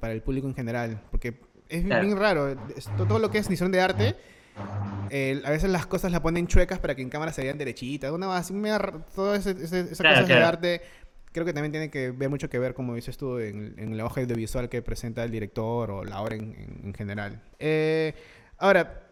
para 0.00 0.12
el 0.12 0.22
público 0.22 0.46
en 0.46 0.54
general, 0.54 1.02
porque 1.10 1.34
es 1.68 1.84
bien, 1.84 2.16
raro, 2.16 2.56
todo 2.96 3.18
lo 3.18 3.30
que 3.30 3.38
es 3.38 3.48
edición 3.48 3.72
de 3.72 3.80
arte 3.80 4.14
a 4.60 5.50
veces 5.50 5.70
las 5.70 5.86
cosas 5.86 6.12
las 6.12 6.20
ponen 6.20 6.46
chuecas 6.46 6.78
para 6.78 6.94
que 6.94 7.02
en 7.02 7.08
cámara 7.08 7.32
se 7.32 7.42
vean 7.42 7.58
derechitas. 7.58 8.10
Una 8.12 8.36
así 8.36 8.52
me 8.52 8.70
todas 9.14 9.46
esas 9.46 9.96
cosas 9.96 10.28
de 10.28 10.34
arte 10.34 10.82
creo 11.32 11.46
que 11.46 11.52
también 11.52 11.72
tiene 11.72 11.90
que 11.90 12.10
ver 12.10 12.28
mucho 12.28 12.48
que 12.48 12.58
ver, 12.58 12.74
como 12.74 12.94
dices 12.94 13.16
tú, 13.16 13.38
en, 13.38 13.74
en 13.78 13.96
la 13.96 14.04
hoja 14.04 14.20
audiovisual 14.20 14.68
que 14.68 14.82
presenta 14.82 15.24
el 15.24 15.30
director 15.30 15.90
o 15.90 16.04
la 16.04 16.20
obra 16.20 16.36
en, 16.36 16.92
general. 16.96 17.40
Eh, 17.58 18.14
ahora, 18.58 19.02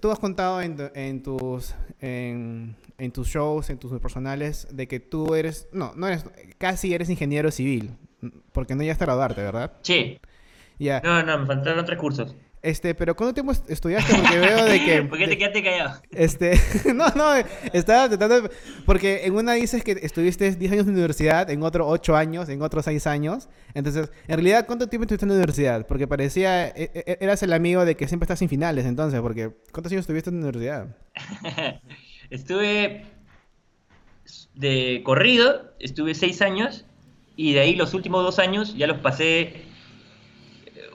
tú 0.00 0.10
has 0.10 0.18
contado 0.18 0.60
en, 0.62 0.76
en 0.94 1.22
tus 1.22 1.74
en, 2.00 2.76
tus 3.12 3.28
shows, 3.28 3.70
en 3.70 3.78
tus 3.78 3.98
personales, 4.00 4.68
de 4.70 4.86
que 4.86 5.00
tú 5.00 5.34
eres, 5.34 5.68
no, 5.72 5.92
no 5.96 6.06
eres, 6.08 6.24
casi 6.58 6.94
eres 6.94 7.10
ingeniero 7.10 7.50
civil, 7.50 7.96
porque 8.52 8.74
no 8.74 8.82
ya 8.82 8.92
a 8.92 8.96
graduarte, 8.96 9.42
¿verdad? 9.42 9.72
Sí. 9.82 10.20
Ya. 10.78 11.00
No, 11.00 11.22
no, 11.22 11.38
me 11.38 11.46
faltaron 11.46 11.84
tres 11.84 11.98
cursos. 11.98 12.34
Este, 12.62 12.94
pero 12.94 13.16
¿cuánto 13.16 13.34
tiempo 13.34 13.52
estudiaste? 13.68 14.14
Porque 14.14 14.38
veo 14.38 14.64
de 14.64 14.84
que... 14.84 15.02
¿Por 15.08 15.18
qué 15.18 15.26
te 15.26 15.36
quedaste 15.36 15.64
callado? 15.64 16.00
Este, 16.12 16.60
no, 16.94 17.08
no, 17.16 17.34
estaba 17.72 18.08
tratando... 18.08 18.48
Porque 18.86 19.26
en 19.26 19.34
una 19.34 19.54
dices 19.54 19.82
que 19.82 19.98
estuviste 20.00 20.54
10 20.54 20.72
años 20.72 20.86
en 20.86 20.92
la 20.92 20.98
universidad, 20.98 21.50
en 21.50 21.64
otro 21.64 21.88
8 21.88 22.14
años, 22.14 22.48
en 22.48 22.62
otros 22.62 22.84
6 22.84 23.04
años. 23.08 23.48
Entonces, 23.74 24.12
en 24.28 24.34
realidad, 24.36 24.64
¿cuánto 24.66 24.88
tiempo 24.88 25.02
estuviste 25.02 25.24
en 25.24 25.30
la 25.30 25.34
universidad? 25.34 25.86
Porque 25.88 26.06
parecía... 26.06 26.68
E, 26.68 26.90
e, 26.94 27.18
eras 27.20 27.42
el 27.42 27.52
amigo 27.52 27.84
de 27.84 27.96
que 27.96 28.06
siempre 28.06 28.26
estás 28.26 28.38
sin 28.38 28.48
finales, 28.48 28.86
entonces, 28.86 29.20
porque 29.20 29.50
¿cuántos 29.72 29.90
años 29.90 30.02
estuviste 30.02 30.30
en 30.30 30.36
la 30.36 30.46
universidad? 30.46 30.96
estuve 32.30 33.06
de 34.54 35.02
corrido, 35.04 35.72
estuve 35.80 36.14
6 36.14 36.42
años, 36.42 36.84
y 37.34 37.54
de 37.54 37.60
ahí 37.60 37.74
los 37.74 37.92
últimos 37.92 38.22
2 38.22 38.38
años 38.38 38.76
ya 38.76 38.86
los 38.86 38.98
pasé 38.98 39.71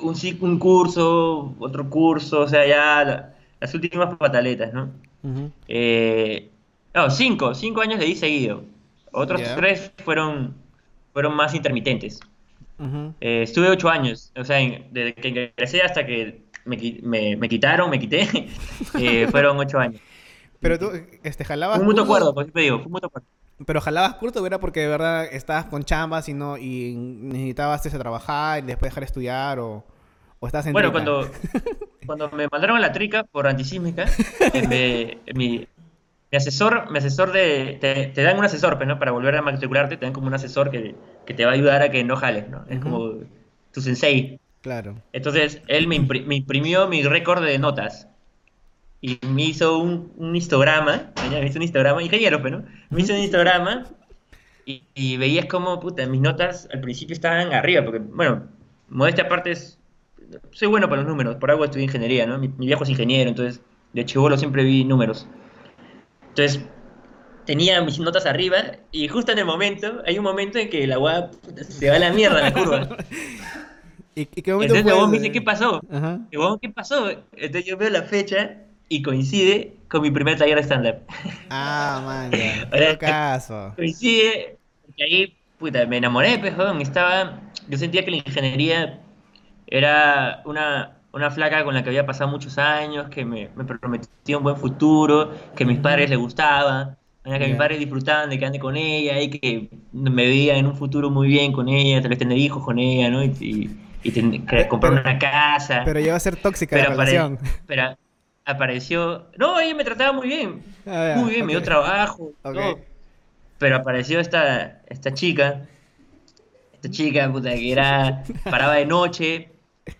un, 0.01 0.15
un 0.41 0.59
curso, 0.59 1.55
otro 1.59 1.89
curso, 1.89 2.41
o 2.41 2.47
sea, 2.47 2.65
ya 2.67 3.33
las 3.59 3.73
últimas 3.73 4.15
pataletas, 4.15 4.73
¿no? 4.73 4.89
Eh, 5.67 6.49
no, 6.93 7.09
cinco, 7.09 7.53
cinco 7.53 7.81
años 7.81 7.99
de 7.99 8.05
ahí 8.05 8.15
seguido. 8.15 8.63
Otros 9.11 9.41
tres 9.55 9.91
fueron, 10.03 10.55
fueron 11.13 11.35
más 11.35 11.53
intermitentes. 11.53 12.19
Eh, 13.21 13.41
estuve 13.43 13.69
ocho 13.69 13.89
años, 13.89 14.31
o 14.37 14.43
sea, 14.43 14.57
desde 14.91 15.15
que 15.15 15.27
ingresé 15.29 15.81
hasta 15.81 16.05
que 16.05 16.41
me, 16.65 17.35
me, 17.35 17.49
quitaron, 17.49 17.89
me 17.89 17.99
quité, 17.99 18.27
eh, 18.99 19.27
fueron 19.31 19.57
ocho 19.57 19.79
años. 19.79 19.99
Pero 20.59 20.77
tú, 20.77 20.91
este, 21.23 21.43
jalabas. 21.45 21.77
Fue 21.77 21.83
un 21.83 21.89
mutuo 21.89 22.03
acuerdo, 22.03 22.33
por 22.33 22.45
te 22.45 22.59
digo, 22.61 22.77
fue 22.77 22.85
un 22.87 22.91
mutuo 22.93 23.07
acuerdo. 23.07 23.27
Pero 23.65 23.81
jalabas 23.81 24.15
curto, 24.15 24.45
¿era 24.45 24.59
porque 24.59 24.81
de 24.81 24.87
verdad 24.87 25.25
estabas 25.25 25.65
con 25.65 25.83
chambas 25.83 26.29
y 26.29 26.33
no 26.33 26.57
y 26.57 26.95
necesitabas 26.95 27.85
ese, 27.85 27.97
trabajar 27.97 28.63
y 28.63 28.67
después 28.67 28.91
dejar 28.91 29.01
de 29.01 29.05
estudiar 29.05 29.59
o, 29.59 29.83
o 30.39 30.47
estás 30.47 30.67
en 30.67 30.73
Bueno, 30.73 30.91
cuando, 30.91 31.29
cuando 32.05 32.29
me 32.31 32.47
mandaron 32.51 32.77
a 32.77 32.79
la 32.79 32.91
trica 32.91 33.23
por 33.23 33.47
antisísmica, 33.47 34.05
eh, 34.53 35.17
mi, 35.33 35.67
mi 36.31 36.37
asesor, 36.37 36.91
mi 36.91 36.97
asesor 36.97 37.31
de, 37.31 37.77
te, 38.13 38.23
dan 38.23 38.37
un 38.37 38.45
asesor, 38.45 38.77
pues, 38.77 38.87
¿no? 38.87 38.99
Para 38.99 39.11
volver 39.11 39.35
a 39.35 39.41
matricularte, 39.41 39.97
te 39.97 40.05
dan 40.05 40.13
como 40.13 40.27
un 40.27 40.33
asesor 40.33 40.69
que, 40.69 40.95
que 41.25 41.33
te 41.33 41.45
va 41.45 41.51
a 41.51 41.53
ayudar 41.53 41.81
a 41.81 41.89
que 41.89 42.03
no 42.03 42.15
jales, 42.15 42.49
¿no? 42.49 42.65
Es 42.69 42.79
como 42.79 43.13
tu 43.71 43.81
sensei. 43.81 44.39
Claro. 44.61 45.01
Entonces, 45.13 45.61
él 45.67 45.87
me, 45.87 45.95
imprimió 45.95 46.87
mi 46.87 47.03
récord 47.03 47.43
de 47.43 47.57
notas. 47.59 48.09
Y 49.01 49.19
me 49.27 49.43
hizo 49.43 49.77
un, 49.77 50.11
un 50.17 50.35
histograma, 50.35 51.11
me 51.29 51.45
hizo 51.45 51.59
un 51.59 51.63
histograma, 51.63 52.01
ingeniero, 52.01 52.41
pues, 52.41 52.51
¿no? 52.51 52.63
Me 52.89 53.01
hizo 53.01 53.13
un 53.13 53.19
histograma 53.19 53.85
y, 54.65 54.83
y, 54.95 55.17
veías 55.17 55.45
como, 55.45 55.79
puta, 55.79 56.05
mis 56.07 56.21
notas 56.21 56.67
al 56.73 56.81
principio 56.81 57.13
estaban 57.13 57.53
arriba, 57.53 57.85
porque, 57.85 57.99
bueno, 57.99 58.47
modestia 58.89 59.25
aparte 59.25 59.51
es, 59.51 59.79
soy 60.51 60.67
bueno 60.67 60.89
para 60.89 61.03
los 61.03 61.09
números, 61.09 61.35
por 61.35 61.51
algo 61.51 61.65
estudié 61.65 61.85
ingeniería, 61.85 62.25
¿no? 62.25 62.37
Mi, 62.37 62.47
mi 62.49 62.65
viejo 62.65 62.83
es 62.83 62.89
ingeniero, 62.89 63.29
entonces 63.29 63.61
de 63.93 64.05
chivolo 64.05 64.37
siempre 64.37 64.63
vi 64.63 64.83
números. 64.83 65.27
Entonces, 66.29 66.65
tenía 67.47 67.81
mis 67.81 67.97
notas 67.97 68.25
arriba 68.25 68.57
y 68.91 69.07
justo 69.07 69.31
en 69.31 69.39
el 69.39 69.45
momento, 69.45 70.03
hay 70.05 70.17
un 70.17 70.23
momento 70.23 70.59
en 70.59 70.69
que 70.69 70.85
la 70.85 70.95
agua 70.95 71.31
se 71.67 71.89
va 71.89 71.95
a 71.95 71.99
la 71.99 72.11
mierda 72.11 72.41
la 72.41 72.53
curva. 72.53 72.97
¿Y, 74.15 74.25
qué 74.25 74.51
momento 74.51 74.75
Entonces 74.75 74.99
vos 74.99 75.09
me 75.09 75.17
dice, 75.19 75.31
¿qué 75.31 75.41
pasó? 75.41 75.81
Vos, 76.35 76.57
¿qué 76.61 76.69
pasó? 76.69 77.09
Entonces 77.09 77.65
yo 77.65 77.77
veo 77.77 77.89
la 77.89 78.03
fecha 78.03 78.57
y 78.89 79.01
coincide 79.01 79.73
con 79.89 80.01
mi 80.01 80.11
primer 80.11 80.37
taller 80.37 80.57
de 80.57 80.63
stand-up. 80.63 80.95
Ah, 81.49 82.01
man, 82.05 82.31
qué 82.31 82.97
caso. 82.99 83.73
Coincide, 83.75 84.57
porque 84.85 85.03
ahí, 85.03 85.37
puta, 85.59 85.85
me 85.85 85.97
enamoré, 85.97 86.37
pues, 86.39 86.53
estaba, 86.81 87.39
yo 87.67 87.77
sentía 87.77 88.03
que 88.03 88.11
la 88.11 88.17
ingeniería 88.17 88.99
era 89.67 90.41
una, 90.45 90.97
una 91.13 91.31
flaca 91.31 91.63
con 91.63 91.73
la 91.73 91.83
que 91.83 91.89
había 91.89 92.05
pasado 92.05 92.29
muchos 92.29 92.57
años, 92.57 93.09
que 93.09 93.25
me, 93.25 93.49
me 93.55 93.63
prometía 93.63 94.37
un 94.37 94.43
buen 94.43 94.57
futuro, 94.57 95.33
que 95.55 95.63
a 95.63 95.67
mis 95.67 95.79
padres 95.79 96.09
les 96.09 96.19
gustaba, 96.19 96.97
que 97.23 97.47
mis 97.47 97.57
padres 97.57 97.79
disfrutaban 97.79 98.29
de 98.29 98.39
que 98.39 98.45
ande 98.45 98.59
con 98.59 98.77
ella 98.77 99.19
y 99.19 99.29
que 99.29 99.69
me 99.91 100.25
veía 100.25 100.55
en 100.55 100.65
un 100.65 100.75
futuro 100.75 101.09
muy 101.09 101.27
bien 101.27 101.51
con 101.51 101.67
ella, 101.67 101.99
tal 102.01 102.09
vez 102.09 102.19
tener 102.19 102.37
hijos 102.37 102.63
con 102.63 102.79
ella, 102.79 103.09
¿no? 103.09 103.23
Y, 103.23 103.75
comprar 104.69 104.93
una 104.93 105.19
casa. 105.19 105.81
Pero 105.83 105.99
iba 105.99 106.15
a 106.15 106.19
ser 106.19 106.37
tóxica 106.37 106.77
la 106.77 106.85
relación. 106.85 107.37
pero 107.65 107.97
apareció... 108.47 109.27
No, 109.37 109.59
ella 109.59 109.75
me 109.75 109.83
trataba 109.83 110.13
muy 110.13 110.27
bien, 110.27 110.63
ah, 110.87 111.15
muy 111.17 111.31
bien, 111.31 111.45
me 111.45 111.51
dio 111.51 111.61
trabajo, 111.61 112.31
todo. 112.41 112.79
Pero 113.59 113.75
apareció 113.75 114.19
esta, 114.19 114.81
esta 114.87 115.13
chica, 115.13 115.67
esta 116.73 116.89
chica, 116.89 117.31
puta, 117.31 117.51
que 117.51 117.71
era, 117.71 118.23
paraba 118.49 118.75
de 118.75 118.85
noche, 118.85 119.49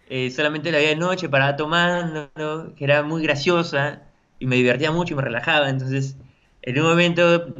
eh, 0.09 0.31
solamente 0.31 0.71
la 0.71 0.77
veía 0.77 0.89
de 0.89 0.95
noche, 0.95 1.27
paraba 1.27 1.57
tomando, 1.57 2.29
que 2.75 2.83
era 2.83 3.03
muy 3.03 3.21
graciosa 3.21 4.01
y 4.39 4.45
me 4.45 4.55
divertía 4.55 4.91
mucho 4.91 5.13
y 5.13 5.17
me 5.17 5.23
relajaba. 5.23 5.69
Entonces, 5.69 6.15
en 6.61 6.79
un 6.79 6.87
momento 6.87 7.53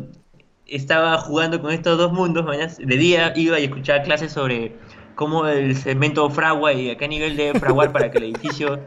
estaba 0.68 1.18
jugando 1.18 1.62
con 1.62 1.72
estos 1.72 1.98
dos 1.98 2.14
mundos. 2.14 2.46
De 2.78 2.98
día 2.98 3.34
iba 3.36 3.60
y 3.60 3.66
escuchaba 3.66 4.04
clases 4.04 4.32
sobre 4.32 4.76
cómo 5.16 5.48
el 5.48 5.76
cemento 5.76 6.30
fragua 6.30 6.72
y 6.72 6.92
a 6.92 6.98
qué 6.98 7.08
nivel 7.10 7.36
de 7.36 7.54
fraguar 7.60 7.92
para 7.92 8.10
que 8.10 8.20
el 8.20 8.26
edificio 8.26 8.80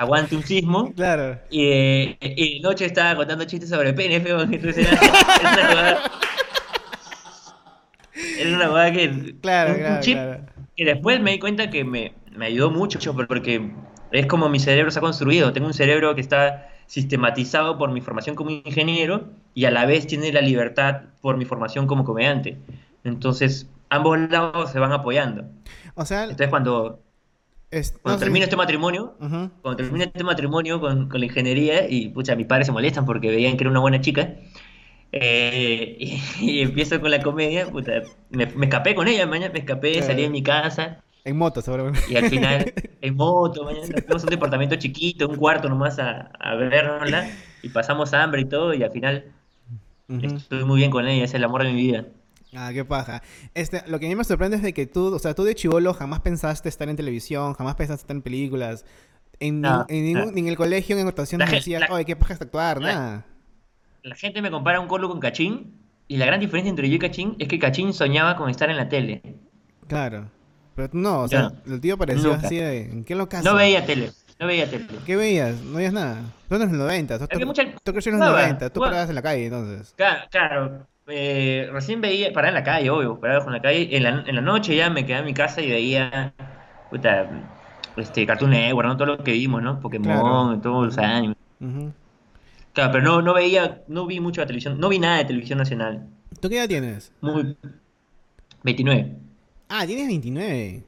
aguante 0.00 0.34
un 0.34 0.42
sismo. 0.42 0.92
Claro. 0.94 1.38
Y, 1.50 1.68
de 1.68 2.60
noche 2.62 2.86
estaba 2.86 3.14
contando 3.16 3.44
chistes 3.44 3.68
sobre 3.68 3.92
PNF. 3.92 4.26
Entonces 4.50 4.88
era, 4.88 5.52
una 5.52 5.68
jugada. 5.68 6.10
Era 8.38 8.56
una 8.56 8.68
jugada 8.68 8.92
que. 8.92 9.34
Claro, 9.42 9.76
claro, 9.76 10.00
claro. 10.02 10.40
Que 10.74 10.84
después 10.86 11.20
me 11.20 11.32
di 11.32 11.38
cuenta 11.38 11.68
que 11.68 11.84
me, 11.84 12.14
me 12.34 12.46
ayudó 12.46 12.70
mucho 12.70 12.98
porque 13.14 13.70
es 14.10 14.26
como 14.26 14.48
mi 14.48 14.58
cerebro 14.58 14.90
se 14.90 14.98
ha 14.98 15.02
construido. 15.02 15.52
Tengo 15.52 15.66
un 15.66 15.74
cerebro 15.74 16.14
que 16.14 16.22
está 16.22 16.70
sistematizado 16.86 17.76
por 17.76 17.92
mi 17.92 18.00
formación 18.00 18.34
como 18.36 18.50
ingeniero 18.50 19.28
y 19.52 19.66
a 19.66 19.70
la 19.70 19.84
vez 19.84 20.06
tiene 20.06 20.32
la 20.32 20.40
libertad 20.40 21.02
por 21.20 21.36
mi 21.36 21.44
formación 21.44 21.86
como 21.86 22.04
comediante. 22.04 22.56
Entonces, 23.04 23.68
ambos 23.90 24.18
lados 24.30 24.70
se 24.70 24.78
van 24.78 24.92
apoyando. 24.92 25.44
O 25.94 26.06
sea, 26.06 26.22
entonces 26.22 26.48
cuando, 26.48 27.00
cuando 28.02 28.18
termino 28.18 28.44
este 28.44 28.56
matrimonio, 28.56 29.14
cuando 29.18 29.76
termino 29.76 30.04
este 30.04 30.24
matrimonio 30.24 30.80
con, 30.80 31.08
con, 31.08 31.20
la 31.20 31.26
ingeniería 31.26 31.88
y 31.88 32.08
pucha, 32.08 32.34
mis 32.34 32.46
padres 32.46 32.66
se 32.66 32.72
molestan 32.72 33.06
porque 33.06 33.30
veían 33.30 33.56
que 33.56 33.64
era 33.64 33.70
una 33.70 33.80
buena 33.80 34.00
chica. 34.00 34.34
Eh, 35.12 36.18
y, 36.40 36.60
empiezo 36.60 37.00
con 37.00 37.10
la 37.10 37.22
comedia, 37.22 37.70
puta, 37.70 38.02
me, 38.30 38.44
escapé 38.44 38.94
con 38.94 39.08
ella, 39.08 39.26
mañana 39.26 39.52
me 39.52 39.60
escapé, 39.60 40.02
salí 40.02 40.22
de 40.22 40.30
mi 40.30 40.42
casa, 40.42 41.02
en 41.24 41.36
moto, 41.36 41.60
seguramente. 41.60 42.00
Y 42.08 42.16
al 42.16 42.30
final, 42.30 42.72
en 43.00 43.16
moto, 43.16 43.64
mañana 43.64 43.86
nos 44.08 44.24
un 44.24 44.30
departamento 44.30 44.76
chiquito, 44.76 45.28
un 45.28 45.36
cuarto 45.36 45.68
nomás 45.68 45.98
a, 45.98 46.30
a 46.38 46.54
verla, 46.54 47.30
y 47.62 47.68
pasamos 47.68 48.14
hambre 48.14 48.42
y 48.42 48.44
todo, 48.46 48.74
y 48.74 48.82
al 48.82 48.90
final 48.90 49.24
estoy 50.08 50.64
muy 50.64 50.78
bien 50.78 50.90
con 50.90 51.06
ella, 51.06 51.24
es 51.24 51.34
el 51.34 51.44
amor 51.44 51.62
de 51.62 51.72
mi 51.72 51.82
vida. 51.82 52.06
Ah, 52.54 52.70
qué 52.72 52.84
paja. 52.84 53.22
Este, 53.54 53.82
lo 53.86 53.98
que 54.00 54.06
a 54.06 54.08
mí 54.08 54.16
me 54.16 54.24
sorprende 54.24 54.56
es 54.56 54.62
de 54.62 54.74
que 54.74 54.86
tú, 54.86 55.14
o 55.14 55.18
sea, 55.18 55.34
tú 55.34 55.44
de 55.44 55.54
chivolo 55.54 55.94
jamás 55.94 56.20
pensaste 56.20 56.68
estar 56.68 56.88
en 56.88 56.96
televisión, 56.96 57.54
jamás 57.54 57.76
pensaste 57.76 58.02
estar 58.02 58.16
en 58.16 58.22
películas. 58.22 58.84
En, 59.38 59.64
en, 59.88 60.38
en 60.38 60.48
el 60.48 60.56
colegio, 60.56 60.98
en 60.98 61.06
actuación, 61.06 61.38
no 61.38 61.46
decías, 61.46 61.88
oye, 61.90 62.04
qué 62.04 62.16
paja 62.16 62.34
actuar, 62.34 62.80
nada. 62.80 63.24
La 64.02 64.14
gente 64.14 64.42
me 64.42 64.50
compara 64.50 64.80
un 64.80 64.88
colo 64.88 65.08
con 65.08 65.20
Cachín, 65.20 65.80
y 66.10 66.16
la 66.16 66.26
gran 66.26 66.40
diferencia 66.40 66.68
entre 66.68 66.88
yo 66.90 66.96
y 66.96 66.98
Cachín 66.98 67.36
es 67.38 67.46
que 67.46 67.60
Cachín 67.60 67.92
soñaba 67.92 68.34
con 68.34 68.50
estar 68.50 68.68
en 68.68 68.76
la 68.76 68.88
tele. 68.88 69.22
Claro. 69.86 70.28
Pero 70.74 70.88
no, 70.92 71.20
o 71.20 71.28
sea, 71.28 71.52
el 71.66 71.80
tío 71.80 71.96
parecía 71.96 72.34
así 72.34 72.56
de. 72.56 72.82
¿En 72.82 73.04
qué 73.04 73.14
locazo? 73.14 73.48
No 73.48 73.54
veía 73.54 73.86
tele. 73.86 74.10
No 74.40 74.48
veía 74.48 74.68
tele. 74.68 74.86
¿Qué 75.06 75.14
veías? 75.14 75.60
No 75.60 75.76
veías 75.76 75.92
nada. 75.92 76.22
Tú 76.48 76.56
eres 76.56 76.66
en 76.66 76.78
los 76.78 76.86
90. 76.86 77.18
Tú, 77.20 77.26
tú 77.84 77.92
creció 77.92 78.12
en 78.12 78.18
los 78.18 78.28
90. 78.28 78.70
Tú 78.70 78.80
parabas 78.80 79.08
en 79.08 79.14
la 79.14 79.22
calle 79.22 79.46
entonces. 79.46 79.94
Claro. 79.96 80.22
claro. 80.30 80.86
Eh, 81.10 81.68
recién 81.72 82.00
veía. 82.00 82.32
Paraba 82.32 82.48
en 82.48 82.54
la 82.54 82.64
calle, 82.64 82.90
obvio. 82.90 83.18
Paraba 83.20 83.44
en 83.46 83.52
la 83.52 83.62
calle. 83.62 83.96
En 83.96 84.02
la, 84.02 84.24
en 84.26 84.34
la 84.34 84.40
noche 84.40 84.76
ya 84.76 84.90
me 84.90 85.04
quedaba 85.04 85.20
en 85.20 85.26
mi 85.26 85.34
casa 85.34 85.60
y 85.60 85.70
veía. 85.70 86.32
Puta. 86.90 87.28
Este, 87.96 88.26
Cartoon 88.26 88.50
Network, 88.50 88.88
¿no? 88.88 88.96
Todo 88.96 89.06
lo 89.06 89.18
que 89.18 89.32
vimos, 89.32 89.62
¿no? 89.62 89.80
Pokémon, 89.80 90.60
todos 90.62 90.86
los 90.86 90.98
años. 90.98 91.36
Claro, 92.72 92.92
pero 92.92 93.02
no, 93.02 93.22
no 93.22 93.34
veía. 93.34 93.82
No 93.88 94.06
vi 94.06 94.20
mucho 94.20 94.40
la 94.40 94.46
televisión. 94.46 94.78
No 94.78 94.88
vi 94.88 94.98
nada 94.98 95.18
de 95.18 95.24
televisión 95.24 95.58
nacional. 95.58 96.06
¿Tú 96.40 96.48
qué 96.48 96.58
edad 96.58 96.68
tienes? 96.68 97.12
Muy. 97.20 97.56
29. 98.62 99.16
Ah, 99.68 99.86
tienes 99.86 100.06
29. 100.06 100.84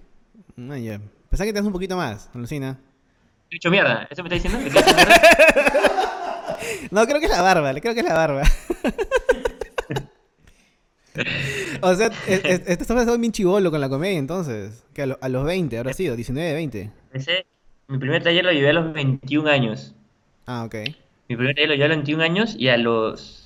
No, 0.57 0.77
ya. 0.77 1.01
Pensaba 1.31 1.47
que 1.47 1.53
te 1.53 1.59
das 1.59 1.67
un 1.67 1.73
poquito 1.73 1.97
más, 1.97 2.31
alucina. 2.35 2.79
He 3.51 3.55
dicho 3.55 3.71
mierda, 3.71 4.07
¿eso 4.11 4.23
me 4.25 4.35
está 4.35 4.49
diciendo? 4.49 4.59
no, 6.91 7.07
creo 7.07 7.21
que 7.21 7.27
es 7.27 7.33
la 7.33 7.43
barba, 7.43 7.73
creo 7.81 7.95
que 7.95 8.01
es 8.01 8.07
la 8.07 8.15
barba. 8.15 8.43
O 11.83 11.95
sea, 11.95 12.11
estás 12.27 12.87
pasando 12.87 13.19
bien 13.19 13.33
chivolo 13.33 13.71
con 13.71 13.81
la 13.81 13.89
comedia 13.89 14.19
entonces. 14.19 14.85
Que 14.95 15.03
a, 15.03 15.29
los 15.29 15.45
20, 15.45 15.77
ahora 15.79 15.93
sí, 15.93 16.09
19, 16.09 16.55
20. 16.55 16.91
Empecé, 17.13 17.47
mi 17.89 17.99
primer 17.99 18.23
taller 18.23 18.45
lo 18.45 18.53
llevé 18.53 18.71
a 18.71 18.73
los 18.75 18.93
21 18.93 19.49
años. 19.51 19.95
Ah, 20.47 20.65
ok. 20.65 20.75
Mi 21.29 21.37
primer 21.37 21.55
taller 21.55 21.69
lo 21.69 21.75
llevé 21.75 21.85
a 21.85 21.89
los 21.89 21.97
21 21.99 22.23
años 22.23 22.57
y 22.59 22.69
a 22.69 22.77
los 22.77 23.43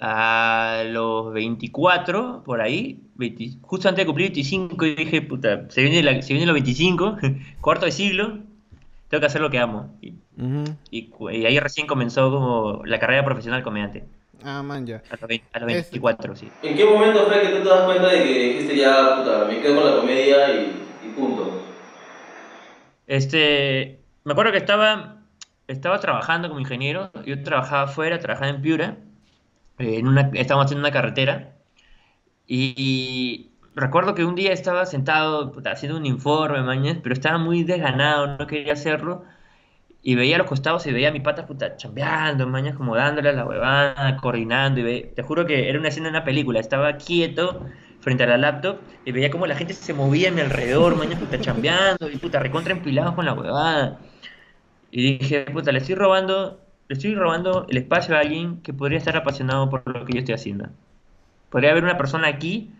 a 0.00 0.82
los 0.86 1.32
24, 1.34 2.42
por 2.42 2.62
ahí, 2.62 3.02
justo 3.60 3.88
antes 3.88 4.02
de 4.02 4.06
cumplir 4.06 4.28
25, 4.28 4.84
dije, 4.84 5.20
puta, 5.20 5.68
se 5.68 5.82
viene, 5.82 6.02
la, 6.02 6.22
se 6.22 6.32
viene 6.32 6.46
los 6.46 6.54
25, 6.64 7.18
cuarto 7.60 7.84
de 7.84 7.92
siglo, 7.92 8.38
tengo 9.08 9.20
que 9.20 9.26
hacer 9.26 9.42
lo 9.42 9.50
que 9.50 9.58
amo. 9.58 9.94
Y, 10.90 11.10
ahí 11.28 11.58
recién 11.60 11.86
comenzó 11.86 12.30
como 12.30 12.82
la 12.86 12.98
carrera 12.98 13.24
profesional 13.24 13.62
comediante. 13.62 14.04
Ah, 14.44 14.62
man, 14.62 14.86
ya. 14.86 15.02
A 15.10 15.16
los, 15.60 15.66
24, 15.66 16.36
sí. 16.36 16.50
¿En 16.62 16.76
qué 16.76 16.84
momento 16.84 17.26
fue 17.26 17.40
que 17.40 17.48
tú 17.48 17.62
te 17.62 17.68
das 17.68 17.84
cuenta 17.84 18.08
de 18.08 18.22
que 18.22 18.38
dijiste 18.38 18.76
ya, 18.76 19.16
puta, 19.16 19.44
me 19.46 19.60
quedo 19.60 19.76
con 19.76 19.90
la 19.90 19.96
comedia 19.96 20.52
y, 20.54 20.86
y 21.06 21.10
punto? 21.10 21.62
Este, 23.06 24.00
me 24.24 24.32
acuerdo 24.32 24.52
que 24.52 24.58
estaba, 24.58 25.22
estaba 25.66 25.98
trabajando 26.00 26.48
como 26.48 26.60
ingeniero, 26.60 27.10
yo 27.24 27.42
trabajaba 27.42 27.82
afuera, 27.82 28.18
trabajaba 28.18 28.50
en 28.50 28.62
Piura, 28.62 28.96
en 29.78 30.06
una, 30.06 30.30
estábamos 30.34 30.66
haciendo 30.66 30.86
una 30.86 30.92
carretera 30.92 31.54
y, 32.46 33.50
recuerdo 33.76 34.16
que 34.16 34.24
un 34.24 34.34
día 34.34 34.52
estaba 34.52 34.84
sentado 34.84 35.54
haciendo 35.66 35.96
un 35.98 36.06
informe, 36.06 36.62
mañana, 36.62 36.98
pero 37.00 37.12
estaba 37.14 37.38
muy 37.38 37.62
desganado, 37.62 38.36
no 38.38 38.46
quería 38.48 38.72
hacerlo. 38.72 39.24
Y 40.02 40.14
veía 40.14 40.38
los 40.38 40.46
costados 40.46 40.86
y 40.86 40.92
veía 40.92 41.08
a 41.10 41.12
mi 41.12 41.20
pata 41.20 41.46
puta 41.46 41.76
chambeando, 41.76 42.46
mañana, 42.46 42.76
como 42.76 42.96
dándole 42.96 43.28
a 43.30 43.32
la 43.32 43.44
huevada, 43.44 44.16
coordinando. 44.16 44.80
Y 44.80 45.12
te 45.14 45.22
juro 45.22 45.46
que 45.46 45.68
era 45.68 45.78
una 45.78 45.88
escena 45.88 46.06
de 46.06 46.10
una 46.10 46.24
película. 46.24 46.58
Estaba 46.60 46.96
quieto 46.96 47.66
frente 48.00 48.24
a 48.24 48.26
la 48.26 48.38
laptop 48.38 48.78
y 49.04 49.12
veía 49.12 49.30
como 49.30 49.46
la 49.46 49.54
gente 49.56 49.74
se 49.74 49.92
movía 49.92 50.30
a 50.30 50.32
mi 50.32 50.40
alrededor, 50.40 50.96
mañana, 50.96 51.20
puta 51.20 51.38
chambeando 51.40 52.10
y 52.10 52.16
puta 52.16 52.38
recontra 52.40 52.72
empilados 52.72 53.14
con 53.14 53.26
la 53.26 53.34
huevada. 53.34 54.00
Y 54.90 55.18
dije, 55.18 55.42
puta, 55.52 55.72
le 55.72 55.78
estoy 55.78 55.94
robando, 55.94 56.60
le 56.88 56.94
estoy 56.94 57.14
robando 57.14 57.66
el 57.68 57.76
espacio 57.76 58.16
a 58.16 58.20
alguien 58.20 58.60
que 58.62 58.72
podría 58.72 58.98
estar 58.98 59.16
apasionado 59.16 59.68
por 59.70 59.86
lo 59.86 60.04
que 60.04 60.14
yo 60.14 60.18
estoy 60.20 60.34
haciendo. 60.34 60.68
Podría 61.50 61.70
haber 61.72 61.84
una 61.84 61.96
persona 61.98 62.28
aquí 62.28 62.72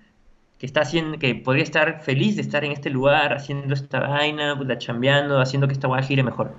que 0.58 0.66
está 0.66 0.82
haciendo, 0.82 1.18
que 1.18 1.34
podría 1.34 1.64
estar 1.64 2.02
feliz 2.02 2.36
de 2.36 2.42
estar 2.42 2.64
en 2.64 2.72
este 2.72 2.90
lugar, 2.90 3.32
haciendo 3.32 3.74
esta 3.74 4.00
vaina, 4.00 4.56
puta, 4.58 4.78
chambeando, 4.78 5.40
haciendo 5.40 5.66
que 5.68 5.74
esta 5.74 5.88
hueá 5.88 6.02
gire 6.02 6.22
mejor. 6.22 6.54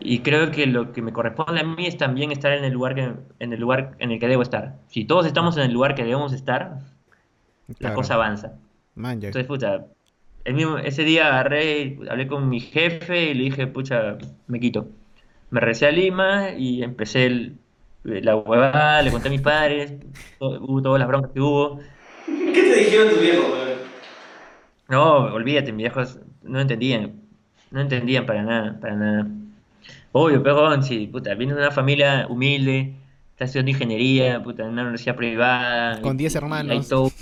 Y 0.00 0.20
creo 0.20 0.50
que 0.50 0.66
lo 0.66 0.92
que 0.92 1.02
me 1.02 1.12
corresponde 1.12 1.60
a 1.60 1.64
mí 1.64 1.86
es 1.86 1.96
también 1.96 2.32
estar 2.32 2.52
en 2.52 2.64
el 2.64 2.72
lugar 2.72 2.94
que, 2.94 3.12
en 3.38 3.52
el 3.52 3.60
lugar 3.60 3.96
en 3.98 4.10
el 4.10 4.18
que 4.18 4.28
debo 4.28 4.42
estar. 4.42 4.76
Si 4.88 5.04
todos 5.04 5.26
estamos 5.26 5.56
en 5.56 5.64
el 5.64 5.72
lugar 5.72 5.94
que 5.94 6.04
debemos 6.04 6.32
estar, 6.32 6.78
la 7.78 7.94
cosa 7.94 8.14
avanza. 8.14 8.54
Entonces, 8.96 9.46
pucha, 9.46 9.84
el 10.44 10.54
mismo, 10.54 10.78
ese 10.78 11.04
día 11.04 11.28
agarré, 11.28 11.98
hablé 12.08 12.26
con 12.26 12.48
mi 12.48 12.60
jefe 12.60 13.30
y 13.30 13.34
le 13.34 13.44
dije, 13.44 13.66
pucha, 13.66 14.18
me 14.46 14.58
quito. 14.58 14.88
Me 15.50 15.60
regresé 15.60 15.86
a 15.86 15.90
Lima 15.90 16.50
y 16.56 16.82
empecé 16.82 17.26
el, 17.26 17.58
la 18.04 18.36
huevada, 18.36 19.02
le 19.02 19.10
conté 19.10 19.28
a 19.28 19.30
mis 19.30 19.40
padres, 19.40 19.94
hubo 20.38 20.80
todas 20.82 20.98
las 20.98 21.08
broncas 21.08 21.32
que 21.32 21.40
hubo. 21.40 21.80
¿Qué 22.26 22.62
te 22.62 22.74
dijeron 22.76 23.10
tus 23.10 23.20
viejos, 23.20 23.50
No, 24.88 25.16
olvídate, 25.34 25.72
mis 25.72 25.84
viejos 25.84 26.18
no 26.42 26.60
entendían. 26.60 27.20
No 27.70 27.80
entendían 27.80 28.26
para 28.26 28.42
nada, 28.42 28.78
para 28.80 28.96
nada. 28.96 29.26
Obvio, 30.12 30.42
pero 30.42 30.82
si, 30.82 31.06
puta, 31.06 31.34
vienes 31.34 31.56
de 31.56 31.62
una 31.62 31.70
familia 31.70 32.26
humilde, 32.28 32.94
estás 33.32 33.50
estudiando 33.50 33.70
ingeniería, 33.70 34.42
puta, 34.42 34.64
en 34.64 34.70
una 34.70 34.82
universidad 34.82 35.16
privada. 35.16 36.00
Con 36.00 36.16
10 36.16 36.34
hermanos. 36.34 36.72
Hay 36.72 36.88
todo 36.88 37.12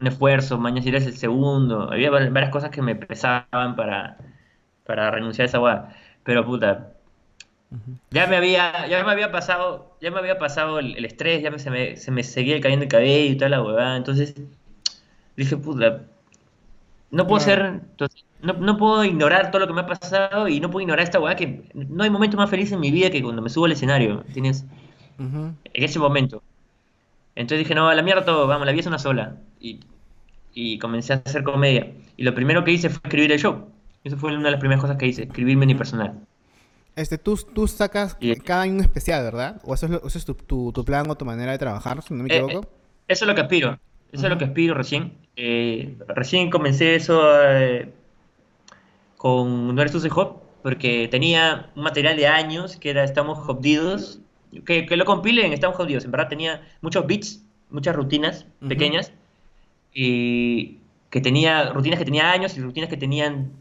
un 0.00 0.06
esfuerzo, 0.06 0.58
mañana 0.58 0.82
si 0.82 0.90
eres 0.90 1.06
el 1.06 1.16
segundo. 1.16 1.90
Había 1.90 2.10
varias 2.10 2.50
cosas 2.50 2.70
que 2.70 2.82
me 2.82 2.94
pesaban 2.94 3.74
para, 3.76 4.16
para 4.86 5.10
renunciar 5.10 5.46
a 5.46 5.48
esa 5.48 5.60
hueá. 5.60 5.96
Pero, 6.22 6.46
puta, 6.46 6.92
ya 8.10 8.26
me 8.26 8.36
había, 8.36 8.88
ya 8.88 9.04
me 9.04 9.12
había 9.12 9.30
pasado, 9.30 9.96
ya 10.00 10.10
me 10.10 10.18
había 10.18 10.38
pasado 10.38 10.80
el, 10.80 11.04
estrés, 11.04 11.42
ya 11.42 11.50
me, 11.50 11.58
se, 11.58 11.70
me, 11.70 11.96
se 11.96 12.10
me 12.10 12.24
seguía 12.24 12.60
cayendo 12.60 12.84
el 12.84 12.90
cabello 12.90 13.32
y 13.32 13.36
toda 13.36 13.48
la 13.48 13.62
huevada, 13.62 13.96
entonces 13.96 14.34
dije, 15.36 15.56
puta, 15.56 16.02
no 17.12 17.26
puedo 17.28 17.40
ser, 17.40 17.80
no, 18.42 18.52
no, 18.54 18.76
puedo 18.76 19.04
ignorar 19.04 19.50
todo 19.50 19.60
lo 19.60 19.66
que 19.66 19.72
me 19.72 19.82
ha 19.82 19.86
pasado 19.86 20.48
y 20.48 20.60
no 20.60 20.70
puedo 20.70 20.82
ignorar 20.82 21.04
esta 21.04 21.18
huevada 21.18 21.36
que 21.36 21.70
no 21.74 22.02
hay 22.04 22.10
momento 22.10 22.36
más 22.36 22.50
feliz 22.50 22.72
en 22.72 22.80
mi 22.80 22.90
vida 22.90 23.10
que 23.10 23.22
cuando 23.22 23.42
me 23.42 23.50
subo 23.50 23.66
al 23.66 23.72
escenario, 23.72 24.24
¿tienes? 24.32 24.64
En 25.18 25.56
ese 25.74 25.98
momento. 25.98 26.42
Entonces 27.34 27.60
dije, 27.60 27.74
no, 27.74 27.88
a 27.88 27.94
la 27.94 28.02
mierda 28.02 28.24
todo, 28.24 28.46
vamos, 28.46 28.66
la 28.66 28.72
vida 28.72 28.80
es 28.80 28.86
una 28.86 28.98
sola. 28.98 29.36
Y, 29.60 29.80
y 30.54 30.78
comencé 30.78 31.12
a 31.12 31.22
hacer 31.24 31.42
comedia. 31.42 31.92
Y 32.16 32.24
lo 32.24 32.34
primero 32.34 32.64
que 32.64 32.72
hice 32.72 32.88
fue 32.88 33.00
escribir 33.04 33.32
el 33.32 33.38
show. 33.38 33.68
Eso 34.04 34.16
fue 34.16 34.34
una 34.34 34.44
de 34.44 34.50
las 34.52 34.60
primeras 34.60 34.80
cosas 34.80 34.96
que 34.96 35.06
hice, 35.06 35.24
escribirme 35.24 35.66
mi 35.66 35.74
personal. 35.74 36.20
Este, 36.96 37.18
tú, 37.18 37.38
tú 37.54 37.68
sacas 37.68 38.16
cada 38.44 38.62
año 38.62 38.74
un 38.74 38.80
especial, 38.80 39.22
¿verdad? 39.22 39.60
¿O 39.64 39.74
eso 39.74 39.86
es, 40.06 40.24
tu, 40.24 40.34
tu, 40.72 40.84
plan 40.84 41.08
o 41.08 41.14
tu 41.14 41.24
manera 41.24 41.52
de 41.52 41.58
trabajar, 41.58 42.02
si 42.02 42.14
no 42.14 42.24
me 42.24 42.34
eh, 42.34 42.38
equivoco? 42.38 42.66
Eh, 42.66 42.68
eso 43.08 43.24
es 43.24 43.28
lo 43.28 43.34
que 43.34 43.40
aspiro. 43.42 43.78
Eso 44.12 44.26
es 44.26 44.30
lo 44.30 44.38
que 44.38 44.44
aspiro 44.44 44.74
recién. 44.74 45.12
Eh, 45.36 45.96
recién 46.08 46.50
comencé 46.50 46.96
eso 46.96 47.22
con 49.20 49.74
No 49.74 49.82
eres 49.82 49.92
tú, 49.92 50.00
hop, 50.18 50.40
porque 50.62 51.06
tenía 51.10 51.68
un 51.76 51.82
material 51.82 52.16
de 52.16 52.26
años 52.26 52.78
que 52.78 52.88
era 52.88 53.04
Estamos 53.04 53.38
Jodidos, 53.38 54.18
que, 54.64 54.86
que, 54.86 54.96
lo 54.96 55.04
compilen 55.04 55.52
Estamos 55.52 55.76
Jodidos. 55.76 56.06
En 56.06 56.10
verdad 56.10 56.28
tenía 56.28 56.62
muchos 56.80 57.06
beats, 57.06 57.44
muchas 57.68 57.94
rutinas 57.94 58.46
pequeñas, 58.66 59.12
y 59.92 60.78
que 61.10 61.20
tenía 61.20 61.70
rutinas 61.70 61.98
que 61.98 62.06
tenía 62.06 62.32
años 62.32 62.56
y 62.56 62.62
rutinas 62.62 62.88
que 62.88 62.96
tenían 62.96 63.52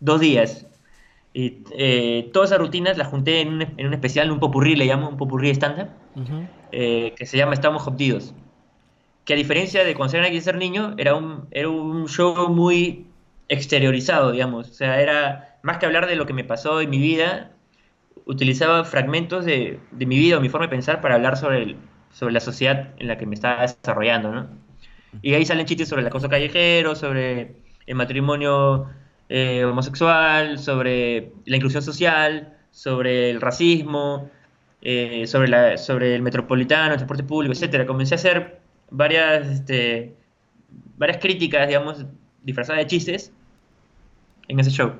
dos 0.00 0.18
días. 0.18 0.66
Y 1.34 1.58
eh, 1.72 2.30
todas 2.32 2.48
esas 2.48 2.60
rutinas 2.60 2.96
las 2.96 3.08
junté 3.08 3.42
en 3.42 3.48
un, 3.48 3.62
en 3.76 3.86
un, 3.86 3.92
especial, 3.92 4.32
un 4.32 4.40
popurrí, 4.40 4.76
le 4.76 4.86
llamo 4.86 5.10
un 5.10 5.18
popurrí 5.18 5.50
estándar, 5.50 5.94
eh, 6.72 7.12
que 7.18 7.26
se 7.26 7.36
llama 7.36 7.52
Estamos 7.52 7.82
Jodidos. 7.82 8.32
Que 9.26 9.34
a 9.34 9.36
diferencia 9.36 9.84
de 9.84 9.94
cuando 9.94 10.16
era 10.16 10.40
ser 10.40 10.56
niño, 10.56 10.94
era 10.96 11.14
un, 11.14 11.48
era 11.50 11.68
un 11.68 12.08
show 12.08 12.48
muy 12.48 13.11
exteriorizado, 13.48 14.32
digamos. 14.32 14.70
O 14.70 14.74
sea, 14.74 15.00
era 15.00 15.58
más 15.62 15.78
que 15.78 15.86
hablar 15.86 16.06
de 16.06 16.16
lo 16.16 16.26
que 16.26 16.32
me 16.32 16.44
pasó 16.44 16.80
en 16.80 16.90
mi 16.90 16.98
vida, 16.98 17.52
utilizaba 18.26 18.84
fragmentos 18.84 19.44
de, 19.44 19.80
de 19.90 20.06
mi 20.06 20.16
vida 20.16 20.38
o 20.38 20.40
mi 20.40 20.48
forma 20.48 20.66
de 20.66 20.70
pensar 20.70 21.00
para 21.00 21.16
hablar 21.16 21.36
sobre, 21.36 21.62
el, 21.62 21.76
sobre 22.12 22.32
la 22.32 22.40
sociedad 22.40 22.90
en 22.98 23.08
la 23.08 23.18
que 23.18 23.26
me 23.26 23.34
estaba 23.34 23.62
desarrollando, 23.62 24.32
¿no? 24.32 24.48
Y 25.20 25.34
ahí 25.34 25.44
salen 25.44 25.66
chistes 25.66 25.88
sobre 25.88 26.00
el 26.02 26.08
acoso 26.08 26.28
callejero, 26.28 26.94
sobre 26.94 27.56
el 27.86 27.94
matrimonio 27.94 28.88
eh, 29.28 29.64
homosexual, 29.64 30.58
sobre 30.58 31.32
la 31.44 31.56
inclusión 31.56 31.82
social, 31.82 32.56
sobre 32.70 33.30
el 33.30 33.40
racismo, 33.40 34.30
eh, 34.80 35.26
sobre, 35.26 35.48
la, 35.48 35.76
sobre 35.76 36.14
el 36.14 36.22
metropolitano, 36.22 36.92
el 36.92 36.98
transporte 36.98 37.24
público, 37.24 37.52
etcétera. 37.52 37.86
Comencé 37.86 38.14
a 38.14 38.16
hacer 38.16 38.60
varias, 38.90 39.46
este, 39.48 40.16
varias 40.96 41.18
críticas, 41.18 41.68
digamos, 41.68 42.06
disfrazadas 42.42 42.82
de 42.82 42.86
chistes 42.86 43.32
en 44.48 44.60
ese 44.60 44.70
show. 44.70 44.92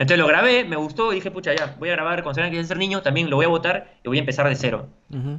Entonces 0.00 0.18
lo 0.18 0.26
grabé, 0.26 0.64
me 0.64 0.76
gustó 0.76 1.12
y 1.12 1.16
dije, 1.16 1.30
pucha, 1.30 1.54
ya, 1.54 1.76
voy 1.78 1.90
a 1.90 1.92
grabar 1.92 2.22
cuando 2.22 2.42
se 2.42 2.50
que 2.50 2.64
ser 2.64 2.78
niño, 2.78 3.02
también 3.02 3.28
lo 3.28 3.36
voy 3.36 3.44
a 3.44 3.48
votar 3.48 3.98
y 4.02 4.08
voy 4.08 4.16
a 4.16 4.20
empezar 4.20 4.48
de 4.48 4.56
cero. 4.56 4.88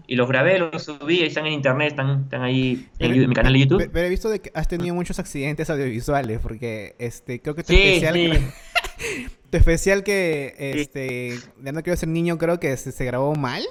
Y 0.06 0.16
los 0.16 0.28
grabé, 0.28 0.60
los 0.60 0.84
subí, 0.84 1.22
ahí 1.22 1.30
están 1.30 1.47
en 1.47 1.54
internet, 1.54 1.88
están, 1.88 2.24
están 2.26 2.43
ahí 2.43 2.88
en, 2.99 3.28
mi 3.28 3.34
canal 3.34 3.54
de 3.54 3.60
YouTube. 3.60 3.89
Pero, 3.91 4.06
he 4.06 4.10
visto 4.10 4.30
de 4.30 4.39
que 4.39 4.52
has 4.54 4.68
tenido 4.68 4.93
muchos 4.93 5.18
accidentes 5.18 5.72
audiovisuales, 5.72 6.39
porque 6.39 6.95
este 6.99 7.41
creo 7.41 7.56
que 7.56 7.64
tu 7.64 7.74
especial... 7.74 8.54
tu 9.49 9.58
especial 9.58 10.04
que, 10.04 10.54
este, 10.60 11.39
ya 11.64 11.72
no 11.72 11.82
quiero 11.82 11.97
ser 11.97 12.10
niño, 12.10 12.38
creo 12.38 12.60
que 12.60 12.78
se, 12.78 13.04
grabó 13.04 13.34
mal. 13.34 13.64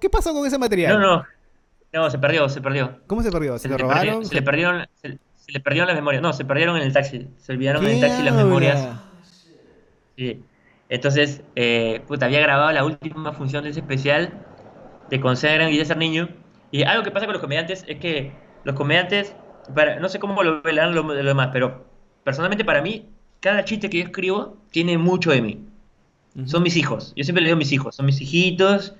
¿Qué 0.00 0.08
pasó 0.08 0.32
con 0.32 0.46
ese 0.46 0.56
material? 0.56 0.98
No, 0.98 1.16
no, 1.18 1.24
no, 1.92 2.10
se 2.10 2.18
perdió, 2.18 2.48
se 2.48 2.62
perdió. 2.62 2.98
¿Cómo 3.06 3.22
se 3.22 3.30
perdió? 3.30 3.58
¿Se, 3.58 3.68
lo 3.68 3.76
robaron? 3.76 4.24
se, 4.24 4.34
le 4.34 4.40
perdieron, 4.40 4.86
se, 5.50 5.58
le 5.58 5.60
perdieron 5.60 5.88
las 5.88 5.96
memorias. 5.96 6.22
No, 6.22 6.32
se 6.32 6.44
perdieron 6.44 6.76
en 6.76 6.82
el 6.82 6.92
taxi. 6.92 7.28
Se 7.38 7.52
olvidaron 7.52 7.84
en 7.84 7.92
el 7.92 8.00
taxi 8.00 8.22
las 8.22 8.34
memorias. 8.34 8.88
Entonces, 10.88 11.42
eh, 11.56 12.02
puta, 12.06 12.26
había 12.26 12.40
grabado 12.40 12.72
la 12.72 12.84
última 12.84 13.32
función 13.32 13.64
de 13.64 13.70
ese 13.70 13.80
especial 13.80 14.32
de 15.08 15.20
Consagran 15.20 15.72
y 15.72 15.78
de 15.78 15.84
ser 15.84 15.96
niño. 15.96 16.28
Y 16.70 16.82
algo 16.82 17.02
que 17.02 17.10
pasa 17.10 17.26
con 17.26 17.32
los 17.32 17.40
comediantes 17.40 17.84
es 17.88 17.98
que 17.98 18.32
los 18.64 18.76
comediantes, 18.76 19.34
para, 19.74 19.98
no 19.98 20.08
sé 20.08 20.18
cómo 20.18 20.42
lo 20.42 20.62
verán 20.62 20.94
lo, 20.94 21.02
demás, 21.02 21.50
pero 21.52 21.86
personalmente 22.24 22.64
para 22.64 22.82
mí, 22.82 23.08
cada 23.40 23.64
chiste 23.64 23.88
que 23.88 23.98
yo 23.98 24.04
escribo 24.04 24.56
tiene 24.70 24.98
mucho 24.98 25.30
de 25.30 25.42
mí. 25.42 25.64
Son 26.44 26.62
mis 26.62 26.76
hijos. 26.76 27.12
Yo 27.16 27.24
siempre 27.24 27.42
le 27.42 27.48
digo 27.48 27.56
mis 27.56 27.72
hijos. 27.72 27.96
Son 27.96 28.06
mis 28.06 28.20
hijitos. 28.20 28.94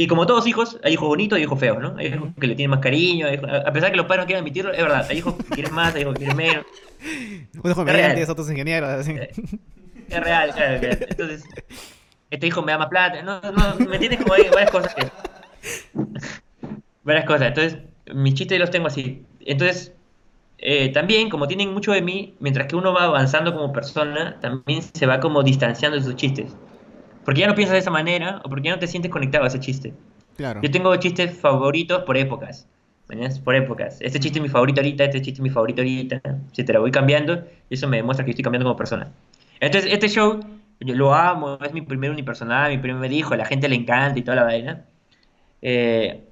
Y 0.00 0.06
como 0.06 0.26
todos 0.26 0.46
hijos, 0.46 0.78
hay 0.82 0.94
hijos 0.94 1.08
bonitos 1.08 1.38
y 1.38 1.42
hijos 1.42 1.60
feos, 1.60 1.78
¿no? 1.78 1.94
Hay 1.98 2.06
hijos 2.06 2.30
que 2.40 2.46
le 2.46 2.54
tienen 2.54 2.70
más 2.70 2.80
cariño. 2.80 3.26
a 3.26 3.70
pesar 3.70 3.90
que 3.90 3.98
los 3.98 4.06
padres 4.06 4.22
no 4.22 4.26
quieran 4.28 4.40
admitirlo, 4.40 4.72
es 4.72 4.80
verdad. 4.80 5.06
Hay 5.10 5.18
hijos 5.18 5.34
que 5.34 5.44
quieren 5.44 5.74
más, 5.74 5.94
hay 5.94 6.00
hijos 6.00 6.14
que 6.14 6.20
quieren 6.20 6.36
menos. 6.38 6.64
Unos 7.62 7.76
comediantes, 7.76 8.26
otros 8.30 8.50
ingenieros. 8.50 8.88
Así. 8.88 9.10
Eh, 9.10 9.30
es 10.08 10.20
real, 10.20 10.54
claro. 10.54 10.80
Entonces, 11.06 11.44
este 12.30 12.46
hijo 12.46 12.62
me 12.62 12.72
da 12.72 12.78
más 12.78 12.88
plata. 12.88 13.22
No, 13.22 13.42
no, 13.42 13.76
¿me 13.86 13.96
entiendes? 13.96 14.22
Como 14.22 14.32
hay 14.32 14.48
varias 14.48 14.70
cosas 14.70 14.94
que... 14.94 15.06
varias 17.02 17.26
cosas. 17.26 17.48
Entonces, 17.48 17.78
mis 18.14 18.32
chistes 18.32 18.58
los 18.58 18.70
tengo 18.70 18.86
así. 18.86 19.22
Entonces, 19.40 19.92
eh, 20.56 20.88
también, 20.94 21.28
como 21.28 21.46
tienen 21.46 21.74
mucho 21.74 21.92
de 21.92 22.00
mí, 22.00 22.36
mientras 22.40 22.68
que 22.68 22.76
uno 22.76 22.94
va 22.94 23.04
avanzando 23.04 23.52
como 23.52 23.70
persona, 23.70 24.40
también 24.40 24.80
se 24.80 25.04
va 25.04 25.20
como 25.20 25.42
distanciando 25.42 25.98
de 25.98 26.04
sus 26.04 26.16
chistes. 26.16 26.56
Porque 27.30 27.42
ya 27.42 27.46
no 27.46 27.54
piensas 27.54 27.74
de 27.74 27.78
esa 27.78 27.92
manera 27.92 28.40
o 28.44 28.48
porque 28.48 28.66
ya 28.66 28.72
no 28.72 28.80
te 28.80 28.88
sientes 28.88 29.08
conectado 29.08 29.44
a 29.44 29.46
ese 29.46 29.60
chiste. 29.60 29.94
Claro. 30.36 30.60
Yo 30.64 30.68
tengo 30.68 30.96
chistes 30.96 31.38
favoritos 31.38 32.02
por 32.02 32.16
épocas. 32.16 32.66
Por 33.44 33.54
épocas. 33.54 33.98
Este 34.00 34.18
chiste 34.18 34.40
es 34.40 34.42
mi 34.42 34.48
favorito 34.48 34.80
ahorita, 34.80 35.04
este 35.04 35.22
chiste 35.22 35.34
es 35.34 35.40
mi 35.40 35.48
favorito 35.48 35.80
ahorita, 35.80 36.20
etcétera. 36.50 36.80
Voy 36.80 36.90
cambiando 36.90 37.44
eso 37.70 37.86
me 37.86 37.98
demuestra 37.98 38.24
que 38.24 38.32
estoy 38.32 38.42
cambiando 38.42 38.64
como 38.64 38.76
persona. 38.76 39.12
Entonces, 39.60 39.92
este 39.92 40.08
show, 40.08 40.40
yo 40.80 40.94
lo 40.96 41.14
amo, 41.14 41.56
es 41.64 41.72
mi 41.72 41.82
primer 41.82 42.10
unipersonal, 42.10 42.72
mi 42.72 42.78
primer 42.78 43.12
hijo, 43.12 43.32
a 43.32 43.36
la 43.36 43.44
gente 43.44 43.68
le 43.68 43.76
encanta 43.76 44.18
y 44.18 44.22
toda 44.22 44.34
la 44.34 44.42
vaina. 44.42 44.86
Eh, 45.62 46.24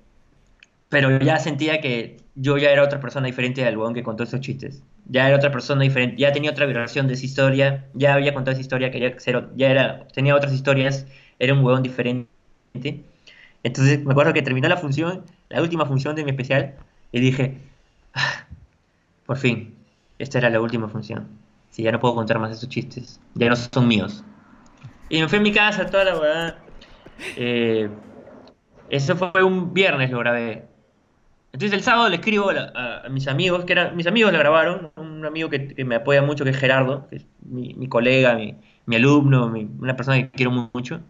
pero 0.88 1.16
ya 1.20 1.38
sentía 1.38 1.80
que 1.80 2.16
yo 2.34 2.58
ya 2.58 2.72
era 2.72 2.82
otra 2.82 2.98
persona 2.98 3.28
diferente 3.28 3.62
del 3.62 3.76
huevón 3.76 3.94
que 3.94 4.02
contó 4.02 4.24
esos 4.24 4.40
chistes. 4.40 4.82
Ya 5.08 5.26
era 5.26 5.36
otra 5.36 5.50
persona 5.50 5.82
diferente, 5.82 6.16
ya 6.18 6.32
tenía 6.32 6.50
otra 6.50 6.66
versión 6.66 7.08
de 7.08 7.14
esa 7.14 7.24
historia, 7.24 7.86
ya 7.94 8.14
había 8.14 8.34
contado 8.34 8.52
esa 8.52 8.60
historia, 8.60 8.90
quería 8.90 9.18
ser, 9.18 9.48
ya 9.56 9.70
era, 9.70 10.06
tenía 10.08 10.36
otras 10.36 10.52
historias, 10.52 11.06
era 11.38 11.54
un 11.54 11.64
huevón 11.64 11.82
diferente. 11.82 12.28
Entonces 13.62 14.04
me 14.04 14.12
acuerdo 14.12 14.34
que 14.34 14.42
terminó 14.42 14.68
la 14.68 14.76
función, 14.76 15.24
la 15.48 15.62
última 15.62 15.86
función 15.86 16.14
de 16.14 16.24
mi 16.24 16.30
especial, 16.30 16.74
y 17.10 17.20
dije, 17.20 17.58
ah, 18.14 18.46
por 19.24 19.38
fin, 19.38 19.74
esta 20.18 20.38
era 20.38 20.50
la 20.50 20.60
última 20.60 20.88
función. 20.88 21.28
Si 21.70 21.82
ya 21.82 21.92
no 21.92 22.00
puedo 22.00 22.14
contar 22.14 22.38
más 22.38 22.52
esos 22.52 22.68
chistes, 22.68 23.20
ya 23.34 23.48
no 23.48 23.56
son 23.56 23.88
míos. 23.88 24.24
Y 25.08 25.20
me 25.20 25.28
fui 25.28 25.38
a 25.38 25.42
mi 25.42 25.52
casa, 25.52 25.86
toda 25.86 26.04
la 26.04 26.18
verdad. 26.18 26.58
Eh, 27.36 27.88
eso 28.90 29.16
fue 29.16 29.42
un 29.42 29.72
viernes, 29.72 30.10
lo 30.10 30.18
grabé. 30.18 30.67
Entonces 31.58 31.76
el 31.76 31.82
sábado 31.82 32.08
le 32.08 32.14
escribo 32.14 32.50
a, 32.50 33.08
mis 33.10 33.26
amigos, 33.26 33.64
que 33.64 33.72
eran, 33.72 33.96
mis 33.96 34.06
amigos 34.06 34.32
la 34.32 34.38
grabaron, 34.38 34.92
un 34.94 35.26
amigo 35.26 35.50
que, 35.50 35.74
me 35.84 35.96
apoya 35.96 36.22
mucho, 36.22 36.44
que 36.44 36.50
es 36.50 36.56
Gerardo, 36.56 37.08
que 37.08 37.16
es 37.16 37.26
mi, 37.40 37.88
colega, 37.88 38.38
mi, 38.86 38.94
alumno, 38.94 39.52
una 39.80 39.96
persona 39.96 40.18
que 40.18 40.30
quiero 40.30 40.70
mucho. 40.72 41.00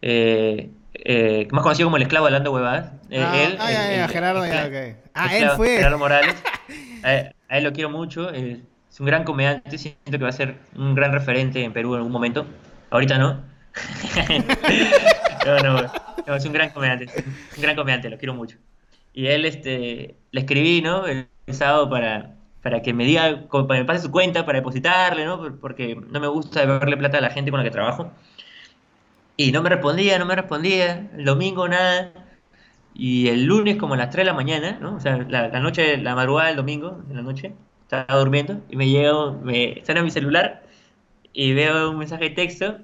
Eh, 0.00 0.70
eh, 0.94 1.48
más 1.50 1.62
conocido 1.62 1.88
como 1.88 1.98
el 1.98 2.04
esclavo 2.04 2.24
de 2.24 2.32
Lando 2.32 2.50
Huevadas. 2.50 2.92
Eh, 3.10 3.22
ah, 3.22 3.42
él, 3.42 3.56
ah, 3.60 4.08
Gerardo, 4.08 4.46
ya, 4.46 4.96
Ah, 5.12 5.36
él 5.36 5.50
fue. 5.50 5.76
Gerardo 5.76 5.98
Morales. 5.98 6.34
a, 7.04 7.58
él 7.58 7.64
lo 7.64 7.74
quiero 7.74 7.90
mucho. 7.90 8.30
es 8.30 8.60
un 8.98 9.04
gran 9.04 9.24
comediante. 9.24 9.76
Siento 9.76 10.12
que 10.12 10.24
va 10.24 10.30
a 10.30 10.32
ser 10.32 10.54
un 10.76 10.94
gran 10.94 11.12
referente 11.12 11.62
en 11.62 11.74
Perú 11.74 11.92
en 11.92 11.98
algún 11.98 12.12
momento. 12.12 12.46
Ahorita 12.88 13.18
no. 13.18 13.42
no, 15.44 15.82
no, 16.26 16.34
es 16.34 16.44
un 16.46 16.54
gran 16.54 16.70
comediante. 16.70 17.04
Un 17.54 17.62
gran 17.62 17.76
comediante, 17.76 18.08
lo 18.08 18.16
quiero 18.16 18.32
mucho. 18.32 18.56
Y 19.18 19.26
él, 19.26 19.44
este, 19.46 20.14
le 20.30 20.40
escribí, 20.40 20.80
¿no? 20.80 21.04
El 21.08 21.26
sábado 21.50 21.90
para, 21.90 22.36
para 22.62 22.82
que 22.82 22.94
me 22.94 23.04
diga, 23.04 23.48
para 23.50 23.66
que 23.66 23.80
me 23.80 23.84
pase 23.84 24.02
su 24.02 24.12
cuenta, 24.12 24.46
para 24.46 24.60
depositarle, 24.60 25.24
¿no? 25.24 25.58
Porque 25.60 25.96
no 25.96 26.20
me 26.20 26.28
gusta 26.28 26.60
deberle 26.60 26.96
plata 26.96 27.18
a 27.18 27.20
la 27.22 27.30
gente 27.30 27.50
con 27.50 27.58
la 27.58 27.64
que 27.64 27.72
trabajo. 27.72 28.12
Y 29.36 29.50
no 29.50 29.60
me 29.60 29.70
respondía, 29.70 30.20
no 30.20 30.24
me 30.24 30.36
respondía. 30.36 31.10
El 31.16 31.24
domingo 31.24 31.66
nada. 31.66 32.12
Y 32.94 33.26
el 33.28 33.44
lunes 33.44 33.76
como 33.76 33.94
a 33.94 33.96
las 33.96 34.10
3 34.10 34.24
de 34.24 34.30
la 34.30 34.34
mañana, 34.34 34.78
¿no? 34.80 34.94
O 34.94 35.00
sea, 35.00 35.16
la, 35.16 35.48
noche, 35.60 35.96
la 35.98 36.14
madrugada 36.14 36.48
del 36.50 36.56
domingo, 36.56 37.02
en 37.10 37.16
la 37.16 37.22
noche, 37.22 37.54
estaba 37.82 38.20
durmiendo 38.20 38.62
y 38.70 38.76
me 38.76 38.88
llego, 38.88 39.32
me 39.42 39.82
sale 39.84 40.00
mi 40.02 40.12
celular 40.12 40.62
y 41.32 41.54
veo 41.54 41.90
un 41.90 41.98
mensaje 41.98 42.24
de 42.24 42.30
texto 42.30 42.78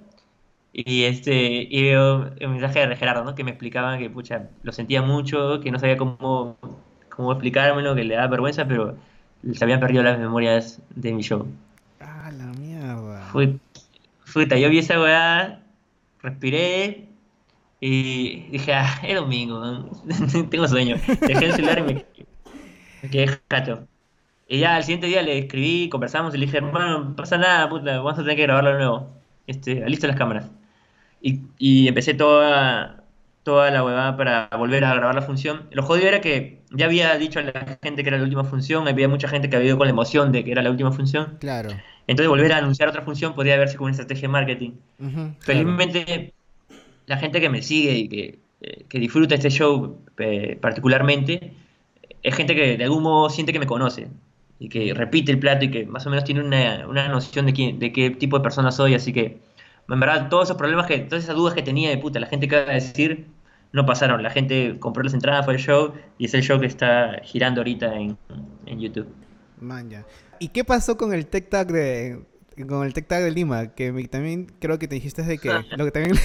y 0.77 1.05
este 1.05 1.69
y 1.71 1.85
veo 1.85 2.33
un 2.41 2.51
mensaje 2.51 2.85
de 2.85 2.97
Gerardo, 2.97 3.23
¿no? 3.25 3.37
Que 3.37 3.45
me 3.45 3.53
explicaba 3.53 3.97
que, 3.97 4.11
pucha, 4.11 4.49
lo 4.65 4.73
sentía 4.73 5.03
mucho, 5.03 5.61
que 5.61 5.71
no 5.71 5.79
sabía 5.79 5.97
cómo, 5.97 6.57
cómo 7.09 7.31
explicármelo, 7.31 7.95
que 7.95 8.03
le 8.03 8.17
daba 8.17 8.27
vergüenza, 8.27 8.67
pero 8.67 8.97
se 9.53 9.65
habían 9.65 9.79
perdido 9.79 10.03
las 10.03 10.19
memorias 10.19 10.83
de 10.97 11.13
mi 11.13 11.23
show. 11.23 11.47
Ah, 12.01 12.33
la 12.37 12.47
mierda. 12.47 13.23
Fue, 13.31 13.57
fue, 14.25 14.49
yo 14.49 14.69
vi 14.69 14.79
esa 14.79 15.01
weá 15.01 15.61
respiré 16.21 17.07
y 17.81 18.49
dije, 18.51 18.75
ah, 18.75 18.99
es 19.05 19.15
domingo, 19.15 19.91
tengo 20.51 20.67
sueño. 20.67 20.97
Dejé 21.21 21.47
el 21.47 21.53
celular 21.53 21.79
y 21.79 21.83
me, 21.83 22.05
quedé 23.11 23.39
jato. 23.49 23.87
Y 24.49 24.59
ya 24.59 24.75
al 24.75 24.83
siguiente 24.83 25.07
día 25.07 25.23
le 25.23 25.39
escribí, 25.39 25.89
conversamos 25.89 26.35
y 26.35 26.39
le 26.39 26.47
dije, 26.47 26.59
bueno, 26.59 27.05
no 27.05 27.15
pasa 27.15 27.39
nada, 27.39 27.69
puta, 27.69 27.99
vamos 27.99 28.15
a 28.15 28.23
tener 28.23 28.35
que 28.35 28.43
grabarlo 28.43 28.71
de 28.71 28.77
nuevo. 28.79 29.09
Este, 29.47 29.89
listo 29.89 30.09
las 30.09 30.17
cámaras. 30.17 30.51
Y, 31.27 31.41
y 31.59 31.89
empecé 31.89 32.13
toda, 32.13 33.03
toda 33.45 33.71
la 33.71 33.83
huevada 33.83 34.15
para 34.19 34.51
volver 34.59 34.85
a 34.85 34.95
grabar 34.95 35.15
la 35.15 35.23
función. 35.23 35.63
Lo 35.71 35.83
jodido 35.83 36.09
era 36.09 36.21
que 36.21 36.61
ya 36.71 36.85
había 36.85 37.17
dicho 37.17 37.39
a 37.39 37.43
la 37.43 37.79
gente 37.83 38.03
que 38.03 38.11
era 38.11 38.19
la 38.19 38.25
última 38.25 38.45
función, 38.45 38.87
había 38.87 39.09
mucha 39.09 39.27
gente 39.27 39.49
que 39.49 39.57
había 39.57 39.69
ido 39.69 39.79
con 39.79 39.87
la 39.87 39.93
emoción 39.93 40.33
de 40.33 40.45
que 40.45 40.53
era 40.53 40.61
la 40.61 40.71
última 40.71 40.93
función. 40.93 41.39
Claro. 41.41 41.71
Entonces 42.07 42.29
volver 42.29 42.53
a 42.53 42.59
anunciar 42.59 42.91
otra 42.91 43.01
función 43.01 43.35
podría 43.35 43.57
verse 43.57 43.79
como 43.79 43.87
una 43.87 43.93
estrategia 43.93 44.29
de 44.29 44.29
marketing. 44.29 44.73
Felizmente 45.41 46.35
la 47.07 47.17
gente 47.17 47.41
que 47.41 47.49
me 47.49 47.63
sigue 47.63 47.93
y 47.95 48.09
que, 48.09 48.39
eh, 48.61 48.85
que 48.87 48.99
disfruta 48.99 49.35
este 49.35 49.49
show 49.49 50.03
eh, 50.19 50.59
particularmente 50.61 51.55
es 52.23 52.35
gente 52.35 52.55
que 52.55 52.77
de 52.77 52.85
algún 52.85 53.03
modo 53.03 53.31
siente 53.31 53.51
que 53.55 53.59
me 53.59 53.67
conoce 53.67 54.09
y 54.59 54.69
que 54.69 54.93
repite 54.93 55.33
el 55.33 55.39
plato 55.39 55.65
y 55.65 55.71
que 55.71 55.87
más 55.87 56.07
o 56.07 56.11
menos 56.11 56.25
tiene 56.25 56.43
una, 56.43 56.87
una 56.87 57.09
noción 57.09 57.47
de, 57.47 57.55
quién, 57.55 57.79
de 57.79 57.93
qué 57.93 58.11
tipo 58.11 58.39
de 58.39 58.43
persona 58.43 58.71
soy, 58.71 58.95
así 58.95 59.13
que 59.13 59.39
en 59.89 60.01
verdad 60.01 60.29
todos 60.29 60.45
esos 60.45 60.57
problemas 60.57 60.87
que, 60.87 60.99
todas 60.99 61.25
esas 61.25 61.37
dudas 61.37 61.55
que 61.55 61.63
tenía 61.63 61.91
de 61.91 61.99
puta, 61.99 62.21
la 62.21 62.27
gente 62.27 62.49
que 62.49 62.57
va 62.57 62.71
a 62.71 62.75
decir 62.75 63.27
no 63.73 63.85
pasaron, 63.87 64.23
la 64.23 64.31
gente 64.31 64.77
compró 64.79 65.03
las 65.03 65.15
entradas, 65.15 65.45
fue 65.45 65.55
el 65.55 65.61
show 65.61 65.93
y 66.17 66.27
es 66.27 66.35
el 66.35 66.43
show 66.43 66.61
que 66.61 66.67
está 66.67 67.21
girando 67.25 67.61
ahorita 67.61 67.95
en, 67.95 68.17
en 68.67 68.81
YouTube. 68.81 69.09
Man, 69.61 69.91
ya. 69.91 70.05
¿Y 70.39 70.49
qué 70.49 70.65
pasó 70.65 70.97
con 70.97 71.13
el 71.13 71.27
Tech 71.27 71.49
Tag 71.49 71.73
de 71.73 72.21
con 72.69 72.87
el 72.87 72.93
Tech 72.93 73.07
Tag 73.07 73.23
de 73.23 73.31
Lima? 73.31 73.75
Que 73.75 73.93
también 74.09 74.53
creo 74.61 74.79
que 74.79 74.87
te 74.87 74.95
dijiste 74.95 75.23
de 75.23 75.39
que 75.39 75.49
lo 75.77 75.85
que 75.85 75.91
también 75.91 76.17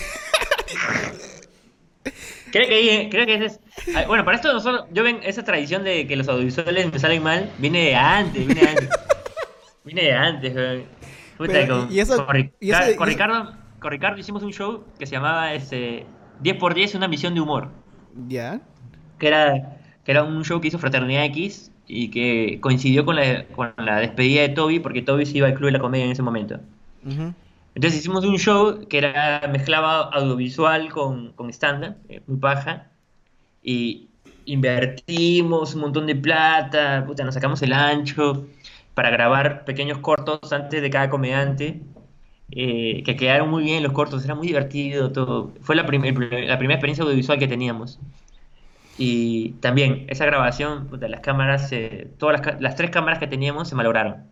Creo 2.51 2.68
que, 2.68 3.10
creo 3.12 3.26
que 3.26 3.45
es, 3.45 3.60
ah, 3.95 4.05
bueno, 4.07 4.26
para 4.26 4.38
esto 4.38 4.51
nosotros, 4.51 4.86
yo 4.91 5.03
ven 5.03 5.20
esa 5.24 5.43
tradición 5.43 5.84
de 5.84 6.07
que 6.07 6.16
los 6.16 6.28
audiovisuales 6.28 6.91
me 6.91 6.99
salen 6.99 7.22
mal, 7.22 7.51
viene 7.60 7.86
de 7.86 7.95
antes, 7.95 8.45
viene 8.45 8.62
de 8.62 8.68
antes. 8.68 8.89
viene 9.84 10.01
de 10.03 10.14
antes, 10.14 10.55
con, 11.48 11.92
y 11.92 12.00
eso, 12.00 12.26
con, 12.26 12.36
Ricardo, 13.08 13.54
con 13.80 13.92
Ricardo 13.92 14.20
hicimos 14.20 14.44
un 14.44 14.52
show 14.52 14.84
que 14.98 15.06
se 15.06 15.14
llamaba 15.14 15.54
ese 15.54 16.06
10x10, 16.44 16.96
una 16.96 17.08
misión 17.08 17.34
de 17.34 17.40
humor. 17.40 17.70
¿Ya? 18.28 18.60
Que 19.18 19.28
era, 19.28 19.78
que 20.04 20.12
era 20.12 20.24
un 20.24 20.44
show 20.44 20.60
que 20.60 20.68
hizo 20.68 20.80
Fraternidad 20.80 21.24
X 21.26 21.72
y 21.88 22.10
que 22.10 22.60
coincidió 22.62 23.06
con 23.06 23.16
la, 23.16 23.46
con 23.56 23.74
la 23.78 24.00
despedida 24.00 24.42
de 24.42 24.50
Toby, 24.50 24.80
porque 24.80 25.02
Toby 25.02 25.26
se 25.26 25.38
iba 25.38 25.48
al 25.48 25.54
Club 25.54 25.68
de 25.68 25.72
la 25.74 25.80
Comedia 25.80 26.06
en 26.06 26.12
ese 26.12 26.22
momento. 26.22 26.60
Entonces 27.76 28.00
hicimos 28.00 28.26
un 28.26 28.38
show 28.38 28.86
que 28.90 28.98
era 28.98 29.42
mezclaba 29.50 30.10
audiovisual 30.10 30.90
con, 30.90 31.32
con 31.34 31.50
stand-up, 31.50 31.96
eh, 32.10 32.22
muy 32.28 32.38
paja, 32.38 32.88
y 33.64 34.10
invertimos 34.46 35.76
un 35.76 35.82
montón 35.82 36.06
de 36.08 36.16
plata, 36.16 37.06
puta, 37.08 37.24
nos 37.24 37.34
sacamos 37.34 37.62
el 37.62 37.72
ancho 37.72 38.46
para 39.00 39.12
grabar 39.12 39.64
pequeños 39.64 40.00
cortos 40.00 40.52
antes 40.52 40.82
de 40.82 40.89
cada 40.89 41.10
comediante, 41.10 41.80
eh, 42.52 43.02
que 43.06 43.16
quedaron 43.16 43.50
muy 43.50 43.64
bien 43.64 43.82
los 43.82 43.93
cortos, 43.93 44.26
era 44.26 44.36
muy 44.36 44.47
divertido 44.47 45.14
todo. 45.14 45.54
Fue 45.62 45.74
la, 45.74 45.84
la 45.84 45.88
primera 45.88 46.74
experiencia 46.74 47.06
audiovisual 47.06 47.39
que 47.39 47.47
teníamos. 47.47 47.97
Y 48.97 49.52
también, 49.62 50.06
esa 50.10 50.26
grabación, 50.26 50.89
las 51.00 51.22
cámaras, 51.22 51.72
todas 52.18 52.41
las, 52.60 52.76
tres 52.76 52.91
cámaras 52.91 53.20
que 53.20 53.28
teníamos 53.28 53.70
se 53.70 53.76
malograron. 53.76 54.26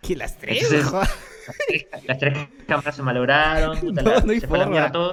¿Qué, 0.00 0.14
las 0.14 0.38
tres? 0.38 0.70
las, 2.06 2.18
tres 2.20 2.38
cámaras 2.68 2.94
se 2.94 3.02
malograron, 3.02 3.78
no, 3.94 4.02
no 4.20 4.32
se 4.32 4.46
fue 4.46 4.58
la 4.58 4.66
mierda 4.66 4.92
todo. 4.92 5.12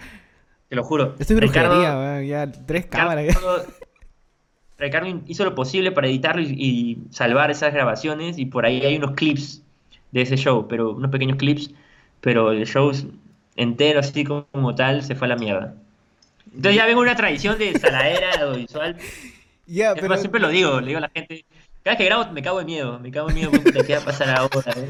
Te 0.69 0.75
lo 0.75 0.83
juro. 0.83 1.15
Estoy 1.17 1.37
brujería, 1.37 2.21
ya, 2.21 2.51
tres 2.51 2.85
cámaras. 2.85 3.25
Ricardo, 3.25 3.65
hizo 5.27 5.45
lo 5.45 5.55
posible 5.55 5.91
para 5.91 6.07
editarlo 6.07 6.41
y, 6.41 6.99
salvar 7.11 7.51
esas 7.51 7.73
grabaciones 7.73 8.37
y 8.37 8.45
por 8.45 8.65
ahí 8.65 8.81
hay 8.81 8.97
unos 8.97 9.11
clips 9.11 9.63
de 10.11 10.21
ese 10.21 10.37
show, 10.37 10.67
pero 10.67 10.91
unos 10.91 11.11
pequeños 11.11 11.37
clips, 11.37 11.71
pero 12.19 12.51
el 12.51 12.65
show 12.65 12.91
entero 13.55 13.99
así 13.99 14.23
como 14.23 14.75
tal 14.75 15.03
se 15.03 15.15
fue 15.15 15.27
a 15.27 15.29
la 15.29 15.35
mierda. 15.35 15.75
Entonces 16.47 16.75
ya 16.75 16.85
vengo 16.85 17.01
una 17.01 17.15
tradición 17.15 17.57
de 17.57 17.77
saladera 17.79 18.31
audiovisual. 18.41 18.97
Ya, 19.67 19.95
pero... 19.95 20.17
Siempre 20.17 20.41
lo 20.41 20.49
digo, 20.49 20.81
le 20.81 20.87
digo 20.87 20.97
a 20.97 21.01
la 21.01 21.09
gente. 21.09 21.45
Cada 21.83 21.95
vez 21.95 21.97
que 21.97 22.05
grabo 22.05 22.31
me 22.31 22.41
cago 22.41 22.59
de 22.59 22.65
miedo, 22.65 22.99
me 22.99 23.11
cago 23.11 23.29
de 23.29 23.33
miedo 23.33 23.51
porque 23.51 23.83
qué 23.83 23.95
va 23.95 24.01
a 24.01 24.05
pasar 24.05 24.29
ahora. 24.37 24.71
¿eh? 24.75 24.89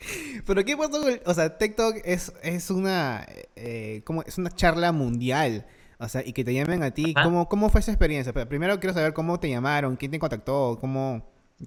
Pero 0.46 0.64
qué 0.64 0.76
pasó, 0.76 1.04
o 1.26 1.34
sea, 1.34 1.58
TikTok 1.58 1.96
es, 2.04 2.32
es 2.42 2.70
una 2.70 3.26
eh, 3.56 4.02
como, 4.04 4.22
es 4.22 4.38
una 4.38 4.50
charla 4.50 4.92
mundial. 4.92 5.66
O 6.00 6.08
sea, 6.08 6.22
y 6.24 6.32
que 6.32 6.44
te 6.44 6.54
llamen 6.54 6.82
a 6.82 6.90
ti. 6.92 7.14
¿Cómo, 7.14 7.48
¿Cómo 7.48 7.68
fue 7.68 7.80
esa 7.80 7.92
experiencia? 7.92 8.32
Pero 8.32 8.48
primero 8.48 8.80
quiero 8.80 8.94
saber 8.94 9.12
cómo 9.12 9.38
te 9.38 9.50
llamaron, 9.50 9.96
quién 9.96 10.10
te 10.10 10.18
contactó, 10.18 10.78
cómo, 10.80 11.22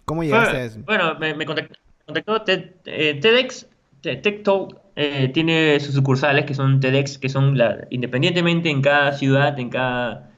cómo 0.06 0.24
llegaste 0.24 0.58
a 0.58 0.64
eso. 0.66 0.80
Bueno, 0.86 1.16
me, 1.20 1.36
me 1.36 1.46
contactó, 1.46 1.76
contactó 2.06 2.44
eh, 2.48 3.20
TEDx, 3.22 3.68
TikTok 4.02 4.84
eh, 4.96 5.30
tiene 5.34 5.80
sus 5.80 5.96
sucursales 5.96 6.46
que 6.46 6.54
son 6.54 6.80
TEDx, 6.80 7.18
que 7.18 7.30
son 7.30 7.58
la, 7.58 7.88
independientemente 7.90 8.70
en 8.70 8.82
cada 8.82 9.14
ciudad, 9.14 9.58
en 9.60 9.70
cada... 9.70 10.32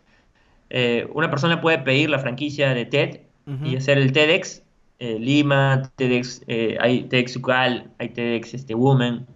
Eh, 0.69 1.07
una 1.13 1.29
persona 1.29 1.61
puede 1.61 1.79
pedir 1.79 2.09
la 2.09 2.19
franquicia 2.19 2.73
de 2.73 2.85
TED 2.85 3.19
y 3.63 3.75
hacer 3.75 3.99
el 3.99 4.11
TEDx, 4.11 4.63
eh, 4.97 5.19
Lima, 5.19 5.91
TEDx, 5.95 6.43
hay 6.79 7.03
TEDx 7.03 7.35
Ucal, 7.35 7.91
hay 7.99 8.09
TEDx 8.09 8.55
este, 8.55 8.73
Woman, 8.73 9.27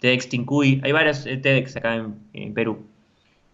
TEDx 0.00 0.28
Tincuy, 0.28 0.80
hay 0.82 0.90
varios 0.90 1.22
TEDx 1.22 1.76
acá 1.76 2.04
en, 2.32 2.54
Perú. 2.54 2.84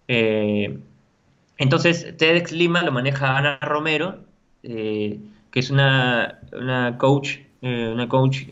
Entonces, 0.08 2.16
TEDx 2.16 2.52
Lima 2.52 2.82
lo 2.82 2.92
maneja 2.92 3.36
Ana 3.36 3.58
Romero, 3.60 4.24
que 4.62 5.20
es 5.52 5.70
una, 5.70 6.40
una 6.52 6.96
coach, 6.98 7.38
una 7.62 8.08
coach 8.08 8.44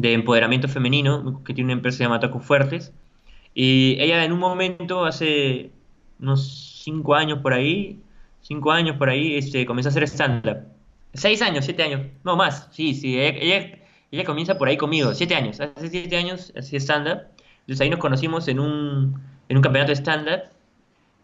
de 0.00 0.12
empoderamiento 0.12 0.68
femenino, 0.68 1.42
que 1.44 1.54
tiene 1.54 1.66
una 1.66 1.74
empresa 1.74 2.04
llamada 2.04 2.20
Tacos 2.20 2.44
Fuertes. 2.44 2.92
Y 3.54 3.96
ella 3.98 4.24
en 4.24 4.32
un 4.32 4.38
momento, 4.38 5.04
hace 5.04 5.70
unos 6.20 6.80
cinco 6.84 7.14
años 7.14 7.40
por 7.40 7.52
ahí, 7.52 8.00
cinco 8.42 8.72
años 8.72 8.96
por 8.96 9.08
ahí, 9.08 9.36
este, 9.36 9.66
comenzó 9.66 9.88
a 9.88 9.90
hacer 9.90 10.04
stand-up. 10.04 10.58
Seis 11.14 11.42
años, 11.42 11.64
siete 11.64 11.82
años, 11.82 12.02
no 12.24 12.36
más, 12.36 12.68
sí, 12.72 12.94
sí, 12.94 13.18
ella, 13.18 13.78
ella, 14.10 14.24
comienza 14.24 14.56
por 14.56 14.68
ahí 14.68 14.76
conmigo, 14.76 15.12
siete 15.12 15.34
años, 15.34 15.60
hace 15.60 15.88
siete 15.88 16.16
años 16.16 16.52
hacía 16.56 16.78
stand-up. 16.78 17.22
Entonces 17.62 17.80
ahí 17.80 17.90
nos 17.90 17.98
conocimos 17.98 18.48
en 18.48 18.60
un, 18.60 19.20
en 19.50 19.56
un 19.56 19.62
campeonato 19.62 19.90
de 19.90 19.96
stand-up 19.96 20.42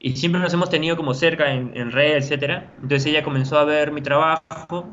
y 0.00 0.16
siempre 0.16 0.40
nos 0.40 0.52
hemos 0.52 0.68
tenido 0.68 0.96
como 0.96 1.14
cerca 1.14 1.52
en, 1.52 1.70
en 1.76 1.92
red, 1.92 2.16
etcétera. 2.16 2.70
Entonces 2.82 3.06
ella 3.06 3.22
comenzó 3.22 3.56
a 3.56 3.64
ver 3.64 3.92
mi 3.92 4.02
trabajo 4.02 4.90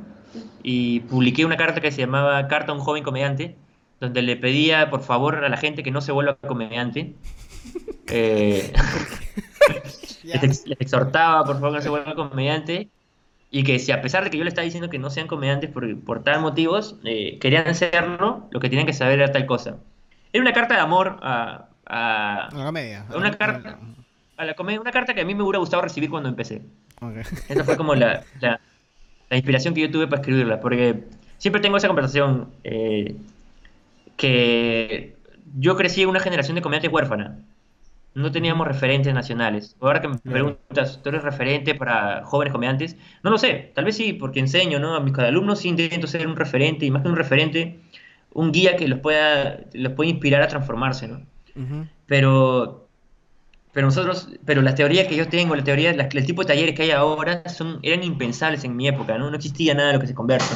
y 0.62 1.02
publiqué 1.02 1.44
una 1.44 1.58
carta 1.58 1.82
que 1.82 1.92
se 1.92 2.02
llamaba 2.02 2.48
Carta 2.48 2.72
a 2.72 2.76
un 2.76 2.82
joven 2.82 3.04
comediante, 3.04 3.56
donde 4.00 4.22
le 4.22 4.38
pedía 4.38 4.92
por 4.92 5.02
favor 5.02 5.44
a 5.44 5.50
la 5.50 5.58
gente 5.58 5.82
que 5.82 5.90
no 5.90 6.00
se 6.00 6.12
vuelva 6.14 6.36
comediante. 6.36 7.16
Eh, 8.08 8.74
les, 10.24 10.66
exhortaba 10.78 11.46
por 11.46 11.56
favor 11.56 11.72
que 11.72 11.78
no 11.78 11.82
se 11.82 11.90
vuelva 11.90 12.14
comediante 12.14 12.90
y 13.50 13.64
que 13.64 13.80
si 13.80 13.94
a 13.94 14.02
pesar 14.02 14.26
de 14.26 14.30
que 14.30 14.38
yo 14.38 14.44
le 14.44 14.50
estaba 14.50 14.66
diciendo 14.66 14.90
que 14.90 15.00
no 15.00 15.10
sean 15.10 15.28
comediantes 15.28 15.70
por, 15.70 15.98
por 16.02 16.22
tal 16.22 16.42
motivos, 16.42 16.98
eh, 17.06 17.40
querían 17.40 17.74
serlo, 17.74 18.50
lo 18.52 18.60
que 18.60 18.68
tenían 18.70 18.86
que 18.86 18.94
saber 18.94 19.20
era 19.20 19.32
tal 19.32 19.46
cosa. 19.46 19.78
Era 20.34 20.42
una 20.42 20.52
carta 20.52 20.76
de 20.76 20.82
amor 20.82 21.18
a, 21.24 21.70
a, 21.86 22.50
la 22.54 22.66
comedia. 22.66 23.06
una 23.16 23.32
carta 23.32 23.80
a 24.38 24.46
la 24.46 24.54
comedia, 24.56 24.82
una 24.82 24.92
carta 24.92 25.14
que 25.14 25.22
a 25.22 25.26
mí 25.26 25.36
me 25.36 25.44
hubiera 25.44 25.60
gustado 25.60 25.82
recibir 25.82 26.10
cuando 26.10 26.30
empecé. 26.30 26.62
Esa 27.50 27.64
fue 27.64 27.78
como 27.78 27.96
la, 27.96 28.24
la, 28.40 28.60
inspiración 29.32 29.74
que 29.74 29.82
yo 29.82 29.92
tuve 29.92 30.08
para 30.08 30.22
escribirla, 30.22 30.60
porque 30.60 31.04
siempre 31.38 31.62
tengo 31.62 31.78
esa 31.78 31.88
conversación 31.88 32.52
eh, 32.64 33.16
que 34.16 35.16
yo 35.58 35.76
crecí 35.76 36.02
en 36.02 36.10
una 36.10 36.20
generación 36.20 36.56
de 36.56 36.62
comediantes 36.62 36.92
huérfana 36.92 37.38
no 38.16 38.32
teníamos 38.32 38.68
referentes 38.68 39.14
nacionales. 39.14 39.76
Ahora 39.80 40.02
que 40.02 40.08
me 40.08 40.18
preguntas, 40.18 41.00
¿tú 41.02 41.10
eres 41.10 41.24
referente 41.24 41.76
para 41.76 42.24
jóvenes 42.26 42.52
comediantes? 42.52 42.98
No 43.24 43.32
lo 43.32 43.38
sé, 43.38 43.72
tal 43.74 43.86
vez 43.86 43.96
sí, 43.96 44.14
porque 44.14 44.40
enseño, 44.40 44.80
¿no? 44.80 44.96
A 44.96 45.00
mis 45.00 45.18
alumnos 45.18 45.60
sí 45.60 45.70
intento 45.70 46.08
ser 46.08 46.28
un 46.28 46.36
referente, 46.36 46.86
y 46.86 46.92
más 46.92 47.02
que 47.02 47.10
un 47.10 47.16
referente, 47.16 47.80
un 48.32 48.52
guía 48.52 48.76
que 48.76 48.88
los 48.88 49.00
pueda, 49.00 49.62
los 49.74 49.94
pueda 49.94 50.10
inspirar 50.10 50.42
a 50.42 50.48
transformarse, 50.48 51.08
¿no? 51.08 51.22
Pero, 52.08 52.88
pero 53.72 53.88
nosotros, 53.88 54.30
pero 54.46 54.62
la 54.62 54.76
teoría 54.76 55.08
que 55.08 55.16
yo 55.16 55.28
tengo, 55.28 55.56
la 55.56 55.64
teoría, 55.64 55.92
el 55.92 56.26
tipo 56.26 56.42
de 56.42 56.48
talleres 56.48 56.76
que 56.76 56.84
hay 56.84 56.92
ahora, 56.92 57.48
son, 57.50 57.80
eran 57.84 58.04
impensables 58.04 58.64
en 58.64 58.76
mi 58.76 58.88
época, 58.88 59.18
¿no? 59.18 59.30
No 59.30 59.36
existía 59.36 59.74
nada 59.74 59.90
de 59.90 59.94
lo 59.96 60.00
que 60.00 60.08
se 60.08 60.16
conversa. 60.16 60.56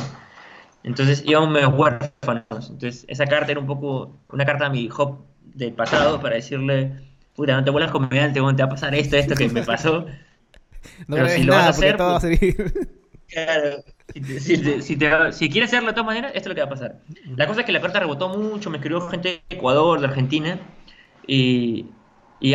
Entonces 0.83 1.23
íbamos 1.25 1.49
medio 1.49 1.69
huérfanos. 1.69 2.69
Entonces 2.69 3.05
esa 3.07 3.25
carta 3.25 3.51
era 3.51 3.59
un 3.59 3.67
poco 3.67 4.17
una 4.29 4.45
carta 4.45 4.67
a 4.67 4.69
mi 4.69 4.89
hop 4.95 5.19
del 5.53 5.73
pasado 5.73 6.21
para 6.21 6.35
decirle 6.35 7.07
puta, 7.37 7.55
no 7.55 7.63
te 7.63 7.69
vuelvas 7.69 7.91
comediante, 7.91 8.39
te 8.39 8.41
va 8.41 8.65
a 8.65 8.69
pasar 8.69 8.95
esto, 8.95 9.15
esto 9.15 9.35
que 9.35 9.47
me 9.47 9.63
pasó. 9.63 10.05
no 11.07 11.15
Pero 11.15 11.29
si 11.29 11.43
lo 11.43 11.53
vas 11.53 11.65
a 11.65 11.69
hacer, 11.69 11.95
todo 11.95 12.09
va 12.09 12.17
a 12.17 12.19
pues, 12.19 12.73
Claro, 13.27 13.83
si, 14.39 15.49
quieres 15.49 15.69
hacerlo 15.69 15.89
de 15.89 15.93
todas 15.93 16.05
maneras, 16.05 16.31
esto 16.33 16.39
es 16.39 16.47
lo 16.47 16.55
que 16.55 16.61
va 16.61 16.67
a 16.67 16.69
pasar. 16.69 16.99
La 17.35 17.45
cosa 17.45 17.59
es 17.59 17.65
que 17.65 17.71
la 17.73 17.81
carta 17.81 17.99
rebotó 17.99 18.29
mucho, 18.29 18.69
me 18.69 18.77
escribió 18.77 19.01
gente 19.09 19.43
de 19.49 19.55
Ecuador, 19.55 19.99
de 19.99 20.07
Argentina, 20.07 20.59
y, 21.27 21.85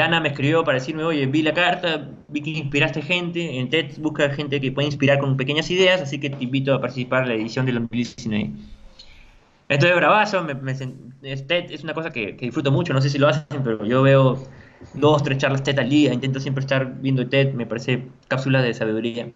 Ana 0.01 0.21
me 0.21 0.29
escribió 0.29 0.65
para 0.65 0.79
decirme, 0.79 1.05
oye, 1.05 1.27
vi 1.27 1.43
la 1.43 1.53
carta, 1.53 2.09
vi 2.29 2.41
que 2.41 2.51
inspiraste 2.51 3.03
gente, 3.03 3.59
en 3.59 3.69
TED 3.69 3.99
busca 3.99 4.31
gente 4.31 4.61
que 4.61 4.73
puede 4.73 4.87
inspirar 4.87 5.19
con 5.19 5.37
pequeñas 5.37 5.71
ideas, 5.71 6.01
así 6.01 6.19
que 6.19 6.31
te 6.31 6.43
invito 6.43 6.75
a 6.75 6.81
participar 6.81 7.25
en 7.25 7.29
la 7.29 7.35
edición 7.35 7.67
del 7.67 7.77
2019. 7.77 8.53
Esto 9.69 9.87
es 9.87 9.97
bravazo, 9.97 10.45
me, 10.45 10.55
TED 10.75 11.71
es 11.71 11.83
una 11.83 11.95
cosa 11.95 12.11
que, 12.11 12.33
disfruto 12.33 12.71
mucho, 12.71 12.93
no 12.93 13.01
sé 13.01 13.11
si 13.11 13.19
lo 13.19 13.29
hacen, 13.29 13.63
pero 13.63 13.85
yo 13.85 14.03
veo 14.03 14.43
dos, 14.95 15.23
tres 15.23 15.39
charlas 15.39 15.63
TED 15.63 15.79
al 15.79 15.89
día, 15.89 16.13
intento 16.13 16.41
siempre 16.41 16.61
estar 16.61 17.01
viendo 17.01 17.29
TED, 17.29 17.55
me 17.55 17.67
parece 17.67 18.07
cápsulas 18.29 18.63
de 18.65 18.75
sabiduría. 18.75 19.31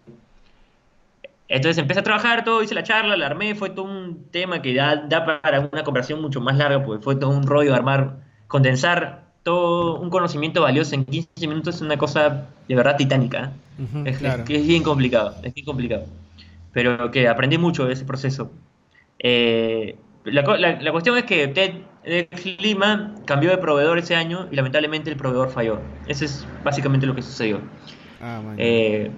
Entonces 1.49 1.77
empecé 1.77 2.01
a 2.01 2.03
trabajar 2.03 2.43
todo, 2.43 2.61
hice 2.61 2.75
la 2.75 2.83
charla, 2.83 3.15
la 3.15 3.27
armé, 3.27 3.55
fue 3.55 3.69
todo 3.69 3.85
un 3.85 4.25
tema 4.31 4.61
que 4.61 4.73
da, 4.73 4.97
da 4.97 5.41
para 5.41 5.61
una 5.61 5.83
conversación 5.83 6.21
mucho 6.21 6.41
más 6.41 6.57
larga, 6.57 6.83
porque 6.83 7.03
fue 7.03 7.15
todo 7.15 7.29
un 7.29 7.43
rollo 7.43 7.73
armar, 7.73 8.17
condensar 8.47 9.26
todo 9.47 9.97
un 10.01 10.09
conocimiento 10.09 10.61
valioso 10.61 10.93
en 10.93 11.05
15 11.05 11.47
minutos 11.47 11.75
es 11.75 11.81
una 11.81 11.97
cosa 11.97 12.49
de 12.67 12.75
verdad 12.75 12.97
titánica. 12.97 13.53
es, 14.03 14.21
es, 14.21 14.67
bien 14.67 14.83
complicado, 14.83 15.37
es 15.41 15.53
bien 15.53 15.65
complicado. 15.65 16.05
Pero 16.73 17.11
que 17.11 17.29
aprendí 17.29 17.57
mucho 17.57 17.85
de 17.85 17.93
ese 17.93 18.03
proceso. 18.03 18.51
Eh, 19.19 19.95
la, 20.25 20.41
la, 20.57 20.91
cuestión 20.91 21.17
es 21.17 21.23
que 21.23 21.47
TED 21.47 22.27
Lima 22.59 23.15
cambió 23.23 23.49
de 23.49 23.57
proveedor 23.57 23.97
ese 23.99 24.15
año 24.15 24.49
y 24.51 24.55
lamentablemente 24.57 25.09
el 25.09 25.15
proveedor 25.15 25.49
falló. 25.49 25.79
Eso 26.09 26.25
es 26.25 26.45
básicamente 26.65 27.05
lo 27.05 27.15
que 27.15 27.21
sucedió. 27.21 27.61
Ah, 28.19 28.41
eh, 28.57 29.11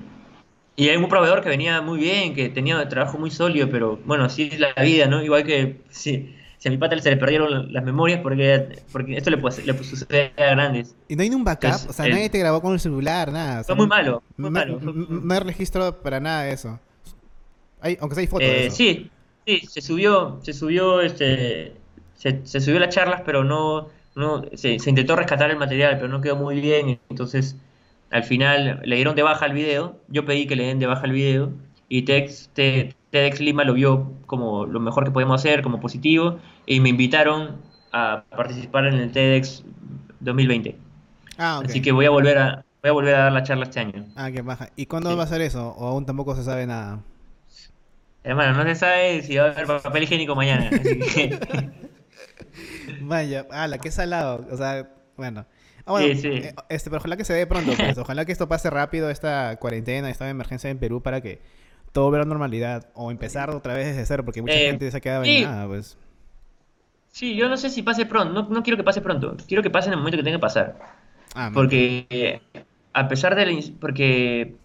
y 0.76 0.90
hay 0.90 0.98
un 0.98 1.10
proveedor 1.10 1.42
que 1.42 1.50
venía 1.50 1.82
muy 1.82 1.98
bien, 1.98 2.36
que 2.36 2.50
tenía 2.50 2.80
un 2.80 2.88
trabajo 2.88 3.18
muy 3.18 3.32
sólido, 3.32 3.68
pero 3.68 4.00
bueno, 4.06 4.26
así 4.26 4.50
es 4.52 4.60
la 4.60 4.76
vida, 4.76 5.08
¿no? 5.08 5.24
Igual 5.24 5.44
que 5.44 5.82
si, 5.90 6.36
si 6.60 6.68
a 6.68 6.72
mi 6.72 6.78
pata 6.78 7.00
se 7.00 7.10
le 7.10 7.18
perdieron 7.18 7.74
las 7.74 7.84
memorias, 7.84 8.20
porque, 8.22 8.84
porque 8.92 9.18
esto 9.18 9.32
le, 9.32 9.38
puede, 9.38 9.66
le 9.66 9.84
sucede 9.84 10.34
a 10.38 10.52
grandes. 10.52 10.96
¿Y 11.08 11.16
no 11.16 11.24
hay 11.24 11.30
un 11.30 11.44
backup? 11.44 11.90
o 11.90 11.94
sea, 11.94 12.08
nadie 12.08 12.30
te 12.30 12.38
grabó 12.38 12.62
con 12.62 12.74
el 12.74 12.80
celular, 12.80 13.32
nada. 13.32 13.64
fue 13.64 13.76
muy 13.76 13.88
malo, 13.88 14.22
muy 14.38 14.52
malo. 14.52 14.80
No 14.80 15.34
hay 15.34 15.40
registro 15.40 16.02
para 16.02 16.20
nada 16.20 16.44
de 16.44 16.54
eso. 16.54 16.80
Hay, 17.82 17.98
aunque 18.00 18.16
sea 18.16 18.22
hay 18.22 18.28
fotos 18.28 18.48
de 18.48 18.64
eh, 18.64 18.68
eso. 18.68 18.76
Sí, 18.76 19.10
sí, 19.48 19.68
se 19.68 19.82
subió, 19.82 20.40
se 20.44 20.54
subió 20.54 21.02
este 21.02 21.74
se, 22.20 22.60
subió 22.60 22.80
las 22.80 22.94
charlas, 22.94 23.22
pero 23.26 23.44
no, 23.44 23.88
no 24.16 24.44
se, 24.54 24.74
intentó 24.74 25.16
rescatar 25.16 25.50
el 25.50 25.58
material, 25.58 25.96
pero 25.96 26.10
no 26.10 26.22
quedó 26.22 26.36
muy 26.36 26.60
bien. 26.60 27.00
Entonces, 27.10 27.56
al 28.12 28.24
final 28.24 28.82
le 28.84 28.96
dieron 28.98 29.16
de 29.16 29.24
baja 29.24 29.46
el 29.46 29.54
video. 29.54 29.98
Yo 30.10 30.26
pedí 30.26 30.46
que 30.46 30.56
le 30.56 30.66
den 30.66 30.80
de 30.80 30.88
baja 30.88 31.06
el 31.06 31.14
video 31.14 31.52
y 31.88 32.04
TEDx, 32.04 32.50
TEDx 33.12 33.40
Lima 33.40 33.64
lo 33.64 33.74
vio 33.74 34.12
como 34.26 34.66
lo 34.66 34.80
mejor 34.80 35.04
que 35.04 35.12
podemos 35.12 35.42
hacer, 35.42 35.62
como 35.62 35.80
positivo, 35.80 36.40
y 36.66 36.80
me 36.80 36.90
invitaron 36.90 37.58
a 37.92 38.24
participar 38.30 38.86
en 38.86 38.96
el 38.96 39.12
TEDx 39.12 39.64
2020. 40.20 40.76
Ah, 41.38 41.62
Así 41.64 41.82
que 41.82 41.92
voy 41.92 42.06
a 42.06 42.10
volver 42.10 42.38
a 42.38 42.66
voy 42.82 42.90
a 42.90 42.94
volver 42.94 43.16
a 43.16 43.20
dar 43.20 43.32
la 43.32 43.44
charla 43.44 43.66
este 43.66 43.80
año. 43.80 44.06
Ah, 44.16 44.30
qué 44.32 44.42
baja. 44.42 44.70
¿Y 44.76 44.86
cuándo 44.86 45.16
va 45.16 45.24
a 45.24 45.28
ser 45.28 45.42
eso? 45.42 45.70
¿O 45.78 45.88
aún 45.88 46.06
tampoco 46.06 46.36
se 46.36 46.44
sabe 46.44 46.66
nada? 46.66 47.00
Hermano, 48.24 48.54
no 48.54 48.64
se 48.64 48.76
sabe 48.76 49.22
si 49.24 49.38
va 49.38 49.46
a 49.46 49.52
haber 49.52 49.66
papel 49.66 50.04
higiénico 50.04 50.36
mañana. 50.36 50.70
Así 50.72 51.00
que... 51.00 51.40
Vaya, 53.02 53.48
ala, 53.52 53.78
qué 53.78 53.92
salado. 53.92 54.46
O 54.52 54.58
sea, 54.58 54.90
bueno. 55.16 55.46
Ah, 55.86 55.92
bueno, 55.92 56.14
sí, 56.14 56.22
sí. 56.22 56.28
Eh, 56.28 56.56
este, 56.70 56.90
pero 56.90 57.00
ojalá 57.00 57.18
que 57.18 57.24
se 57.24 57.34
dé 57.34 57.48
pronto, 57.48 57.72
pues. 57.78 57.98
Ojalá 57.98 58.26
que 58.26 58.32
esto 58.32 58.48
pase 58.48 58.70
rápido, 58.70 59.10
esta 59.10 59.56
cuarentena, 59.58 60.10
esta 60.10 60.30
emergencia 60.30 60.70
en 60.70 60.80
Perú, 60.80 61.02
para 61.02 61.22
que 61.22 61.40
todo 61.92 62.10
vuelva 62.10 62.24
a 62.24 62.28
normalidad. 62.28 62.90
O 62.94 63.12
empezar 63.12 63.50
otra 63.50 63.74
vez 63.74 63.88
desde 63.88 64.06
cero, 64.06 64.24
porque 64.26 64.42
mucha 64.42 64.54
eh, 64.54 64.72
gente 64.72 64.90
se 64.90 64.98
ha 64.98 65.02
quedado 65.02 65.24
en 65.24 65.44
nada, 65.44 65.68
pues. 65.68 65.98
Sí, 67.12 67.36
yo 67.36 67.50
no 67.50 67.58
sé 67.58 67.70
si 67.70 67.82
pase 67.82 68.06
pronto. 68.06 68.34
No, 68.34 68.50
no, 68.50 68.64
quiero 68.64 68.78
que 68.78 68.84
pase 68.84 69.02
pronto. 69.02 69.36
Quiero 69.48 69.64
que 69.64 69.70
pase 69.70 69.88
en 69.88 69.94
el 69.94 70.00
momento 70.00 70.18
que 70.18 70.24
tenga 70.24 70.38
que 70.38 70.42
pasar. 70.42 70.78
Ah, 71.36 71.52
porque, 71.54 72.42
a 72.94 73.08
pesar 73.08 73.36
de 73.36 73.46
la. 73.46 73.62
Porque 73.80 74.56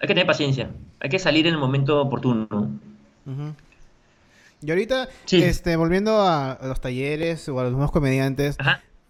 hay 0.00 0.08
que 0.08 0.14
tener 0.14 0.26
paciencia. 0.26 0.70
Hay 1.00 1.10
que 1.10 1.18
salir 1.18 1.46
en 1.46 1.54
el 1.54 1.60
momento 1.60 2.00
oportuno. 2.00 2.48
Y 4.60 4.70
ahorita, 4.70 5.08
este, 5.30 5.76
volviendo 5.76 6.22
a 6.22 6.58
los 6.62 6.80
talleres 6.80 7.48
o 7.48 7.60
a 7.60 7.64
los 7.64 7.72
nuevos 7.72 7.90
comediantes, 7.90 8.56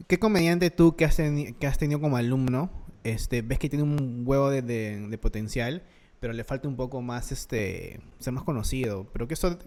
¿qué 0.09 0.19
comediante 0.19 0.71
tú 0.71 0.97
que 0.97 1.05
has, 1.05 1.17
que 1.17 1.67
has 1.67 1.79
tenido 1.79 2.01
como 2.01 2.17
alumno, 2.17 2.71
este, 3.05 3.43
ves 3.43 3.59
que 3.59 3.69
tiene 3.69 3.85
un 3.85 4.23
huevo 4.25 4.51
de, 4.51 5.19
potencial, 5.21 5.83
pero 6.25 6.33
le 6.33 6.43
falta 6.43 6.67
un 6.67 6.75
poco 6.75 7.03
más, 7.03 7.33
este, 7.33 8.01
ser 8.19 8.33
más 8.33 8.45
conocido? 8.45 9.07
Pero 9.13 9.29
que 9.29 9.35
eso, 9.35 9.59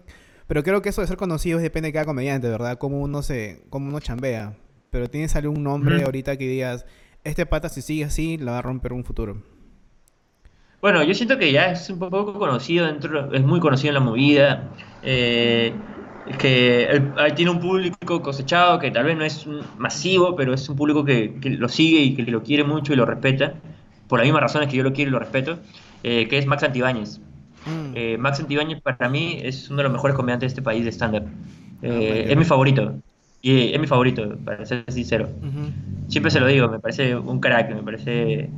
pero 0.48 0.64
creo 0.64 0.82
que 0.82 0.88
eso 0.88 1.02
de 1.02 1.06
ser 1.06 1.16
conocido 1.16 1.60
depende 1.60 1.90
de 1.90 1.92
cada 1.92 2.04
comediante, 2.04 2.48
¿verdad? 2.48 2.78
Cómo 2.78 2.98
uno 2.98 3.22
se, 3.22 3.62
cómo 3.70 3.86
uno 3.86 4.00
chambea. 4.00 4.56
Pero 4.90 5.08
tienes 5.08 5.36
algún 5.36 5.62
nombre 5.62 6.02
ahorita 6.02 6.36
que 6.36 6.48
digas, 6.48 6.84
este 7.22 7.46
pata 7.46 7.68
si 7.68 7.80
sigue 7.80 8.06
así, 8.06 8.38
la 8.38 8.50
va 8.50 8.58
a 8.58 8.62
romper 8.62 8.92
un 8.92 9.04
futuro. 9.04 9.40
Bueno, 10.80 11.04
yo 11.04 11.14
siento 11.14 11.38
que 11.38 11.52
ya 11.52 11.70
es 11.70 11.90
un 11.90 12.00
poco 12.00 12.36
conocido 12.36 12.86
dentro, 12.86 13.32
es 13.32 13.44
muy 13.44 13.60
conocido 13.60 13.90
en 13.90 13.94
la 13.94 14.00
movida. 14.00 14.68
Eh, 15.04 15.72
que 16.40 17.02
tiene 17.36 17.52
un 17.52 17.60
público 17.60 18.20
cosechado 18.20 18.80
que 18.80 18.90
tal 18.90 19.04
vez 19.04 19.16
no 19.16 19.24
es 19.24 19.46
masivo, 19.76 20.34
pero 20.34 20.54
es 20.54 20.68
un 20.68 20.74
público 20.74 21.04
que, 21.04 21.38
lo 21.56 21.68
sigue 21.68 22.00
y 22.00 22.16
que 22.16 22.22
lo 22.24 22.42
quiere 22.42 22.64
mucho 22.64 22.92
y 22.92 22.96
lo 22.96 23.06
respeta, 23.06 23.54
por 24.08 24.18
las 24.18 24.26
mismas 24.26 24.42
razones 24.42 24.68
que 24.68 24.76
yo 24.76 24.82
lo 24.82 24.92
quiero 24.92 25.10
y 25.10 25.12
lo 25.12 25.20
respeto, 25.20 25.60
eh, 26.02 26.28
que 26.28 26.38
es 26.38 26.46
Max 26.46 26.62
Antibáñez. 26.62 27.20
Mm. 27.66 27.92
Eh, 27.94 28.16
Max 28.18 28.40
Antibáñez 28.40 28.80
para 28.80 29.08
mí 29.08 29.38
es 29.42 29.68
uno 29.68 29.78
de 29.78 29.82
los 29.84 29.92
mejores 29.92 30.16
comediantes 30.16 30.48
de 30.48 30.52
este 30.52 30.62
país 30.62 30.84
de 30.84 30.92
stand-up. 30.92 31.26
Ah, 31.82 31.86
es 31.86 32.36
mi 32.36 32.44
favorito. 32.44 32.94
Y 33.40 33.72
es 33.72 33.80
mi 33.80 33.86
favorito, 33.86 34.36
para 34.44 34.66
ser 34.66 34.84
sincero. 34.88 35.28
Siempre 36.08 36.30
se 36.30 36.40
lo 36.40 36.46
digo, 36.46 36.68
me 36.68 36.80
parece 36.80 37.14
un 37.14 37.38
crack, 37.40 37.72
me 37.72 37.82
parece 37.82 38.50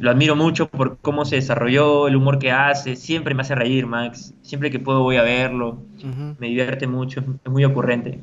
lo 0.00 0.10
admiro 0.10 0.36
mucho 0.36 0.68
por 0.68 0.98
cómo 0.98 1.24
se 1.24 1.36
desarrolló, 1.36 2.08
el 2.08 2.16
humor 2.16 2.38
que 2.38 2.50
hace, 2.50 2.96
siempre 2.96 3.34
me 3.34 3.42
hace 3.42 3.54
reír 3.54 3.86
Max, 3.86 4.34
siempre 4.42 4.70
que 4.70 4.78
puedo 4.78 5.02
voy 5.02 5.16
a 5.16 5.22
verlo, 5.22 5.78
me 6.38 6.48
divierte 6.48 6.86
mucho, 6.86 7.20
es 7.44 7.50
muy 7.50 7.64
ocurrente. 7.64 8.20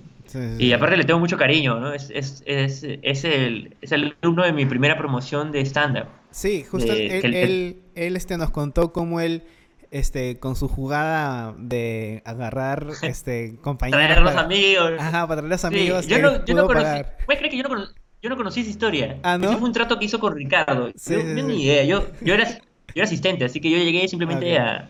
Y 0.59 0.71
aparte 0.73 0.97
le 0.97 1.03
tengo 1.03 1.19
mucho 1.19 1.38
cariño, 1.38 1.80
¿no? 1.80 1.93
Es, 1.93 2.09
es, 2.09 2.43
es, 2.45 2.84
es, 2.84 3.23
el, 3.23 3.75
es 3.82 3.91
el 3.91 4.15
alumno 4.21 4.43
de 4.43 4.53
mi 4.53 4.65
primera 4.65 4.97
promoción 4.97 5.51
de 5.51 5.61
stand-up. 5.61 6.07
Sí, 6.32 6.63
justo 6.63 6.91
él, 6.91 7.82
él, 7.95 8.15
este, 8.15 8.38
nos 8.38 8.51
contó 8.51 8.93
cómo 8.93 9.19
él 9.21 9.43
este 9.89 10.38
con 10.39 10.57
su 10.57 10.67
jugada 10.67 11.55
de 11.57 12.21
agarrar 12.25 12.88
este 13.03 13.57
compañeros 13.61 14.03
traer 14.05 14.19
a 14.19 14.21
los 14.21 14.36
amigos 14.36 14.91
ajá 14.99 15.25
para 15.25 15.39
traer 15.39 15.53
a 15.53 15.55
los 15.55 15.63
amigos 15.63 16.07
yo 16.07 16.19
no, 16.19 16.45
yo 16.45 16.55
no 16.55 16.67
conocí 16.67 17.03
¿puedes 17.25 17.39
creer 17.39 17.51
que 17.51 17.55
yo 17.55 17.63
no 17.63 17.69
conocí 17.69 17.93
yo 18.21 18.30
no 18.30 18.38
conocí 18.38 18.61
esa 18.61 18.69
historia. 18.69 19.19
¿Ah, 19.23 19.38
no? 19.38 19.47
Ese 19.47 19.57
fue 19.57 19.67
un 19.67 19.73
trato 19.73 19.99
que 19.99 20.05
hizo 20.05 20.19
con 20.19 20.36
Ricardo. 20.36 20.89
yo, 20.89 21.23
ni 21.23 21.63
idea. 21.63 21.84
Yo, 21.84 22.07
yo, 22.21 22.34
era, 22.34 22.49
yo 22.49 22.59
era 22.95 23.05
asistente, 23.05 23.45
así 23.45 23.61
que 23.61 23.69
yo 23.69 23.78
llegué 23.78 24.07
simplemente 24.07 24.57
a, 24.57 24.89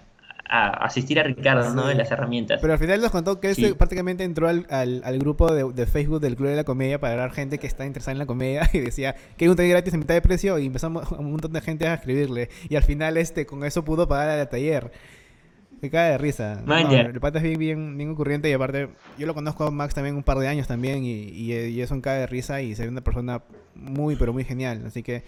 asistir 0.50 1.20
a 1.20 1.24
Ricardo, 1.24 1.74
¿no? 1.74 1.89
En 1.89 1.98
las 1.98 2.10
herramientas. 2.12 2.60
Pero 2.62 2.74
al 2.74 2.80
final 2.80 3.02
nos 3.02 3.12
contó 3.12 3.39
que 3.39 3.52
él 3.52 3.76
prácticamente 3.76 4.24
entró 4.24 4.48
al, 4.48 4.66
al, 4.70 5.20
grupo 5.20 5.52
de, 5.54 5.86
Facebook 5.86 6.22
del 6.22 6.36
Club 6.36 6.50
de 6.50 6.56
la 6.56 6.64
Comedia 6.64 7.00
para 7.00 7.16
dar 7.16 7.32
gente 7.32 7.58
que 7.58 7.68
está 7.68 7.86
interesada 7.86 8.14
en 8.14 8.20
la 8.20 8.26
comedia 8.26 8.70
y 8.74 8.80
decía 8.80 9.16
que 9.38 9.45
hay 9.45 9.50
un 9.50 9.56
taller 9.56 9.72
gratis 9.72 9.93
en 9.93 10.00
mitad 10.00 10.14
de 10.14 10.22
precio 10.22 10.58
y 10.60 10.66
empezamos 10.66 11.12
un 11.18 11.32
montón 11.32 11.54
de 11.54 11.62
gente 11.62 11.88
a 11.88 11.95
escribirle. 11.95 12.50
Y 12.70 12.76
al 12.76 12.84
final 12.84 13.18
este 13.18 13.45
con 13.45 13.64
eso 13.64 13.84
pudo 13.84 14.08
pagar 14.08 14.39
el 14.39 14.48
taller. 14.48 14.91
Me 15.80 15.91
cae 15.91 16.12
de 16.12 16.18
risa. 16.18 16.64
el 16.89 17.20
pata 17.20 17.38
es 17.38 17.43
bien, 17.43 17.60
bien, 17.60 17.98
bien 17.98 18.10
ocurriente 18.10 18.50
y 18.50 18.54
aparte 18.54 18.89
yo 19.20 19.28
lo 19.28 19.36
conozco 19.36 19.64
a 19.66 19.70
Max 19.70 19.93
también 19.93 20.16
un 20.16 20.24
par 20.24 20.39
de 20.39 20.48
años 20.48 20.68
también 20.68 21.04
y, 21.04 21.12
y, 21.12 21.54
y 21.54 21.82
eso 21.82 22.00
cae 22.02 22.22
de 22.22 22.26
risa 22.26 22.64
y 22.64 22.74
se 22.74 22.82
ve 22.82 22.89
una 22.89 23.02
persona 23.02 23.43
muy 23.76 24.16
pero 24.16 24.34
muy 24.34 24.43
genial. 24.43 24.84
Así 24.88 25.04
que 25.04 25.24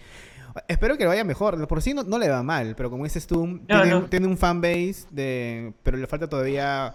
Espero 0.68 0.96
que 0.96 1.04
le 1.04 1.08
vaya 1.08 1.24
mejor. 1.24 1.66
Por 1.66 1.82
sí 1.82 1.94
no, 1.94 2.02
no 2.02 2.18
le 2.18 2.28
va 2.28 2.42
mal, 2.42 2.74
pero 2.76 2.90
como 2.90 3.04
dices 3.04 3.26
tú, 3.26 3.60
tiene, 3.66 4.00
tiene, 4.08 4.26
un 4.26 4.36
fanbase, 4.36 5.06
de, 5.10 5.72
pero 5.82 5.96
le 5.96 6.06
falta 6.06 6.28
todavía, 6.28 6.94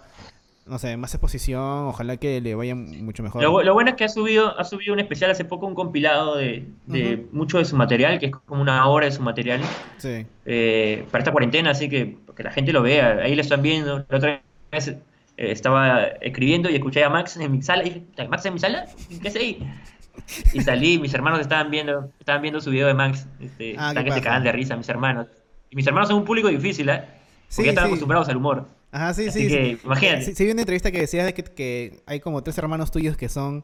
no 0.66 0.80
sé, 0.80 0.98
más 0.98 1.14
exposición. 1.14 1.88
Ojalá 1.88 2.18
que 2.18 2.42
le 2.42 2.56
vaya 2.56 2.76
mucho 2.76 3.24
mejor. 3.24 3.42
Lo, 3.42 3.74
bueno 3.74 3.90
es 3.90 3.96
que 3.96 4.04
ha 4.04 4.10
subido, 4.10 4.58
ha 4.60 4.64
subido 4.64 4.94
un 4.94 5.00
especial 5.00 5.32
hace 5.32 5.46
poco, 5.46 5.68
un 5.68 5.76
compilado 5.76 6.38
de, 6.38 6.68
mucho 7.32 7.58
de 7.58 7.66
su 7.66 7.76
material, 7.76 8.20
que 8.20 8.28
es 8.28 8.32
como 8.32 8.62
una 8.62 8.88
hora 8.88 9.06
de 9.06 9.12
su 9.12 9.22
material. 9.22 9.62
Sí. 9.98 10.26
Eh, 10.46 11.06
para 11.12 11.22
esta 11.22 11.32
cuarentena, 11.32 11.72
así 11.72 11.90
que, 11.90 12.18
que 12.36 12.44
la 12.44 12.52
gente 12.52 12.74
lo 12.74 12.82
vea. 12.82 13.20
Ahí 13.24 13.36
lo 13.36 13.42
están 13.42 13.62
viendo. 13.62 14.06
La 14.10 14.18
otra 14.18 14.42
vez 14.72 14.88
eh, 14.88 14.98
estaba 15.38 16.04
escribiendo 16.22 16.70
y 16.70 16.76
escuché 16.76 17.04
a 17.04 17.10
Max 17.10 17.38
en 17.38 17.52
mi 17.52 17.62
sala. 17.62 17.84
Y 17.84 17.90
dije, 17.90 18.28
¿Max 18.28 18.46
en 18.46 18.54
mi 18.54 18.60
sala? 18.60 18.86
¿Qué 19.22 19.28
hace 19.28 19.40
ahí? 19.40 19.60
Y 20.54 20.62
salí, 20.62 21.00
mis 21.00 21.14
hermanos 21.14 21.40
estaban 21.40 21.70
viendo, 21.72 22.12
estaban 22.20 22.42
viendo 22.42 22.60
su 22.62 22.72
video 22.72 22.88
de 22.88 22.94
Max, 22.94 23.28
este, 23.40 23.76
ah, 23.78 23.94
que 23.94 24.12
se 24.12 24.22
cagan 24.22 24.44
de 24.44 24.52
risa, 24.52 24.76
mis 24.76 24.90
hermanos. 24.90 25.28
Y 25.70 25.76
mis 25.76 25.86
hermanos 25.88 26.10
son 26.10 26.20
un 26.20 26.26
público 26.26 26.48
difícil, 26.48 26.90
¿eh? 26.90 27.04
Porque 27.50 27.66
ya 27.66 27.72
están 27.72 27.86
acostumbrados 27.86 28.28
al 28.30 28.38
humor. 28.38 28.68
Ajá, 28.92 29.14
sí, 29.14 29.30
sí. 29.32 29.48
Que, 29.48 29.78
imagínate. 29.84 30.36
Sí, 30.36 30.46
vi 30.46 30.52
una 30.52 30.62
entrevista 30.62 30.92
que 30.92 31.00
decía 31.00 31.32
que, 31.34 31.44
que 31.44 32.02
hay 32.06 32.20
como 32.20 32.44
tres 32.44 32.58
hermanos 32.58 32.92
tuyos 32.92 33.18
que 33.18 33.30
son 33.30 33.64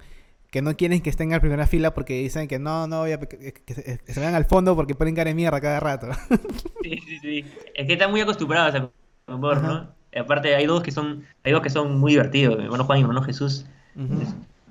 que 0.51 0.61
no 0.61 0.75
quieren 0.75 1.01
que 1.01 1.09
estén 1.09 1.29
en 1.29 1.33
la 1.33 1.39
primera 1.39 1.65
fila 1.65 1.93
porque 1.93 2.21
dicen 2.21 2.49
que 2.49 2.59
no, 2.59 2.85
no, 2.85 3.05
que, 3.05 4.03
se, 4.05 4.19
vayan 4.19 4.35
al 4.35 4.45
fondo 4.45 4.75
porque 4.75 4.95
ponen 4.95 5.15
cara 5.15 5.29
de 5.29 5.33
mierda 5.33 5.59
cada 5.61 5.79
rato. 5.79 6.07
Sí, 6.83 6.99
sí, 7.07 7.19
sí. 7.21 7.45
Es 7.75 7.85
que 7.85 7.93
están 7.93 8.09
muy 8.09 8.21
acostumbrados 8.21 8.73
al 8.73 8.91
humor, 9.27 9.61
¿no? 9.61 9.87
aparte 10.19 10.55
hay 10.55 10.65
dos 10.65 10.81
que 10.81 10.91
son, 10.91 11.23
hay 11.43 11.51
dos 11.53 11.61
que 11.61 11.69
son 11.69 11.99
muy 11.99 12.13
divertidos, 12.13 12.57
mi 12.57 12.65
hermano 12.65 12.83
Juan 12.83 12.97
y 12.97 13.01
mi 13.03 13.09
hermano 13.09 13.23
Jesús. 13.23 13.65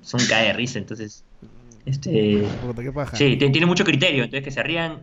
Son 0.01 0.19
cae 0.27 0.47
de 0.47 0.53
risa, 0.53 0.77
entonces 0.77 1.23
este, 1.85 2.45
Sí, 3.13 3.37
tiene 3.37 3.65
mucho 3.65 3.83
criterio, 3.83 4.23
entonces 4.23 4.43
que 4.43 4.51
se 4.51 4.63
rían. 4.63 4.99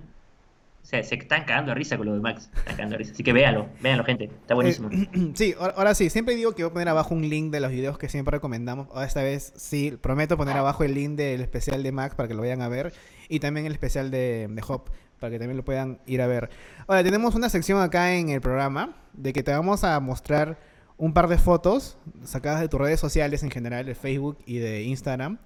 se 0.83 1.01
están 1.01 1.45
cagando 1.45 1.73
a 1.73 1.75
risa 1.75 1.97
con 1.97 2.07
lo 2.07 2.15
de 2.15 2.21
Max. 2.21 2.51
Están 2.57 2.77
cagando 2.77 2.97
risa. 2.97 3.13
Así 3.13 3.23
que 3.23 3.33
véanlo, 3.33 3.69
véanlo, 3.81 4.05
gente. 4.05 4.25
Está 4.25 4.55
buenísimo. 4.55 4.91
Eh, 4.91 5.09
sí, 5.35 5.55
ahora 5.59 5.95
sí, 5.95 6.11
siempre 6.11 6.35
digo 6.37 6.55
que 6.55 6.63
voy 6.63 6.71
a 6.71 6.73
poner 6.73 6.89
abajo 6.89 7.15
un 7.15 7.29
link 7.29 7.51
de 7.51 7.61
los 7.61 7.71
videos 7.71 7.99
que 7.99 8.09
siempre 8.09 8.33
recomendamos. 8.33 8.89
Esta 9.03 9.23
vez 9.23 9.53
sí, 9.57 9.97
prometo 10.01 10.37
poner 10.37 10.57
abajo 10.57 10.85
el 10.85 10.95
link 10.95 11.17
del 11.17 11.41
especial 11.41 11.83
de 11.83 11.93
Max 11.93 12.15
para 12.15 12.29
que 12.29 12.35
lo 12.35 12.41
vayan 12.43 12.63
a 12.63 12.69
ver. 12.69 12.93
Y 13.29 13.41
también 13.41 13.67
el 13.67 13.73
especial 13.73 14.11
de, 14.11 14.49
de 14.49 14.63
Hop 14.67 14.91
para 15.19 15.33
que 15.33 15.39
también 15.39 15.57
lo 15.57 15.65
puedan 15.65 15.99
ir 16.07 16.23
a 16.23 16.27
ver. 16.27 16.49
Ahora, 16.87 17.03
tenemos 17.03 17.35
una 17.35 17.49
sección 17.49 17.81
acá 17.81 18.15
en 18.15 18.29
el 18.29 18.41
programa 18.41 18.97
de 19.13 19.33
que 19.33 19.43
te 19.43 19.51
vamos 19.51 19.85
a 19.85 19.99
mostrar 20.01 20.59
un 20.99 21.15
par 21.15 21.29
de 21.29 21.39
fotos 21.39 21.97
sacadas 22.25 22.61
de 22.61 22.69
tus 22.69 22.81
redes 22.81 23.01
sociales 23.01 23.43
en 23.43 23.51
general, 23.51 23.87
de 23.87 23.95
Facebook 23.95 24.39
y 24.45 24.59
de 24.59 24.83
Instagram. 24.83 25.39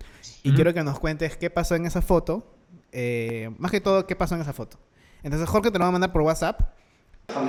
Y 0.43 0.53
quiero 0.53 0.75
que 0.75 0.83
nos 0.83 0.99
cuentes 0.99 1.37
qué 1.37 1.51
pasó 1.51 1.77
en 1.77 1.87
esa 1.87 2.03
foto. 2.03 2.57
Eh, 2.91 3.51
más 3.59 3.71
que 3.71 3.81
todo, 3.81 4.07
qué 4.07 4.17
pasó 4.17 4.35
en 4.35 4.41
esa 4.41 4.53
foto. 4.53 4.79
Entonces, 5.23 5.49
Jorge 5.49 5.71
te 5.71 5.79
lo 5.79 5.85
va 5.85 5.89
a 5.89 5.93
mandar 5.93 6.11
por 6.11 6.23
WhatsApp. 6.23 6.61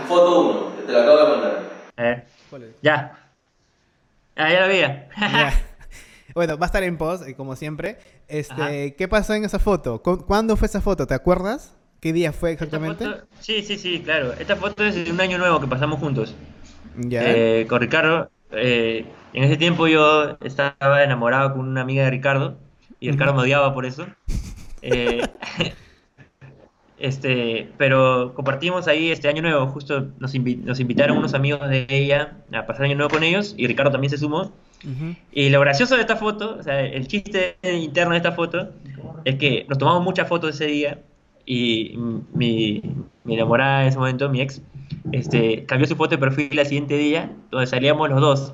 Foto 0.08 0.70
1, 0.76 0.86
te 0.86 0.91
la 0.91 1.01
acabo 1.01 1.18
de 1.18 1.30
mandar. 1.30 1.64
Ver. 1.97 2.28
Ya. 2.82 3.32
Ah, 4.36 4.51
ya 4.51 4.62
la 4.62 4.68
vi. 4.68 4.82
Bueno, 6.34 6.58
va 6.58 6.66
a 6.66 6.68
estar 6.68 6.82
en 6.82 6.97
post, 6.97 7.28
eh, 7.28 7.36
como 7.36 7.56
siempre. 7.56 7.99
Este, 8.28 8.95
¿Qué 8.95 9.08
pasó 9.08 9.36
en 9.36 9.45
esa 9.45 9.60
foto? 9.60 10.01
¿Cuándo 10.01 10.58
fue 10.58 10.68
esa 10.68 10.82
foto? 10.82 11.06
¿Te 11.06 11.14
acuerdas? 11.14 11.76
¿Qué 11.99 12.12
día 12.12 12.34
fue 12.34 12.54
exactamente? 12.54 13.06
Sí, 13.39 13.62
sí, 13.62 13.78
sí, 13.78 14.01
claro. 14.04 14.34
Esta 14.34 14.56
foto 14.56 14.84
es 14.84 14.95
de 14.95 15.12
un 15.12 15.22
año 15.22 15.38
nuevo 15.38 15.60
que 15.60 15.68
pasamos 15.68 15.99
juntos. 15.99 16.34
Eh, 17.12 17.66
con 17.68 17.82
Ricardo. 17.82 18.30
Eh, 18.52 19.06
en 19.34 19.44
ese 19.44 19.58
tiempo 19.58 19.88
yo 19.88 20.38
estaba 20.41 21.04
enamorado 21.04 21.54
con 21.54 21.68
una 21.68 21.82
amiga 21.82 22.04
de 22.04 22.12
Ricardo 22.12 22.56
y 23.00 23.12
Ricardo 23.12 23.34
me 23.34 23.41
odiaba 23.41 23.74
por 23.74 23.86
eso. 23.86 24.06
Eh, 24.82 25.22
este, 27.00 27.70
pero 27.78 28.34
compartimos 28.36 28.88
ahí 28.88 29.12
este 29.12 29.28
año 29.28 29.41
nuevo, 29.41 29.66
justo 29.68 30.08
nos, 30.20 30.34
nos, 30.36 30.80
invitaron 30.80 31.18
unos 31.18 31.34
amigos 31.34 31.68
de 31.70 31.88
ella 31.89 32.38
a 32.54 32.66
pasar 32.66 32.86
año 32.86 32.96
nuevo 32.96 33.10
con 33.10 33.24
ellos 33.24 33.56
y 33.58 33.68
Ricardo 33.68 33.91
también 33.91 34.12
se 34.12 34.18
sumó. 34.18 34.52
Y 35.32 35.50
lo 35.50 35.62
gracioso 35.62 35.96
de 35.96 36.02
esta 36.02 36.18
foto, 36.18 36.58
o 36.60 36.64
sea, 36.64 36.82
el 36.82 37.08
chiste 37.08 37.58
interno 37.64 38.12
de 38.12 38.18
esta 38.18 38.34
foto 38.34 38.70
es 39.24 39.36
que 39.36 39.66
nos 39.70 39.78
tomamos 39.78 40.04
muchas 40.04 40.28
fotos 40.28 40.56
ese 40.56 40.66
día 40.66 41.00
y 41.46 41.96
mi, 42.34 42.82
mi 43.24 43.34
enamorada 43.36 43.82
en 43.84 43.89
ese 43.89 43.98
momento, 43.98 44.30
mi 44.30 44.41
ex, 44.41 44.62
este, 45.12 45.66
cambió 45.66 45.88
su 45.88 45.96
foto 45.96 46.12
de 46.12 46.18
perfil 46.18 46.58
el 46.58 46.66
siguiente 46.66 46.98
día, 46.98 47.32
donde 47.52 47.68
salíamos 47.68 48.10
los 48.10 48.22
dos. 48.22 48.54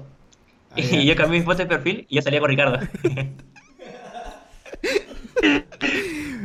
Ah, 0.72 0.76
y 0.80 1.06
yo 1.06 1.16
cambié 1.16 1.40
mi 1.40 1.46
foto 1.46 1.60
de 1.60 1.68
perfil 1.68 2.06
y 2.10 2.16
yo 2.16 2.22
salía 2.22 2.40
con 2.40 2.50
Ricardo. 2.50 2.80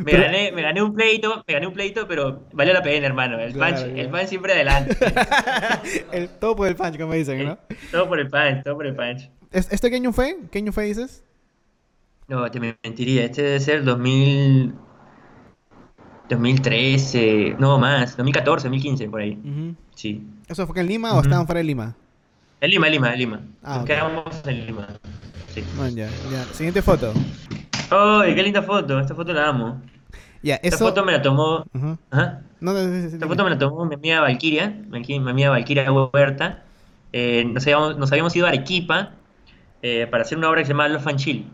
me, 0.04 0.12
gané, 0.12 0.52
me 0.52 0.62
gané 0.62 0.82
un 0.82 0.94
pleito, 0.94 1.42
me 1.46 1.54
gané 1.54 1.66
un 1.66 1.72
pleito, 1.74 2.06
pero 2.06 2.44
valió 2.52 2.72
la 2.72 2.82
pena, 2.82 3.06
hermano. 3.06 3.38
El 3.38 3.52
punch, 3.54 3.80
el 3.80 4.08
punch 4.10 4.26
siempre 4.26 4.52
adelante. 4.52 4.96
el, 6.12 6.28
todo 6.28 6.56
por 6.56 6.68
el 6.68 6.76
punch, 6.76 6.98
como 6.98 7.14
dicen, 7.14 7.44
¿no? 7.44 7.58
todo 7.90 8.08
por 8.08 8.20
el 8.20 8.28
punch, 8.28 8.62
todo 8.62 8.76
por 8.76 8.86
el 8.86 8.94
punch. 8.94 9.30
¿Este 9.50 9.90
qué 9.90 9.96
año 9.96 10.12
fue? 10.12 10.36
¿Qué 10.50 10.58
año 10.58 10.72
fue, 10.72 10.84
dices? 10.84 11.24
No, 12.26 12.50
te 12.50 12.58
mentiría. 12.58 13.24
Este 13.24 13.42
debe 13.42 13.60
ser 13.60 13.84
2000... 13.84 14.74
2013, 16.28 17.56
no 17.58 17.78
más, 17.78 18.16
2014, 18.16 18.68
2015, 18.68 19.08
por 19.08 19.20
ahí. 19.20 19.38
Sí. 19.94 20.22
¿Eso 20.48 20.66
fue 20.66 20.80
en 20.80 20.88
Lima 20.88 21.14
o 21.14 21.20
estaban 21.20 21.46
fuera 21.46 21.58
de 21.58 21.64
Lima? 21.64 21.94
En 22.60 22.70
Lima, 22.70 22.86
en 22.86 22.92
Lima, 22.92 23.12
en 23.12 23.18
Lima. 23.18 23.40
Ah, 23.62 23.76
Nos 23.76 23.84
quedamos 23.86 24.24
en 24.46 24.66
Lima. 24.66 24.88
Sí. 25.52 25.62
ya, 25.94 26.08
ya. 26.30 26.44
Siguiente 26.52 26.82
foto. 26.82 27.12
¡Ay, 27.90 28.34
qué 28.34 28.42
linda 28.42 28.62
foto! 28.62 28.98
Esta 28.98 29.14
foto 29.14 29.32
la 29.32 29.48
amo. 29.48 29.80
Ya, 30.42 30.56
Esta 30.56 30.78
foto 30.78 31.04
me 31.04 31.12
la 31.12 31.22
tomó. 31.22 31.64
¿Ah? 32.10 32.40
No, 32.60 32.76
Esta 32.76 33.26
foto 33.26 33.44
me 33.44 33.50
la 33.50 33.58
tomó 33.58 33.84
mi 33.84 33.94
amiga 33.94 34.20
Valkyria, 34.20 34.74
mi 34.88 35.16
amiga 35.16 35.50
Valkyria 35.50 35.90
Huerta. 35.90 36.64
Eh, 37.12 37.44
nos, 37.44 37.62
habíamos, 37.64 37.96
nos 37.96 38.10
habíamos 38.10 38.34
ido 38.34 38.46
a 38.46 38.48
Arequipa 38.48 39.12
eh, 39.82 40.06
para 40.10 40.22
hacer 40.22 40.36
una 40.36 40.50
obra 40.50 40.60
que 40.62 40.66
se 40.66 40.72
llama 40.72 40.88
Love 40.88 41.06
and 41.06 41.18
Chill. 41.18 41.46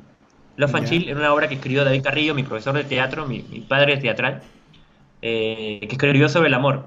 Love 0.56 0.74
and 0.74 0.88
Chill 0.88 1.08
era 1.08 1.18
una 1.18 1.34
obra 1.34 1.48
que 1.48 1.54
escribió 1.56 1.84
David 1.84 2.02
Carrillo, 2.02 2.34
mi 2.34 2.42
profesor 2.42 2.74
de 2.74 2.84
teatro, 2.84 3.26
mi, 3.26 3.42
mi 3.50 3.60
padre 3.60 3.96
teatral, 3.98 4.40
eh, 5.22 5.78
que 5.80 5.92
escribió 5.92 6.28
sobre 6.28 6.48
el 6.48 6.54
amor. 6.54 6.84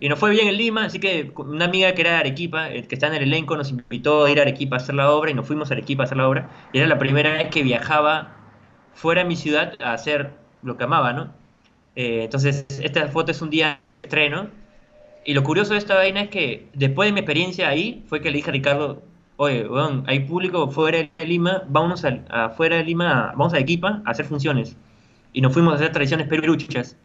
Y 0.00 0.08
nos 0.08 0.18
fue 0.18 0.30
bien 0.30 0.46
en 0.48 0.56
Lima, 0.56 0.84
así 0.84 1.00
que 1.00 1.32
una 1.36 1.64
amiga 1.64 1.92
que 1.94 2.02
era 2.02 2.12
de 2.12 2.16
Arequipa, 2.18 2.70
eh, 2.70 2.84
que 2.84 2.94
está 2.94 3.08
en 3.08 3.14
el 3.14 3.24
elenco, 3.24 3.56
nos 3.56 3.70
invitó 3.70 4.24
a 4.24 4.30
ir 4.30 4.38
a 4.38 4.42
Arequipa 4.42 4.76
a 4.76 4.78
hacer 4.78 4.94
la 4.94 5.10
obra 5.10 5.30
y 5.30 5.34
nos 5.34 5.46
fuimos 5.46 5.70
a 5.70 5.74
Arequipa 5.74 6.04
a 6.04 6.06
hacer 6.06 6.18
la 6.18 6.28
obra. 6.28 6.50
Y 6.72 6.78
era 6.78 6.86
la 6.86 6.98
primera 6.98 7.32
vez 7.32 7.48
que 7.48 7.62
viajaba 7.62 8.36
fuera 8.94 9.22
de 9.22 9.28
mi 9.28 9.36
ciudad 9.36 9.74
a 9.80 9.92
hacer 9.92 10.32
lo 10.62 10.76
que 10.76 10.84
amaba, 10.84 11.12
¿no? 11.12 11.32
Eh, 11.96 12.24
entonces, 12.24 12.66
esta 12.80 13.08
foto 13.08 13.32
es 13.32 13.42
un 13.42 13.50
día 13.50 13.80
de 14.02 14.08
estreno. 14.08 14.48
Y 15.24 15.34
lo 15.34 15.42
curioso 15.42 15.72
de 15.72 15.78
esta 15.78 15.96
vaina 15.96 16.22
es 16.22 16.28
que 16.30 16.68
después 16.74 17.08
de 17.08 17.12
mi 17.12 17.20
experiencia 17.20 17.68
ahí, 17.68 18.04
fue 18.08 18.20
que 18.20 18.30
le 18.30 18.36
dije 18.36 18.50
a 18.50 18.52
Ricardo, 18.52 19.02
oye, 19.36 19.64
bueno, 19.64 20.04
hay 20.06 20.20
público 20.20 20.70
fuera 20.70 20.98
de 20.98 21.26
Lima, 21.26 21.64
vámonos 21.68 22.04
a, 22.04 22.50
fuera 22.50 22.76
de 22.76 22.84
Lima, 22.84 23.32
vamos 23.36 23.52
a 23.52 23.56
Arequipa 23.56 24.02
a 24.04 24.10
hacer 24.10 24.26
funciones. 24.26 24.76
Y 25.32 25.40
nos 25.40 25.52
fuimos 25.52 25.72
a 25.72 25.76
hacer 25.76 25.92
tradiciones 25.92 26.28
peruchas. 26.28 26.96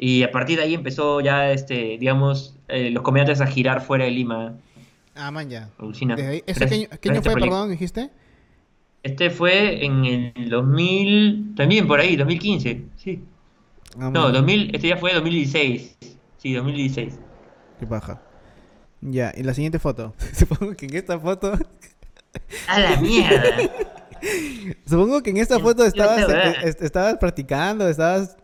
Y 0.00 0.22
a 0.22 0.30
partir 0.30 0.58
de 0.58 0.64
ahí 0.64 0.74
empezó 0.74 1.20
ya, 1.20 1.50
este, 1.50 1.98
digamos, 1.98 2.54
eh, 2.68 2.90
los 2.90 3.02
comediantes 3.02 3.40
a 3.40 3.48
girar 3.48 3.82
fuera 3.82 4.04
de 4.04 4.12
Lima. 4.12 4.54
Ah, 5.16 5.32
man, 5.32 5.50
ya. 5.50 5.68
¿Ese 6.46 6.88
qué 7.00 7.10
año, 7.10 7.22
fue, 7.22 7.34
perdón, 7.34 7.70
dijiste? 7.70 8.08
Este 9.02 9.30
fue 9.30 9.84
en 9.84 10.04
el 10.04 10.48
2000, 10.48 11.54
también 11.56 11.88
por 11.88 11.98
ahí, 11.98 12.14
2015, 12.14 12.84
sí. 12.96 13.24
Ah, 13.98 14.10
no, 14.12 14.30
2000, 14.30 14.74
este 14.74 14.88
ya 14.88 14.96
fue 14.96 15.12
2016. 15.14 15.96
Sí, 16.36 16.52
2016. 16.52 17.18
Qué 17.80 17.86
paja. 17.86 18.22
Ya, 19.00 19.32
y 19.36 19.42
la 19.42 19.54
siguiente 19.54 19.80
foto. 19.80 20.14
Supongo 20.32 20.74
que 20.74 20.86
en 20.86 20.94
esta 20.94 21.18
foto... 21.18 21.58
¡A 22.68 22.78
la 22.78 22.96
mierda! 23.00 23.42
Supongo 24.86 25.22
que 25.22 25.30
en 25.30 25.38
esta 25.38 25.58
foto 25.58 25.84
estabas, 25.84 26.28
estabas 26.80 27.16
practicando, 27.16 27.88
estabas... 27.88 28.36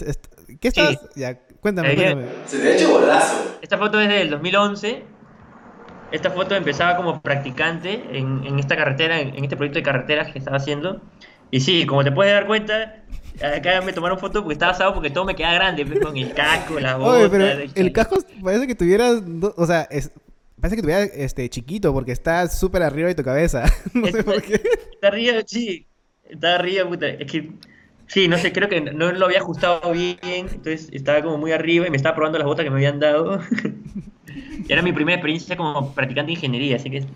¿Qué 0.60 0.68
estás? 0.68 0.98
Ya, 1.14 1.38
cuéntame, 1.60 1.94
cuéntame. 1.94 2.26
Se 2.46 2.58
te 2.58 2.68
ha 2.68 2.76
hecho 2.76 2.90
golazo. 2.90 3.58
Esta 3.62 3.78
foto 3.78 4.00
es 4.00 4.08
del 4.08 4.30
2011. 4.30 5.02
Esta 6.12 6.30
foto 6.30 6.54
empezaba 6.54 6.96
como 6.96 7.20
practicante 7.20 8.04
en, 8.12 8.44
en 8.46 8.58
esta 8.58 8.76
carretera, 8.76 9.20
en, 9.20 9.42
este 9.42 9.56
proyecto 9.56 9.78
de 9.78 9.82
carreteras 9.82 10.32
que 10.32 10.38
estaba 10.38 10.58
haciendo. 10.58 11.00
Y 11.50 11.60
sí, 11.60 11.86
como 11.86 12.04
te 12.04 12.12
puedes 12.12 12.32
dar 12.32 12.46
cuenta, 12.46 13.04
acá 13.42 13.80
me 13.82 13.92
tomaron 13.92 14.18
foto 14.18 14.42
porque 14.42 14.52
estaba 14.52 14.72
asado 14.72 14.94
porque 14.94 15.10
todo 15.10 15.24
me 15.24 15.34
queda 15.34 15.54
grande, 15.54 15.84
pues, 15.84 16.00
con 16.00 16.16
el 16.16 16.32
casco, 16.32 16.78
la 16.78 16.96
botas. 16.96 17.14
Oye, 17.14 17.28
pero 17.30 17.72
el 17.74 17.92
casco 17.92 18.18
parece 18.42 18.66
que 18.66 18.74
tuvieras, 18.74 19.22
o 19.56 19.66
sea, 19.66 19.82
es, 19.90 20.10
parece 20.60 20.76
que 20.76 20.80
estuviera 20.80 21.02
este, 21.02 21.48
chiquito 21.48 21.92
porque 21.92 22.12
está 22.12 22.48
súper 22.48 22.82
arriba 22.82 23.08
de 23.08 23.14
tu 23.14 23.22
cabeza. 23.22 23.64
no 23.94 24.06
sé 24.06 24.22
por 24.22 24.40
qué. 24.42 24.54
Está 24.94 25.08
arriba, 25.08 25.42
sí. 25.46 25.86
Está 26.28 26.54
arriba, 26.54 26.88
puta. 26.88 27.08
Es 27.08 27.30
que, 27.30 27.50
sí, 28.06 28.28
no 28.28 28.38
sé, 28.38 28.52
creo 28.52 28.68
que 28.68 28.80
no 28.80 29.12
lo 29.12 29.26
había 29.26 29.38
ajustado 29.38 29.92
bien. 29.92 30.18
Entonces 30.22 30.88
estaba 30.92 31.22
como 31.22 31.38
muy 31.38 31.52
arriba 31.52 31.86
y 31.86 31.90
me 31.90 31.96
estaba 31.96 32.14
probando 32.14 32.38
las 32.38 32.46
botas 32.46 32.64
que 32.64 32.70
me 32.70 32.76
habían 32.76 33.00
dado. 33.00 33.40
Era 34.68 34.82
mi 34.82 34.92
primera 34.92 35.16
experiencia 35.16 35.56
como 35.56 35.94
practicante 35.94 36.28
de 36.28 36.34
ingeniería, 36.34 36.76
así 36.76 36.90
que 36.90 37.06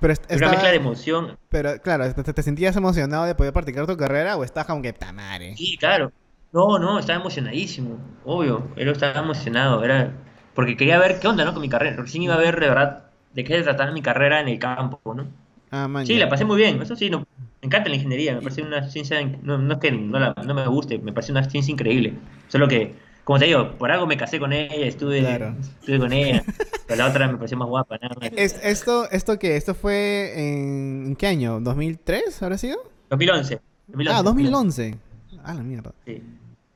pero 0.00 0.14
una 0.36 0.48
mezcla 0.50 0.70
de 0.70 0.76
emoción. 0.76 1.38
Pero 1.48 1.80
claro, 1.80 2.12
¿te, 2.12 2.42
sentías 2.42 2.76
emocionado 2.76 3.24
de 3.24 3.34
poder 3.34 3.52
practicar 3.52 3.86
tu 3.86 3.96
carrera 3.96 4.36
o 4.36 4.44
estás 4.44 4.66
como 4.66 4.82
que 4.82 4.92
tamare? 4.92 5.56
Sí, 5.56 5.76
claro. 5.78 6.12
No, 6.52 6.78
no, 6.78 6.98
estaba 6.98 7.20
emocionadísimo, 7.20 7.98
obvio. 8.24 8.68
Él 8.76 8.88
estaba 8.88 9.20
emocionado, 9.20 9.82
era 9.84 10.12
porque 10.54 10.76
quería 10.76 10.98
ver 10.98 11.18
qué 11.20 11.28
onda, 11.28 11.44
¿no? 11.44 11.52
Con 11.52 11.62
mi 11.62 11.68
carrera. 11.68 11.96
Recién 11.96 12.22
iba 12.22 12.34
a 12.34 12.38
ver 12.38 12.58
de 12.60 12.68
verdad 12.68 13.04
de 13.32 13.44
qué 13.44 13.56
se 13.56 13.62
trataba 13.62 13.92
mi 13.92 14.02
carrera 14.02 14.40
en 14.40 14.48
el 14.48 14.58
campo, 14.58 15.14
¿no? 15.14 15.26
Ah, 15.70 15.88
man, 15.88 16.06
sí, 16.06 16.16
la 16.16 16.28
pasé 16.28 16.44
muy 16.44 16.56
bien. 16.56 16.80
Eso 16.80 16.96
sí, 16.96 17.10
no, 17.10 17.26
me 17.66 17.68
encanta 17.68 17.88
la 17.88 17.96
ingeniería. 17.96 18.34
Me 18.34 18.42
parece 18.42 18.62
una 18.62 18.88
ciencia, 18.88 19.20
no, 19.42 19.58
no 19.58 19.74
es 19.74 19.80
que 19.80 19.90
no, 19.90 20.18
la, 20.18 20.34
no 20.44 20.54
me 20.54 20.66
guste, 20.68 20.98
me 20.98 21.12
parece 21.12 21.32
una 21.32 21.48
ciencia 21.50 21.72
increíble. 21.72 22.14
Solo 22.48 22.68
que 22.68 22.94
como 23.24 23.40
te 23.40 23.46
digo, 23.46 23.72
por 23.72 23.90
algo 23.90 24.06
me 24.06 24.16
casé 24.16 24.38
con 24.38 24.52
ella, 24.52 24.86
estuve, 24.86 25.18
estuve 25.18 25.98
con 25.98 26.12
ella. 26.12 26.44
Pero 26.86 26.96
la 26.96 27.08
otra 27.08 27.26
me 27.26 27.34
pareció 27.34 27.58
más 27.58 27.68
guapa, 27.68 27.98
nada 28.00 28.14
más. 28.20 28.30
¿Es, 28.36 28.60
esto, 28.62 29.10
¿Esto 29.10 29.36
qué? 29.36 29.56
¿Esto 29.56 29.74
fue 29.74 30.32
en 30.36 31.16
qué 31.16 31.26
año? 31.26 31.58
¿2003 31.58 32.40
habrá 32.42 32.56
sido? 32.56 32.78
2011. 33.10 33.60
Ah, 34.08 34.22
2011. 34.22 34.96
Ah, 35.42 35.54
la 35.54 35.62
mierda. 35.64 35.92
Sí. 36.06 36.22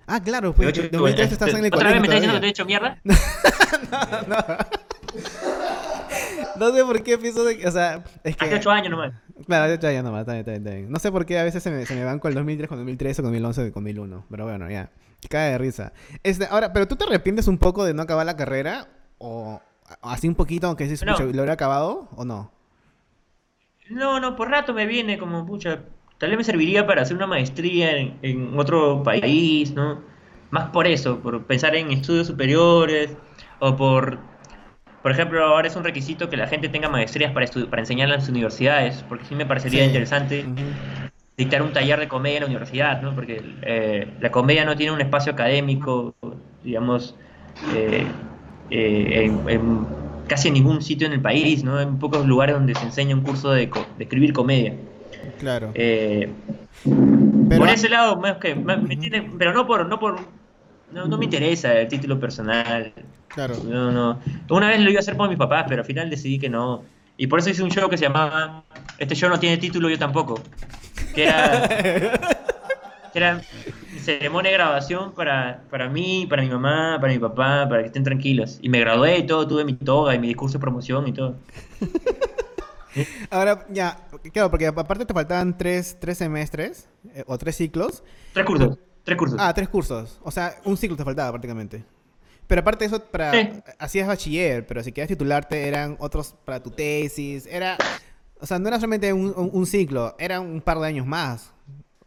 Ah, 0.08 0.20
claro, 0.20 0.52
pues 0.52 0.90
2003 0.90 1.30
estás 1.30 1.54
en 1.54 1.66
el 1.66 1.72
¿Otra 1.72 1.92
vez 1.92 2.00
me 2.00 2.06
estás 2.08 2.20
diciendo 2.20 2.34
que 2.34 2.40
te 2.40 2.46
he 2.48 2.50
hecho 2.50 2.64
mierda? 2.64 3.00
no, 3.04 4.22
no. 4.26 4.36
No 6.60 6.74
sé 6.74 6.84
por 6.84 7.02
qué 7.02 7.16
pienso 7.16 7.42
de 7.42 7.56
que, 7.56 7.66
o 7.66 7.70
sea, 7.70 8.04
es 8.22 8.36
que... 8.36 8.44
Hace 8.44 8.56
8 8.56 8.70
años 8.70 8.90
nomás. 8.90 9.14
Claro, 9.46 9.64
hace 9.64 9.74
8 9.74 9.86
años 9.86 10.04
nomás, 10.04 10.26
bien, 10.26 10.38
está 10.46 10.70
bien, 10.70 10.92
No 10.92 10.98
sé 10.98 11.10
por 11.10 11.24
qué 11.24 11.38
a 11.38 11.42
veces 11.42 11.62
se 11.62 11.70
me, 11.70 11.86
se 11.86 11.94
me 11.94 12.04
van 12.04 12.18
con 12.18 12.28
el 12.28 12.34
2003, 12.34 12.68
con 12.68 12.76
2013, 12.76 13.22
con 13.22 13.32
2011, 13.32 13.72
con 13.72 13.82
2001. 13.82 14.26
Pero 14.30 14.44
bueno, 14.44 14.70
ya. 14.70 14.90
Cae 15.30 15.52
de 15.52 15.58
risa. 15.58 15.94
Este, 16.22 16.46
ahora, 16.50 16.74
¿pero 16.74 16.86
tú 16.86 16.96
te 16.96 17.04
arrepientes 17.04 17.48
un 17.48 17.56
poco 17.56 17.86
de 17.86 17.94
no 17.94 18.02
acabar 18.02 18.26
la 18.26 18.36
carrera? 18.36 18.88
¿O 19.16 19.60
así 20.02 20.28
un 20.28 20.34
poquito, 20.34 20.66
aunque 20.66 20.94
sí, 20.94 21.02
lo 21.06 21.16
hubiera 21.16 21.54
acabado? 21.54 22.10
¿O 22.14 22.26
no? 22.26 22.52
No, 23.88 24.20
no, 24.20 24.36
por 24.36 24.50
rato 24.50 24.74
me 24.74 24.84
viene 24.84 25.18
como, 25.18 25.46
pucha, 25.46 25.80
tal 26.18 26.28
vez 26.28 26.36
me 26.36 26.44
serviría 26.44 26.86
para 26.86 27.02
hacer 27.02 27.16
una 27.16 27.26
maestría 27.26 27.96
en, 27.96 28.58
otro 28.58 29.02
país, 29.02 29.72
¿no? 29.72 30.02
Más 30.50 30.68
por 30.68 30.86
eso, 30.86 31.20
por 31.20 31.46
pensar 31.46 31.74
en 31.74 31.90
estudios 31.90 32.26
superiores, 32.26 33.16
o 33.60 33.76
por, 33.76 34.18
por 35.02 35.12
ejemplo, 35.12 35.42
ahora 35.44 35.68
es 35.68 35.76
un 35.76 35.84
requisito 35.84 36.28
que 36.28 36.36
la 36.36 36.46
gente 36.46 36.68
tenga 36.68 36.88
maestrías 36.88 37.32
para, 37.32 37.46
para 37.68 37.82
enseñar 37.82 38.08
en 38.08 38.14
las 38.16 38.28
universidades, 38.28 39.04
porque 39.08 39.24
sí 39.24 39.34
me 39.34 39.46
parecería 39.46 39.84
interesante 39.84 40.44
dictar 41.36 41.62
un 41.62 41.72
taller 41.72 41.98
de 41.98 42.08
comedia 42.08 42.36
en 42.36 42.42
la 42.42 42.48
universidad, 42.48 43.00
¿no? 43.00 43.14
Porque 43.14 43.42
eh, 43.62 44.06
la 44.20 44.30
comedia 44.30 44.64
no 44.66 44.76
tiene 44.76 44.92
un 44.92 45.00
espacio 45.00 45.32
académico, 45.32 46.14
digamos, 46.62 47.16
eh, 47.74 48.04
eh, 48.70 49.32
en, 49.48 49.86
casi 50.28 50.48
en 50.48 50.54
ningún 50.54 50.82
sitio 50.82 51.06
en 51.06 51.14
el 51.14 51.22
país, 51.22 51.64
¿no? 51.64 51.80
En 51.80 51.98
pocos 51.98 52.26
lugares 52.26 52.54
donde 52.54 52.74
se 52.74 52.84
enseña 52.84 53.14
un 53.14 53.22
curso 53.22 53.52
de, 53.52 53.70
escribir 53.98 54.34
comedia. 54.34 54.74
Claro. 55.38 55.72
Por 55.72 57.68
ese 57.70 57.88
lado, 57.88 58.20
que, 58.38 58.54
me, 58.54 58.76
pero 59.38 59.54
no 59.54 59.66
por, 59.66 59.86
no 59.86 59.98
por, 59.98 60.18
no, 60.92 61.18
me 61.18 61.24
interesa 61.24 61.72
el 61.74 61.88
título 61.88 62.18
personal. 62.18 62.92
Claro. 63.28 63.56
No, 63.64 63.90
no. 63.90 64.20
Una 64.48 64.68
vez 64.68 64.80
lo 64.80 64.90
iba 64.90 64.98
a 64.98 65.00
hacer 65.00 65.16
por 65.16 65.28
mis 65.28 65.38
papás, 65.38 65.66
pero 65.68 65.82
al 65.82 65.86
final 65.86 66.10
decidí 66.10 66.38
que 66.38 66.48
no. 66.48 66.82
Y 67.16 67.26
por 67.26 67.38
eso 67.38 67.50
hice 67.50 67.62
un 67.62 67.70
show 67.70 67.88
que 67.88 67.98
se 67.98 68.04
llamaba 68.04 68.64
Este 68.98 69.14
show 69.14 69.28
no 69.28 69.38
tiene 69.38 69.58
título, 69.58 69.90
yo 69.90 69.98
tampoco 69.98 70.40
que 71.14 71.24
era, 71.24 71.68
que 73.12 73.18
era 73.18 73.42
ceremonia 74.00 74.50
de 74.50 74.56
grabación 74.56 75.12
para, 75.12 75.62
para 75.70 75.88
mí, 75.88 76.26
para 76.28 76.42
mi 76.42 76.48
mamá, 76.48 76.98
para 77.00 77.12
mi 77.12 77.18
papá, 77.18 77.66
para 77.68 77.82
que 77.82 77.86
estén 77.86 78.04
tranquilos. 78.04 78.58
Y 78.62 78.68
me 78.68 78.80
gradué 78.80 79.18
y 79.18 79.26
todo, 79.26 79.46
tuve 79.46 79.64
mi 79.64 79.74
toga 79.74 80.14
y 80.14 80.18
mi 80.18 80.28
discurso 80.28 80.58
de 80.58 80.60
promoción 80.60 81.08
y 81.08 81.12
todo. 81.12 81.36
Ahora, 83.30 83.66
ya, 83.70 83.98
claro, 84.32 84.50
porque 84.50 84.66
aparte 84.66 85.06
te 85.06 85.14
faltaban 85.14 85.56
tres, 85.56 85.96
tres 86.00 86.18
semestres 86.18 86.88
eh, 87.14 87.22
o 87.26 87.38
tres 87.38 87.56
ciclos. 87.56 88.02
Tres 88.32 88.44
cursos, 88.44 88.78
tres 89.04 89.18
cursos. 89.18 89.38
Ah, 89.40 89.52
tres 89.54 89.68
cursos. 89.68 90.20
O 90.22 90.30
sea, 90.30 90.56
un 90.64 90.76
ciclo 90.76 90.96
te 90.96 91.04
faltaba 91.04 91.30
prácticamente. 91.30 91.84
Pero 92.46 92.62
aparte 92.62 92.84
de 92.84 92.94
eso, 92.94 93.04
para, 93.04 93.32
hacías 93.78 94.08
bachiller, 94.08 94.66
pero 94.66 94.82
si 94.82 94.90
querías 94.90 95.08
titularte 95.08 95.68
eran 95.68 95.96
otros 96.00 96.34
para 96.44 96.60
tu 96.60 96.70
tesis, 96.70 97.46
era 97.46 97.76
o 98.40 98.46
sea, 98.46 98.58
no 98.58 98.68
era 98.68 98.78
solamente 98.78 99.12
un, 99.12 99.66
ciclo, 99.66 100.16
era 100.18 100.40
un 100.40 100.62
par 100.62 100.78
de 100.78 100.86
años 100.86 101.06
más. 101.06 101.52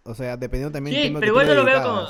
O 0.03 0.15
sea, 0.15 0.35
dependiendo 0.35 0.71
también 0.71 0.95
Sí, 0.95 1.11
pero 1.13 1.27
igual 1.27 1.47
no 1.47 1.53
lo 1.53 1.63
veo 1.63 1.83
como. 1.83 2.07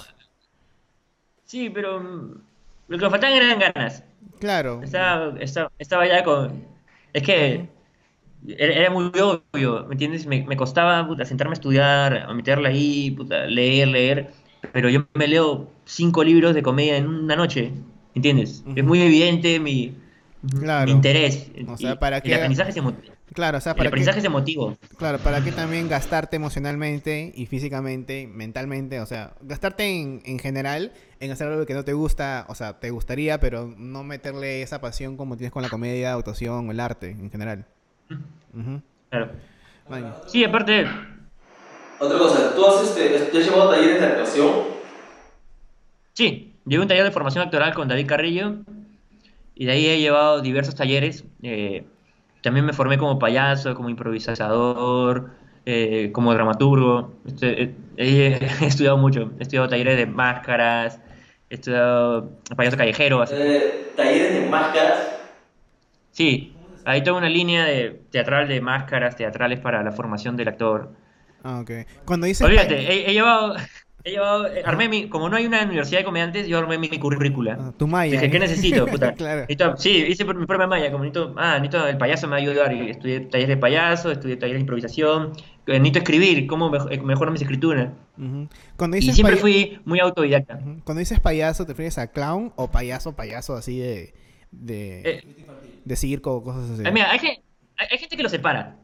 Sí, 1.45 1.69
pero. 1.69 1.99
Mm, 1.99 2.41
lo 2.87 2.97
que 2.97 3.03
me 3.03 3.09
faltaban 3.09 3.35
eran 3.35 3.59
ganas. 3.59 4.03
Claro. 4.39 4.81
Estaba, 4.81 5.35
estaba, 5.77 6.07
ya 6.07 6.23
con. 6.23 6.65
Es 7.11 7.23
que. 7.23 7.67
Era, 8.45 8.89
muy 8.89 9.11
obvio, 9.19 9.85
¿me 9.85 9.93
entiendes? 9.93 10.25
Me, 10.25 10.57
costaba 10.57 11.05
puta, 11.05 11.23
sentarme 11.23 11.51
a 11.51 11.53
estudiar, 11.53 12.17
a 12.27 12.33
meterla 12.33 12.69
ahí, 12.69 13.11
puta, 13.11 13.45
leer, 13.45 13.89
leer. 13.89 14.33
Pero 14.73 14.89
yo 14.89 15.05
me 15.13 15.27
leo 15.27 15.71
cinco 15.85 16.23
libros 16.23 16.55
de 16.55 16.63
comedia 16.63 16.97
en 16.97 17.07
una 17.07 17.35
noche, 17.35 17.71
¿entiendes? 18.15 18.65
Es 18.75 18.83
muy 18.83 19.01
evidente 19.01 19.59
mi, 19.59 19.95
interés. 20.87 21.51
O 21.67 21.77
sea, 21.77 21.99
para 21.99 22.21
que... 22.21 22.29
El 22.29 22.35
aprendizaje 22.35 22.71
se 22.71 22.81
Claro, 23.33 23.59
o 23.59 23.61
sea, 23.61 23.73
para 23.73 23.83
el 23.83 23.87
aprendizaje 23.87 24.19
es 24.19 24.25
emotivo. 24.25 24.75
Claro, 24.97 25.19
para 25.19 25.43
que 25.43 25.51
también 25.51 25.87
gastarte 25.87 26.35
emocionalmente 26.35 27.31
y 27.35 27.45
físicamente, 27.45 28.27
mentalmente, 28.27 28.99
o 28.99 29.05
sea, 29.05 29.33
gastarte 29.41 29.85
en, 29.85 30.21
en 30.25 30.39
general 30.39 30.91
en 31.19 31.31
hacer 31.31 31.47
algo 31.47 31.65
que 31.65 31.73
no 31.73 31.85
te 31.85 31.93
gusta, 31.93 32.45
o 32.49 32.55
sea, 32.55 32.79
te 32.79 32.89
gustaría, 32.89 33.39
pero 33.39 33.73
no 33.77 34.03
meterle 34.03 34.63
esa 34.63 34.81
pasión 34.81 35.17
como 35.17 35.37
tienes 35.37 35.51
con 35.51 35.61
la 35.61 35.69
comedia, 35.69 36.13
actuación 36.13 36.67
o 36.67 36.71
el 36.71 36.79
arte 36.79 37.11
en 37.11 37.29
general. 37.29 37.65
Claro. 39.09 39.31
Sí, 40.27 40.43
aparte... 40.43 40.85
Otra 42.03 42.17
cosa, 42.17 42.53
¿tú 42.53 42.65
has, 42.65 42.83
este, 42.83 43.15
has 43.15 43.45
llevado 43.45 43.69
talleres 43.69 44.01
de 44.01 44.05
actuación? 44.05 44.51
Sí, 46.11 46.53
llevé 46.65 46.81
un 46.81 46.87
taller 46.89 47.05
de 47.05 47.11
formación 47.11 47.45
actoral 47.45 47.73
con 47.73 47.87
David 47.87 48.07
Carrillo 48.07 48.55
y 49.55 49.65
de 49.65 49.71
ahí 49.71 49.87
he 49.87 49.99
llevado 49.99 50.41
diversos 50.41 50.75
talleres. 50.75 51.23
Eh, 51.43 51.85
también 52.41 52.65
me 52.65 52.73
formé 52.73 52.97
como 52.97 53.17
payaso, 53.19 53.73
como 53.73 53.89
improvisador, 53.89 55.29
eh, 55.65 56.11
como 56.11 56.33
dramaturgo. 56.33 57.13
Este, 57.25 57.73
he, 57.95 58.49
estudiado 58.65 58.97
mucho. 58.97 59.31
He 59.39 59.43
estudiado 59.43 59.69
talleres 59.69 59.95
de 59.95 60.05
máscaras, 60.05 60.99
he 61.49 61.55
estudiado 61.55 62.31
payaso 62.57 62.75
callejero. 62.75 63.23
Eh, 63.31 63.93
¿Talleres 63.95 64.33
de 64.41 64.49
máscaras? 64.49 65.07
Sí, 66.11 66.53
hay 66.83 67.01
toda 67.01 67.19
una 67.19 67.29
línea 67.29 67.63
de 67.63 68.01
teatral 68.11 68.49
de 68.49 68.59
máscaras 68.59 69.15
teatrales 69.15 69.61
para 69.61 69.81
la 69.83 69.93
formación 69.93 70.35
del 70.35 70.49
actor. 70.49 71.01
Ah, 71.43 71.59
ok. 71.59 71.71
Cuando 72.05 72.25
dices... 72.25 72.45
Olvídate, 72.45 73.09
he 73.09 73.13
llevado 73.13 73.55
He 74.05 74.11
llevado, 74.11 74.47
eh, 74.47 74.61
armé 74.65 74.89
mi, 74.89 75.07
como 75.07 75.29
no 75.29 75.37
hay 75.37 75.45
una 75.45 75.63
universidad 75.63 75.99
de 75.99 76.03
comediantes, 76.03 76.45
yo 76.45 76.57
armé 76.57 76.77
mi, 76.77 76.89
currícula. 76.89 77.57
Ah, 77.57 77.73
tu 77.77 77.87
malla. 77.87 78.11
Dije, 78.11 78.29
¿qué 78.29 78.37
necesito? 78.37 78.85
Puta. 78.91 79.13
claro. 79.13 79.45
sí, 79.77 79.91
hice 79.91 80.25
mi 80.25 80.45
propia 80.45 80.67
malla, 80.67 80.91
como 80.91 81.05
necesito, 81.05 81.33
ah, 81.37 81.57
necesito, 81.59 81.87
el 81.87 81.97
payaso 81.97 82.27
me 82.27 82.31
va 82.31 82.37
a 82.37 82.41
ayudar. 82.41 82.73
Y 82.73 82.89
estudié 82.89 83.21
talleres 83.21 83.47
de 83.47 83.57
payaso, 83.57 84.11
estudié 84.11 84.35
talleres 84.35 84.57
de 84.57 84.61
improvisación, 84.61 85.31
eh, 85.67 85.79
necesito 85.79 85.99
escribir, 85.99 86.47
cómo 86.47 86.75
eh, 86.89 86.99
mejor, 86.99 87.31
mis 87.31 87.43
escrituras. 87.43 87.91
Cuando 88.75 88.95
dices 88.95 89.13
y 89.13 89.15
siempre 89.15 89.37
fui 89.37 89.79
muy 89.85 90.01
autodidacta. 90.01 90.59
Cuando 90.83 90.99
dices 90.99 91.21
payaso, 91.21 91.65
¿te 91.65 91.71
refieres 91.71 91.97
a 91.97 92.07
clown 92.07 92.51
o 92.57 92.69
payaso, 92.69 93.15
payaso 93.15 93.55
así 93.55 93.79
de, 93.79 94.13
de, 94.51 95.23
de 95.85 95.95
circo 95.95 96.33
o 96.33 96.43
cosas 96.43 96.71
así? 96.71 96.83
mira, 96.91 97.09
hay, 97.09 97.19
hay, 97.77 97.97
gente 97.97 98.17
que 98.17 98.23
lo 98.23 98.27
separa. 98.27 98.75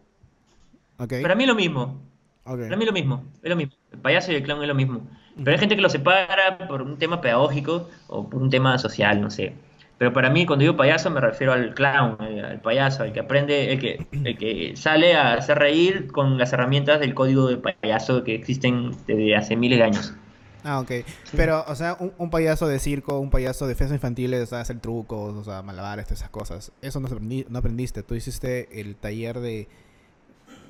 Okay. 0.98 1.22
Pero 1.22 1.34
a 1.34 1.36
mí 1.36 1.44
es 1.44 1.50
lo 1.50 1.56
mismo. 1.56 2.09
Para 2.58 2.76
mí 2.76 2.84
es 2.84 2.88
lo 2.88 2.94
mismo, 2.94 3.24
es 3.44 3.50
lo 3.50 3.56
mismo. 3.56 3.74
El 3.92 4.00
payaso 4.00 4.32
y 4.32 4.36
el 4.36 4.44
clown 4.44 4.62
es 4.62 4.68
lo 4.68 4.76
mismo. 4.76 5.08
Pero 5.38 5.52
hay 5.52 5.58
gente 5.58 5.76
que 5.76 5.82
lo 5.82 5.90
separa 5.90 6.58
por 6.68 6.82
un 6.82 6.98
tema 6.98 7.22
pedagógico 7.22 7.90
o 8.08 8.30
por 8.30 8.42
un 8.42 8.50
tema 8.50 8.78
social, 8.78 9.22
no 9.22 9.30
sé. 9.30 9.54
Pero 9.98 10.14
para 10.14 10.30
mí, 10.30 10.46
cuando 10.46 10.64
digo 10.64 10.78
payaso, 10.78 11.10
me 11.10 11.20
refiero 11.20 11.52
al 11.52 11.74
clown, 11.74 12.18
al 12.22 12.62
payaso, 12.62 13.04
el 13.04 13.12
que 13.12 13.20
aprende, 13.20 13.74
el 13.74 13.80
que, 13.80 14.08
el 14.12 14.38
que 14.38 14.74
sale 14.78 15.14
a 15.14 15.34
hacer 15.34 15.60
reír 15.60 16.10
con 16.12 16.38
las 16.38 16.54
herramientas 16.54 17.02
del 17.02 17.14
código 17.14 17.48
de 17.48 17.58
payaso 17.58 18.24
que 18.24 18.34
existen 18.34 18.92
desde 19.06 19.36
hace 19.36 19.58
miles 19.58 19.78
de 19.78 19.84
años. 19.84 20.14
Ah, 20.64 20.80
ok. 20.80 20.92
Pero, 21.36 21.64
o 21.68 21.76
sea, 21.76 21.98
un, 22.18 22.30
payaso 22.30 22.68
de 22.68 22.80
circo, 22.80 23.20
un 23.20 23.30
payaso 23.30 23.68
de 23.68 23.76
fiestas 23.76 23.96
infantiles, 23.96 24.44
o 24.44 24.46
sea, 24.46 24.62
hacer 24.62 24.80
trucos, 24.80 25.36
o 25.36 25.44
sea, 25.44 25.62
malabares, 25.64 26.12
esas 26.12 26.30
cosas. 26.30 26.72
Eso 26.82 27.00
no, 27.00 27.10
no 27.50 27.60
aprendiste. 27.60 28.04
Tú 28.04 28.16
hiciste 28.16 28.80
el 28.80 28.96
taller 28.96 29.40
de 29.40 29.68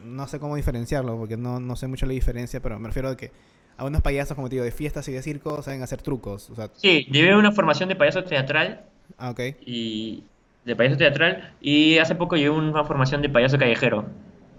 no 0.03 0.27
sé 0.27 0.39
cómo 0.39 0.55
diferenciarlo, 0.55 1.17
porque 1.17 1.37
no, 1.37 1.59
no 1.59 1.75
sé 1.75 1.87
mucho 1.87 2.05
la 2.05 2.13
diferencia, 2.13 2.61
pero 2.61 2.79
me 2.79 2.87
refiero 2.87 3.09
a 3.09 3.17
que 3.17 3.31
algunos 3.77 4.01
payasos, 4.01 4.35
como 4.35 4.49
te 4.49 4.55
digo, 4.55 4.65
de 4.65 4.71
fiestas 4.71 5.07
y 5.07 5.13
de 5.13 5.21
circo, 5.21 5.61
saben 5.61 5.81
hacer 5.81 6.01
trucos. 6.01 6.49
O 6.49 6.55
sea... 6.55 6.69
Sí, 6.75 7.07
llevé 7.11 7.35
una 7.35 7.51
formación 7.51 7.89
de 7.89 7.95
payaso 7.95 8.23
teatral. 8.23 8.81
Ah, 9.17 9.31
ok. 9.31 9.39
Y, 9.65 10.23
de 10.65 10.75
payaso 10.75 10.97
teatral 10.97 11.53
y 11.61 11.97
hace 11.97 12.15
poco 12.15 12.35
llevé 12.35 12.51
una 12.51 12.83
formación 12.83 13.21
de 13.21 13.29
payaso 13.29 13.57
callejero, 13.57 14.05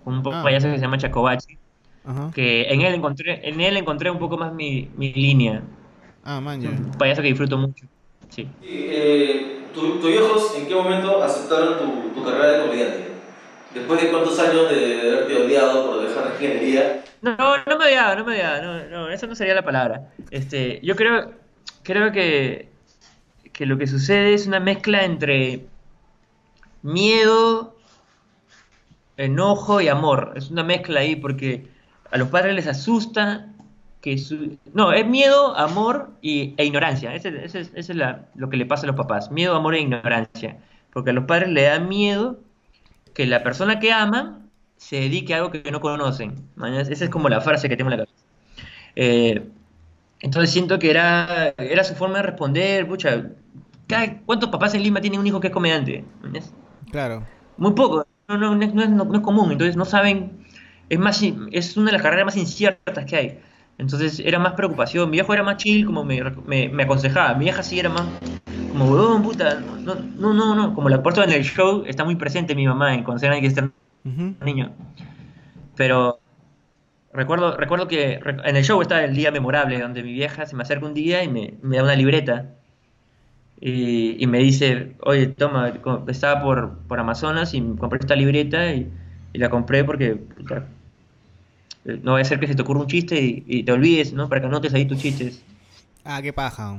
un 0.04 0.22
ah. 0.26 0.42
payaso 0.42 0.68
que 0.68 0.76
se 0.76 0.80
llama 0.80 0.98
Chacobachi, 0.98 1.58
que 2.34 2.62
en 2.64 2.80
él 2.80 2.94
encontré 2.94 3.48
en 3.48 3.60
él 3.60 3.76
encontré 3.76 4.10
un 4.10 4.18
poco 4.18 4.36
más 4.36 4.52
mi, 4.52 4.90
mi 4.96 5.12
línea. 5.12 5.62
Ah, 6.24 6.40
man, 6.40 6.60
Un 6.66 6.90
payaso 6.98 7.22
que 7.22 7.28
disfruto 7.28 7.56
mucho. 7.56 7.86
Sí. 8.28 8.48
Eh, 8.62 9.66
¿Tus 9.72 10.04
viejos 10.04 10.54
en 10.56 10.66
qué 10.66 10.74
momento 10.74 11.22
aceptaron 11.22 11.78
tu, 11.78 12.14
tu 12.14 12.24
carrera 12.24 12.52
de 12.52 12.62
comediante? 12.62 13.09
Después 13.74 14.02
de 14.02 14.10
cuántos 14.10 14.38
años 14.38 14.68
de 14.68 15.12
haberte 15.12 15.36
odiado 15.36 15.86
por 15.86 16.02
dejar 16.02 16.26
la 16.26 16.32
ingeniería. 16.32 17.04
No, 17.22 17.36
no, 17.36 17.78
me 17.78 17.84
odiaba, 17.84 18.16
no 18.16 18.24
me 18.24 18.34
odiaba, 18.34 18.60
no, 18.60 18.88
no, 18.88 19.08
eso 19.10 19.26
no 19.26 19.34
sería 19.34 19.54
la 19.54 19.64
palabra. 19.64 20.08
Este, 20.30 20.80
yo 20.82 20.96
creo, 20.96 21.32
creo 21.82 22.10
que, 22.10 22.68
que 23.52 23.66
lo 23.66 23.78
que 23.78 23.86
sucede 23.86 24.34
es 24.34 24.46
una 24.46 24.58
mezcla 24.58 25.04
entre 25.04 25.66
miedo, 26.82 27.76
enojo 29.16 29.80
y 29.80 29.88
amor. 29.88 30.32
Es 30.36 30.50
una 30.50 30.64
mezcla 30.64 31.00
ahí 31.00 31.14
porque 31.16 31.66
a 32.10 32.18
los 32.18 32.28
padres 32.28 32.54
les 32.54 32.66
asusta 32.66 33.46
que 34.00 34.18
su... 34.18 34.58
No, 34.72 34.92
es 34.92 35.06
miedo, 35.06 35.56
amor 35.56 36.10
y, 36.22 36.54
e 36.56 36.64
ignorancia. 36.64 37.14
Ese, 37.14 37.44
es 37.44 37.92
lo 38.34 38.48
que 38.50 38.56
le 38.56 38.66
pasa 38.66 38.84
a 38.84 38.86
los 38.88 38.96
papás. 38.96 39.30
Miedo, 39.30 39.54
amor 39.54 39.74
e 39.74 39.80
ignorancia. 39.80 40.58
Porque 40.92 41.10
a 41.10 41.12
los 41.12 41.24
padres 41.24 41.50
le 41.50 41.62
da 41.62 41.78
miedo 41.78 42.40
que 43.14 43.26
la 43.26 43.42
persona 43.42 43.80
que 43.80 43.92
aman 43.92 44.50
se 44.76 44.96
dedique 44.96 45.34
a 45.34 45.38
algo 45.38 45.50
que 45.50 45.70
no 45.70 45.80
conocen. 45.80 46.48
Esa 46.88 47.04
es 47.04 47.10
como 47.10 47.28
la 47.28 47.40
frase 47.40 47.68
que 47.68 47.76
tengo 47.76 47.90
en 47.90 47.98
la 47.98 48.04
cabeza. 48.04 48.24
Eh, 48.96 49.48
entonces 50.20 50.50
siento 50.50 50.78
que 50.78 50.90
era, 50.90 51.54
era 51.58 51.84
su 51.84 51.94
forma 51.94 52.16
de 52.16 52.22
responder. 52.24 52.86
Pucha, 52.86 53.30
¿cuántos 54.26 54.50
papás 54.50 54.74
en 54.74 54.82
Lima 54.82 55.00
tienen 55.00 55.20
un 55.20 55.26
hijo 55.26 55.40
que 55.40 55.48
es 55.48 55.52
comediante? 55.52 56.04
Claro. 56.90 57.26
Muy 57.56 57.72
poco, 57.72 58.06
no, 58.28 58.38
no, 58.38 58.54
no, 58.54 59.14
es 59.14 59.20
común, 59.20 59.52
entonces 59.52 59.76
no 59.76 59.84
saben, 59.84 60.44
es, 60.88 60.98
más, 60.98 61.22
es 61.52 61.76
una 61.76 61.86
de 61.86 61.92
las 61.92 62.02
carreras 62.02 62.26
más 62.26 62.36
inciertas 62.36 63.04
que 63.04 63.16
hay. 63.16 63.38
Entonces 63.78 64.20
era 64.20 64.38
más 64.38 64.52
preocupación, 64.54 65.10
mi 65.10 65.16
viejo 65.16 65.32
era 65.32 65.42
más 65.42 65.56
chill, 65.56 65.86
como 65.86 66.04
me, 66.04 66.22
me, 66.68 66.82
aconsejaba, 66.82 67.34
mi 67.34 67.44
vieja 67.44 67.62
sí 67.62 67.80
era 67.80 67.88
más 67.88 68.06
como, 68.80 68.92
huevón, 68.92 69.22
puta, 69.22 69.60
no, 69.60 69.94
no, 69.94 70.34
no, 70.34 70.54
no, 70.54 70.74
como 70.74 70.88
la 70.88 71.02
puerta 71.02 71.24
en 71.24 71.32
el 71.32 71.44
show 71.44 71.84
está 71.86 72.04
muy 72.04 72.16
presente 72.16 72.54
mi 72.54 72.66
mamá 72.66 72.94
en 72.94 73.04
cuando 73.04 73.20
que 73.20 73.46
estar 73.46 73.70
niño. 74.04 74.72
Pero 75.76 76.18
recuerdo, 77.12 77.56
recuerdo 77.56 77.88
que 77.88 78.20
en 78.44 78.56
el 78.56 78.64
show 78.64 78.80
está 78.80 79.04
el 79.04 79.14
día 79.14 79.30
memorable, 79.30 79.78
donde 79.80 80.02
mi 80.02 80.12
vieja 80.12 80.46
se 80.46 80.56
me 80.56 80.62
acerca 80.62 80.86
un 80.86 80.94
día 80.94 81.22
y 81.22 81.28
me, 81.28 81.54
me 81.62 81.76
da 81.76 81.82
una 81.82 81.94
libreta 81.94 82.54
y, 83.60 84.26
me 84.26 84.38
dice, 84.38 84.96
oye, 85.02 85.26
toma, 85.26 85.74
estaba 86.08 86.42
por, 86.42 86.78
por 86.88 86.98
Amazonas 86.98 87.52
y 87.52 87.60
compré 87.76 87.98
esta 88.00 88.16
libreta 88.16 88.72
y, 88.72 88.90
la 89.34 89.50
compré 89.50 89.84
porque 89.84 90.22
eh, 91.84 92.00
no 92.02 92.14
va 92.14 92.20
a 92.20 92.24
ser 92.24 92.40
que 92.40 92.48
se 92.48 92.54
te 92.54 92.62
ocurra 92.62 92.80
un 92.80 92.86
chiste 92.86 93.44
y, 93.46 93.62
te 93.62 93.72
olvides, 93.72 94.14
¿no? 94.14 94.28
Para 94.28 94.40
que 94.40 94.46
anotes 94.46 94.72
ahí 94.72 94.86
tus 94.86 94.98
chistes. 94.98 95.42
Ah, 96.04 96.20
qué 96.22 96.32
paja. 96.32 96.78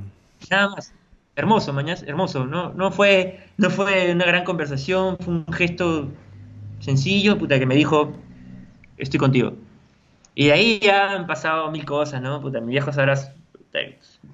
Nada 0.50 0.70
más. 0.70 0.92
Hermoso, 1.42 1.74
mañana, 1.74 2.00
hermoso. 2.06 2.46
No, 2.46 2.72
no, 2.74 2.92
fue, 2.92 3.40
no 3.58 3.72
fue 3.72 4.12
una 4.14 4.26
gran 4.26 4.44
conversación, 4.44 5.18
fue 5.18 5.34
un 5.34 5.46
gesto 5.52 6.08
sencillo, 6.78 7.36
puta, 7.36 7.58
que 7.58 7.66
me 7.66 7.74
dijo, 7.74 8.14
estoy 8.98 9.20
contigo. 9.20 9.54
Y 10.36 10.46
de 10.46 10.52
ahí 10.54 10.80
ya 10.80 11.14
han 11.14 11.26
pasado 11.26 11.72
mil 11.72 11.84
cosas, 11.84 12.22
¿no? 12.22 12.40
Puta, 12.42 12.62
mi 12.62 12.68
viejo 12.74 12.94
sabrás, 12.94 13.34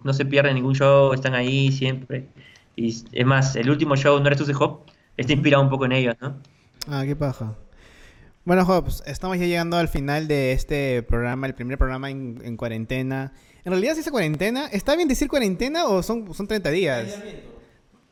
no 0.03 0.11
se 0.11 0.25
pierde 0.25 0.53
ningún 0.53 0.75
show, 0.75 1.13
están 1.13 1.33
ahí 1.33 1.71
siempre. 1.71 2.27
Y 2.75 2.89
es 2.89 3.25
más, 3.25 3.55
el 3.55 3.69
último 3.69 3.95
show, 3.95 4.19
No 4.19 4.27
eres 4.27 4.39
tú 4.39 4.45
de 4.45 4.55
Hop, 4.55 4.81
está 5.15 5.31
inspirado 5.31 5.63
un 5.63 5.69
poco 5.69 5.85
en 5.85 5.93
ellos, 5.93 6.15
¿no? 6.19 6.35
Ah, 6.89 7.03
qué 7.05 7.15
paja. 7.15 7.55
Bueno, 8.47 8.63
Hobbs, 8.63 9.03
estamos 9.05 9.37
ya 9.37 9.45
llegando 9.45 9.75
al 9.75 9.89
final 9.89 10.29
de 10.29 10.53
este 10.53 11.03
programa, 11.03 11.47
el 11.47 11.53
primer 11.53 11.77
programa 11.77 12.09
en, 12.09 12.55
cuarentena. 12.55 13.33
En 13.65 13.73
realidad, 13.73 13.95
si 13.95 13.99
es 13.99 14.09
cuarentena, 14.09 14.67
¿está 14.67 14.95
bien 14.95 15.09
decir 15.09 15.27
cuarentena 15.27 15.85
o 15.85 16.01
son, 16.01 16.33
son 16.33 16.47
30 16.47 16.69
días? 16.71 17.21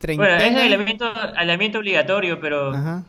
Bueno, 0.02 0.36
es 0.36 0.54
aislamiento, 0.54 1.78
obligatorio, 1.78 2.38
pero 2.38 2.74
Ajá. 2.74 3.04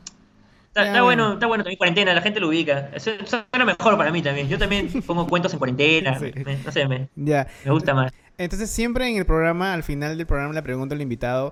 Está, 0.73 1.01
bueno, 1.01 1.34
está 1.34 1.47
bueno 1.47 1.65
también 1.65 1.78
cuarentena, 1.78 2.13
la 2.13 2.21
gente 2.21 2.39
lo 2.39 2.47
ubica. 2.47 2.91
Eso 2.93 3.11
suena 3.25 3.65
mejor 3.65 3.97
para 3.97 4.09
mí 4.09 4.21
también. 4.21 4.47
Yo 4.47 4.57
también 4.57 4.88
pongo 5.05 5.28
cuentos 5.28 5.51
en 5.51 5.59
cuarentena. 5.59 6.17
no 6.65 6.71
sé, 6.71 6.88
me, 6.88 7.09
me 7.13 7.71
gusta 7.71 7.93
más. 7.93 8.13
Entonces, 8.38 8.69
siempre 8.69 9.05
en 9.09 9.17
el 9.17 9.25
programa, 9.25 9.73
al 9.73 9.84
final 9.84 10.17
del 10.17 10.28
programa, 10.28 10.53
le 10.53 10.63
pregunto 10.63 10.95
al 10.95 11.01
invitado, 11.01 11.51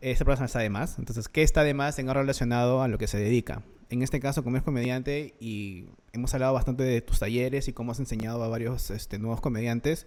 ¿esta 0.00 0.24
persona 0.24 0.46
está 0.46 0.58
de 0.58 0.70
más? 0.70 0.98
Entonces, 0.98 1.28
¿qué 1.28 1.44
está 1.44 1.62
de 1.62 1.74
más 1.74 2.00
en 2.00 2.08
algo 2.08 2.22
relacionado 2.22 2.82
a 2.82 2.88
lo 2.88 2.98
que 2.98 3.06
se 3.06 3.18
dedica? 3.18 3.62
En 3.92 4.00
este 4.02 4.20
caso, 4.20 4.42
como 4.42 4.56
es 4.56 4.62
comediante, 4.62 5.34
y 5.38 5.84
hemos 6.14 6.32
hablado 6.32 6.54
bastante 6.54 6.82
de 6.82 7.02
tus 7.02 7.18
talleres 7.18 7.68
y 7.68 7.74
cómo 7.74 7.92
has 7.92 7.98
enseñado 7.98 8.42
a 8.42 8.48
varios 8.48 8.90
este, 8.90 9.18
nuevos 9.18 9.42
comediantes. 9.42 10.06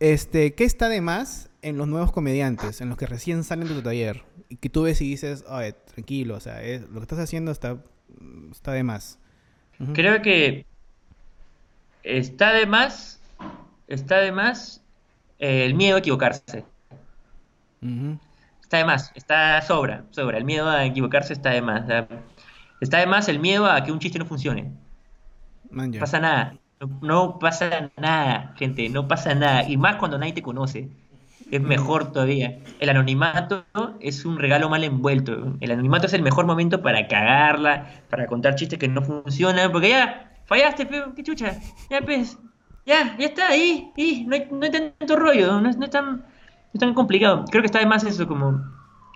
Este, 0.00 0.54
¿Qué 0.54 0.64
está 0.64 0.88
de 0.88 1.00
más 1.00 1.48
en 1.62 1.76
los 1.76 1.86
nuevos 1.86 2.10
comediantes, 2.10 2.80
en 2.80 2.88
los 2.88 2.98
que 2.98 3.06
recién 3.06 3.44
salen 3.44 3.68
de 3.68 3.74
tu 3.74 3.82
taller? 3.82 4.24
Y 4.48 4.56
que 4.56 4.68
tú 4.68 4.82
ves 4.82 5.00
y 5.00 5.10
dices, 5.10 5.44
Ay, 5.48 5.76
tranquilo, 5.94 6.34
o 6.34 6.40
sea, 6.40 6.56
lo 6.90 6.94
que 6.94 7.02
estás 7.02 7.20
haciendo 7.20 7.52
está, 7.52 7.78
está 8.50 8.72
de 8.72 8.82
más. 8.82 9.20
Creo 9.94 10.20
que 10.20 10.66
está 12.02 12.52
de 12.52 12.66
más, 12.66 13.20
está 13.86 14.18
de 14.18 14.32
más 14.32 14.82
eh, 15.38 15.66
el 15.66 15.74
miedo 15.74 15.94
a 15.94 15.98
equivocarse. 16.00 16.64
Está 18.60 18.78
de 18.78 18.84
más, 18.84 19.12
está 19.14 19.62
sobra, 19.62 20.02
sobra. 20.10 20.36
El 20.36 20.44
miedo 20.44 20.68
a 20.68 20.84
equivocarse 20.84 21.32
está 21.32 21.50
de 21.50 21.62
más. 21.62 21.86
Está 22.80 22.98
de 22.98 23.06
más 23.06 23.28
el 23.28 23.38
miedo 23.40 23.66
a 23.66 23.82
que 23.82 23.92
un 23.92 23.98
chiste 23.98 24.18
no 24.18 24.26
funcione. 24.26 24.72
No 25.70 25.98
pasa 25.98 26.20
nada. 26.20 26.54
No, 27.00 27.38
pasa 27.38 27.90
nada, 27.96 28.54
gente. 28.56 28.88
No 28.88 29.08
pasa 29.08 29.34
nada. 29.34 29.68
Y 29.68 29.76
más 29.76 29.96
cuando 29.96 30.18
nadie 30.18 30.32
te 30.32 30.42
conoce. 30.42 30.88
Es 31.50 31.60
mejor 31.60 32.12
todavía. 32.12 32.58
El 32.78 32.90
anonimato 32.90 33.64
es 34.00 34.24
un 34.24 34.38
regalo 34.38 34.68
mal 34.68 34.84
envuelto. 34.84 35.56
El 35.60 35.70
anonimato 35.70 36.06
es 36.06 36.12
el 36.12 36.22
mejor 36.22 36.46
momento 36.46 36.82
para 36.82 37.08
cagarla, 37.08 38.02
para 38.10 38.26
contar 38.26 38.54
chistes 38.54 38.78
que 38.78 38.88
no 38.88 39.02
funcionan. 39.02 39.72
Porque 39.72 39.88
ya, 39.90 40.30
fallaste, 40.44 40.86
pero 40.86 41.14
qué 41.14 41.22
chucha. 41.22 41.58
Ya, 41.90 42.00
pues, 42.02 42.38
ya, 42.88 43.16
ya 43.18 43.26
está, 43.26 43.48
ahí, 43.48 43.92
y 43.96 44.24
no, 44.24 44.34
hay, 44.34 44.48
no 44.50 44.62
hay 44.62 44.70
tanto 44.70 45.16
rollo, 45.16 45.60
no 45.60 45.68
es, 45.68 45.76
no, 45.76 45.84
es 45.84 45.90
tan, 45.90 46.24
tan 46.78 46.94
complicado. 46.94 47.44
Creo 47.50 47.62
que 47.62 47.66
está 47.66 47.80
de 47.80 47.86
más 47.86 48.02
eso, 48.04 48.26
como 48.26 48.64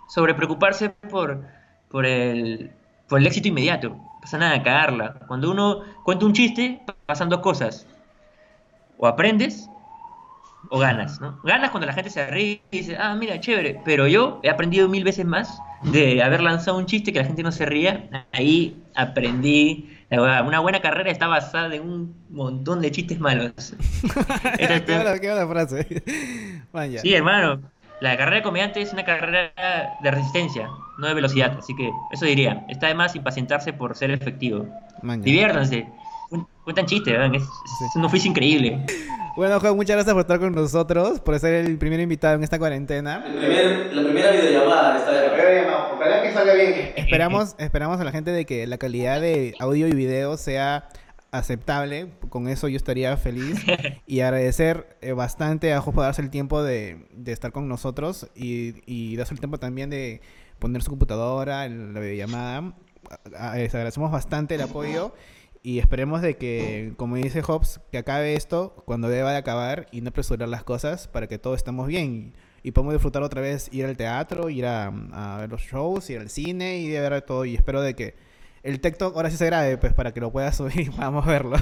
sobre 0.09 0.35
preocuparse 0.35 0.91
por, 0.91 1.43
por, 1.89 2.05
el, 2.05 2.71
por 3.13 3.21
el 3.21 3.27
éxito 3.27 3.49
inmediato. 3.49 3.91
No 3.91 4.19
pasa 4.23 4.39
nada, 4.39 4.63
cagarla. 4.63 5.17
Cuando 5.29 5.51
uno 5.51 5.83
cuenta 6.03 6.25
un 6.25 6.33
chiste, 6.33 6.81
pasan 7.05 7.29
dos 7.29 7.41
cosas. 7.41 7.87
O 8.97 9.07
aprendes 9.07 9.69
o 10.71 10.79
ganas, 10.79 11.21
¿no? 11.21 11.39
Ganas 11.45 11.73
cuando 11.73 11.87
la 11.87 11.93
gente 11.93 12.09
se 12.09 12.27
ríe 12.29 12.63
y 12.71 12.79
dice, 12.79 12.97
ah, 12.99 13.15
mira, 13.15 13.39
chévere. 13.39 13.83
Pero 13.85 14.07
yo 14.09 14.41
he 14.43 14.49
aprendido 14.49 14.89
mil 14.89 15.05
veces 15.05 15.27
más 15.27 15.61
de 15.83 16.23
haber 16.23 16.41
lanzado 16.41 16.79
un 16.79 16.87
chiste 16.87 17.13
que 17.13 17.19
la 17.19 17.27
gente 17.27 17.43
no 17.43 17.53
se 17.53 17.67
ría. 17.67 18.09
Ahí 18.33 18.83
aprendí 18.95 19.91
una 20.11 20.61
buena 20.61 20.81
carrera 20.81 21.11
está 21.11 21.27
basada 21.27 21.75
en 21.75 21.83
un 21.83 22.15
montón 22.31 22.81
de 22.81 22.93
chistes 22.93 23.21
malos. 23.21 23.53
qué, 24.57 24.83
buena, 24.87 25.47
frase. 25.47 26.03
Sí, 27.03 27.13
hermano. 27.13 27.61
La 28.03 28.17
carrera 28.17 28.39
de 28.39 28.43
comediante 28.43 28.83
es 28.83 28.93
una 28.93 29.05
carrera 29.05 29.53
de 30.03 30.11
resistencia, 30.11 30.69
no 30.99 31.07
de 31.07 31.15
velocidad. 31.15 31.57
Así 31.57 31.73
que 31.77 31.89
eso 32.11 32.25
diría. 32.25 32.67
Está 32.69 32.89
de 32.89 32.95
más 32.95 33.15
impacientarse 33.15 33.73
por 33.73 33.97
ser 33.97 34.11
efectivo. 34.11 34.67
Diviértanse. 35.03 35.87
Cuentan 36.65 36.87
chistes, 36.87 37.15
Es, 37.33 37.43
es 37.43 37.95
un 37.95 38.05
oficio 38.05 38.29
increíble. 38.29 38.85
Bueno, 39.37 39.61
Juan, 39.61 39.77
muchas 39.77 39.95
gracias 39.95 40.13
por 40.15 40.23
estar 40.23 40.41
con 40.41 40.53
nosotros, 40.53 41.21
por 41.21 41.39
ser 41.39 41.65
el 41.65 41.79
primer 41.79 42.01
invitado 42.01 42.35
en 42.35 42.43
esta 42.43 42.59
cuarentena. 42.59 43.25
la 43.25 44.03
primera 44.03 44.33
videollamada 44.33 44.99
esta 44.99 45.13
de 45.13 45.29
videollamada. 45.31 45.93
Ojalá 45.95 46.23
que 46.23 46.33
salga 46.33 46.55
bien. 46.55 46.93
Esperamos, 46.97 47.55
esperamos 47.59 48.01
a 48.01 48.05
la 48.05 48.11
gente 48.11 48.33
de 48.33 48.45
que 48.45 48.67
la 48.67 48.79
calidad 48.79 49.21
de 49.21 49.55
audio 49.61 49.87
y 49.87 49.93
video 49.93 50.37
sea 50.37 50.89
aceptable. 51.33 52.13
Con 52.29 52.49
eso 52.49 52.69
yo 52.69 52.77
estaría 52.77 53.17
feliz. 53.17 53.61
Y 54.07 54.21
agradecer 54.21 54.97
eh, 55.01 55.13
bastante 55.13 55.73
a 55.73 55.81
Juan 55.81 55.95
por 55.95 56.05
darse 56.05 56.23
el 56.23 56.31
tiempo 56.31 56.63
de, 56.63 57.09
estar 57.27 57.51
con 57.51 57.67
nosotros 57.67 58.29
y, 58.35 58.75
y 58.87 59.17
darse 59.17 59.33
el 59.35 59.41
tiempo 59.41 59.59
también 59.59 59.91
de 59.91 60.21
poner 60.59 60.83
su 60.83 60.91
computadora 60.91 61.67
la 61.69 62.01
videollamada. 62.01 62.75
Les 63.55 63.75
agradecemos 63.75 64.13
bastante 64.13 64.55
el 64.55 64.61
apoyo. 64.61 65.15
Y 65.65 65.79
esperemos 65.79 66.23
de 66.23 66.37
que, 66.37 66.93
como 66.97 67.17
dice 67.17 67.41
Hobbes, 67.41 67.81
que 67.93 67.99
acabe 67.99 68.35
esto 68.35 68.75
cuando 68.85 69.09
deba 69.09 69.31
de 69.31 69.39
acabar 69.39 69.87
y 69.93 70.01
no 70.01 70.09
apresurar 70.09 70.49
las 70.49 70.65
cosas 70.65 71.07
para 71.07 71.29
que 71.29 71.39
todos 71.39 71.57
estemos 71.57 71.87
bien 71.87 72.35
y 72.63 72.71
podamos 72.71 72.95
disfrutar 72.95 73.23
otra 73.23 73.41
vez 73.41 73.69
ir 73.73 73.85
al 73.87 73.97
teatro, 73.97 74.49
ir 74.49 74.67
a, 74.67 74.91
ver 75.41 75.51
los 75.51 75.63
shows, 75.63 76.09
ir 76.11 76.21
al 76.21 76.31
cine 76.31 76.79
y 76.79 76.89
de 76.89 77.01
ver 77.01 77.23
todo. 77.23 77.45
Y 77.45 77.55
espero 77.55 77.81
de 77.81 77.95
que 77.95 78.15
el 78.63 78.81
TikTok 78.81 79.17
ahora 79.17 79.31
sí 79.31 79.37
se 79.37 79.47
grabe, 79.47 79.77
pues 79.77 79.93
para 79.93 80.13
que 80.13 80.21
lo 80.21 80.31
puedas 80.31 80.57
subir 80.59 80.81
y 80.81 80.91
podamos 80.91 81.27
verlo. 81.27 81.57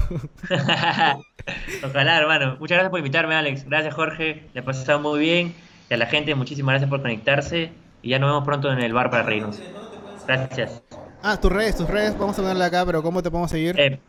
Ojalá, 1.83 2.17
hermano. 2.17 2.57
Muchas 2.59 2.75
gracias 2.75 2.89
por 2.89 2.99
invitarme, 2.99 3.35
Alex. 3.35 3.65
Gracias, 3.65 3.93
Jorge. 3.93 4.47
Le 4.53 4.61
ha 4.61 4.63
pasado 4.63 4.99
muy 4.99 5.19
bien. 5.19 5.53
Y 5.89 5.93
a 5.93 5.97
la 5.97 6.05
gente, 6.05 6.35
muchísimas 6.35 6.73
gracias 6.73 6.89
por 6.89 7.01
conectarse. 7.01 7.71
Y 8.01 8.09
ya 8.09 8.19
nos 8.19 8.29
vemos 8.29 8.45
pronto 8.45 8.71
en 8.71 8.79
el 8.79 8.93
bar 8.93 9.09
para 9.09 9.23
reírnos. 9.23 9.61
Gracias. 10.27 10.81
Ah, 11.23 11.39
tus 11.39 11.51
redes, 11.51 11.77
tus 11.77 11.87
redes, 11.87 12.17
vamos 12.17 12.37
a 12.39 12.41
ponerla 12.41 12.65
acá, 12.65 12.85
pero 12.85 13.03
¿cómo 13.03 13.21
te 13.21 13.29
podemos 13.29 13.51
seguir? 13.51 13.79
Eh, 13.79 13.99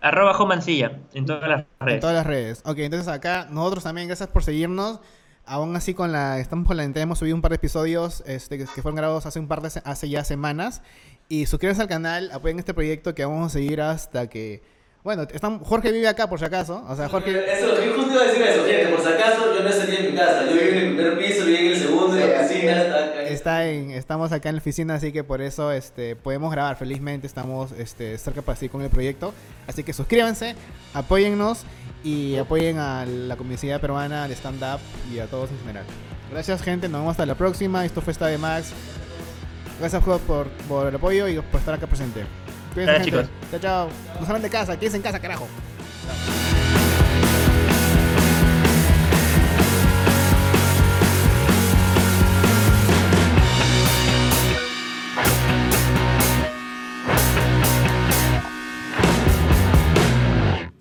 arroba 0.00 0.34
Jomancilla, 0.34 0.98
en 1.14 1.26
todas 1.26 1.48
las 1.48 1.64
redes. 1.78 1.94
En 1.94 2.00
todas 2.00 2.16
las 2.16 2.26
redes. 2.26 2.62
Ok, 2.64 2.78
entonces 2.78 3.06
acá 3.08 3.46
nosotros 3.50 3.84
también, 3.84 4.08
gracias 4.08 4.28
por 4.28 4.42
seguirnos. 4.42 5.00
Aún 5.46 5.74
así 5.76 5.94
con 5.94 6.12
la, 6.12 6.38
estamos 6.38 6.66
con 6.66 6.76
la 6.76 6.84
hemos 6.84 7.18
subido 7.18 7.34
un 7.34 7.42
par 7.42 7.50
de 7.50 7.56
episodios 7.56 8.22
este, 8.26 8.58
que, 8.58 8.66
fueron 8.66 8.96
grabados 8.96 9.26
hace 9.26 9.38
un 9.38 9.48
par 9.48 9.62
de, 9.62 9.68
hace 9.84 10.08
ya 10.08 10.24
semanas. 10.24 10.82
Y 11.30 11.46
suscríbanse 11.46 11.80
al 11.80 11.88
canal, 11.88 12.30
apoyen 12.32 12.58
este 12.58 12.74
proyecto 12.74 13.14
que 13.14 13.24
vamos 13.24 13.46
a 13.46 13.50
seguir 13.50 13.80
hasta 13.80 14.28
que 14.28 14.62
bueno, 15.02 15.26
Jorge 15.62 15.92
vive 15.92 16.08
acá 16.08 16.28
por 16.28 16.38
si 16.40 16.44
acaso. 16.44 16.84
O 16.86 16.94
sea, 16.94 17.08
Jorge. 17.08 17.30
Eso, 17.30 17.82
yo 17.82 17.94
justo 17.94 18.12
iba 18.12 18.22
a 18.22 18.26
decir 18.26 18.42
eso, 18.42 18.66
gente, 18.66 18.88
por 18.88 19.00
si 19.00 19.08
acaso 19.08 19.54
yo 19.54 19.62
no 19.62 19.68
estoy 19.68 19.96
en 19.96 20.10
mi 20.10 20.16
casa. 20.18 20.44
Yo 20.44 20.52
vivo 20.52 20.66
en 20.66 20.76
el 20.76 20.94
primer 20.96 21.18
piso, 21.18 21.46
vivo 21.46 21.58
en 21.58 21.66
el 21.68 21.78
segundo, 21.78 22.16
en 22.16 22.30
la 22.32 22.40
oficina, 22.40 22.82
está 22.82 23.04
acá. 23.04 23.22
Está 23.22 23.68
en, 23.68 23.90
estamos 23.92 24.32
acá 24.32 24.48
en 24.48 24.56
la 24.56 24.60
oficina, 24.60 24.94
así 24.96 25.12
que 25.12 25.24
por 25.24 25.40
eso 25.40 25.72
este, 25.72 26.16
podemos 26.16 26.50
grabar. 26.50 26.76
Felizmente 26.76 27.26
estamos 27.26 27.70
este, 27.78 28.18
cerca 28.18 28.42
para 28.42 28.56
seguir 28.56 28.72
con 28.72 28.82
el 28.82 28.90
proyecto. 28.90 29.32
Así 29.66 29.84
que 29.84 29.92
suscríbanse, 29.92 30.56
apóyennos 30.92 31.62
y 32.04 32.36
apoyen 32.38 32.78
a 32.78 33.06
la 33.06 33.36
comunidad 33.36 33.80
peruana, 33.80 34.24
al 34.24 34.32
stand-up 34.32 34.80
y 35.14 35.20
a 35.20 35.28
todos 35.28 35.48
en 35.50 35.60
general. 35.60 35.84
Gracias, 36.30 36.60
gente. 36.60 36.88
Nos 36.88 37.00
vemos 37.00 37.12
hasta 37.12 37.24
la 37.24 37.36
próxima. 37.36 37.86
Esto 37.86 38.02
fue 38.02 38.12
Esta 38.12 38.26
de 38.26 38.36
Max. 38.36 38.74
Gracias 39.80 40.02
por, 40.02 40.20
por 40.20 40.86
el 40.86 40.94
apoyo 40.94 41.26
y 41.26 41.40
por 41.40 41.58
estar 41.58 41.74
acá 41.74 41.86
presente. 41.86 42.24
Cuídense, 42.74 43.04
chicos. 43.04 43.26
Chao, 43.50 43.60
chao. 43.60 43.88
Nos 44.18 44.26
salen 44.26 44.42
de 44.42 44.50
casa. 44.50 44.78
Quédense 44.78 44.98
en 44.98 45.02
casa, 45.02 45.18
carajo. 45.18 45.48
Chao. 46.06 46.59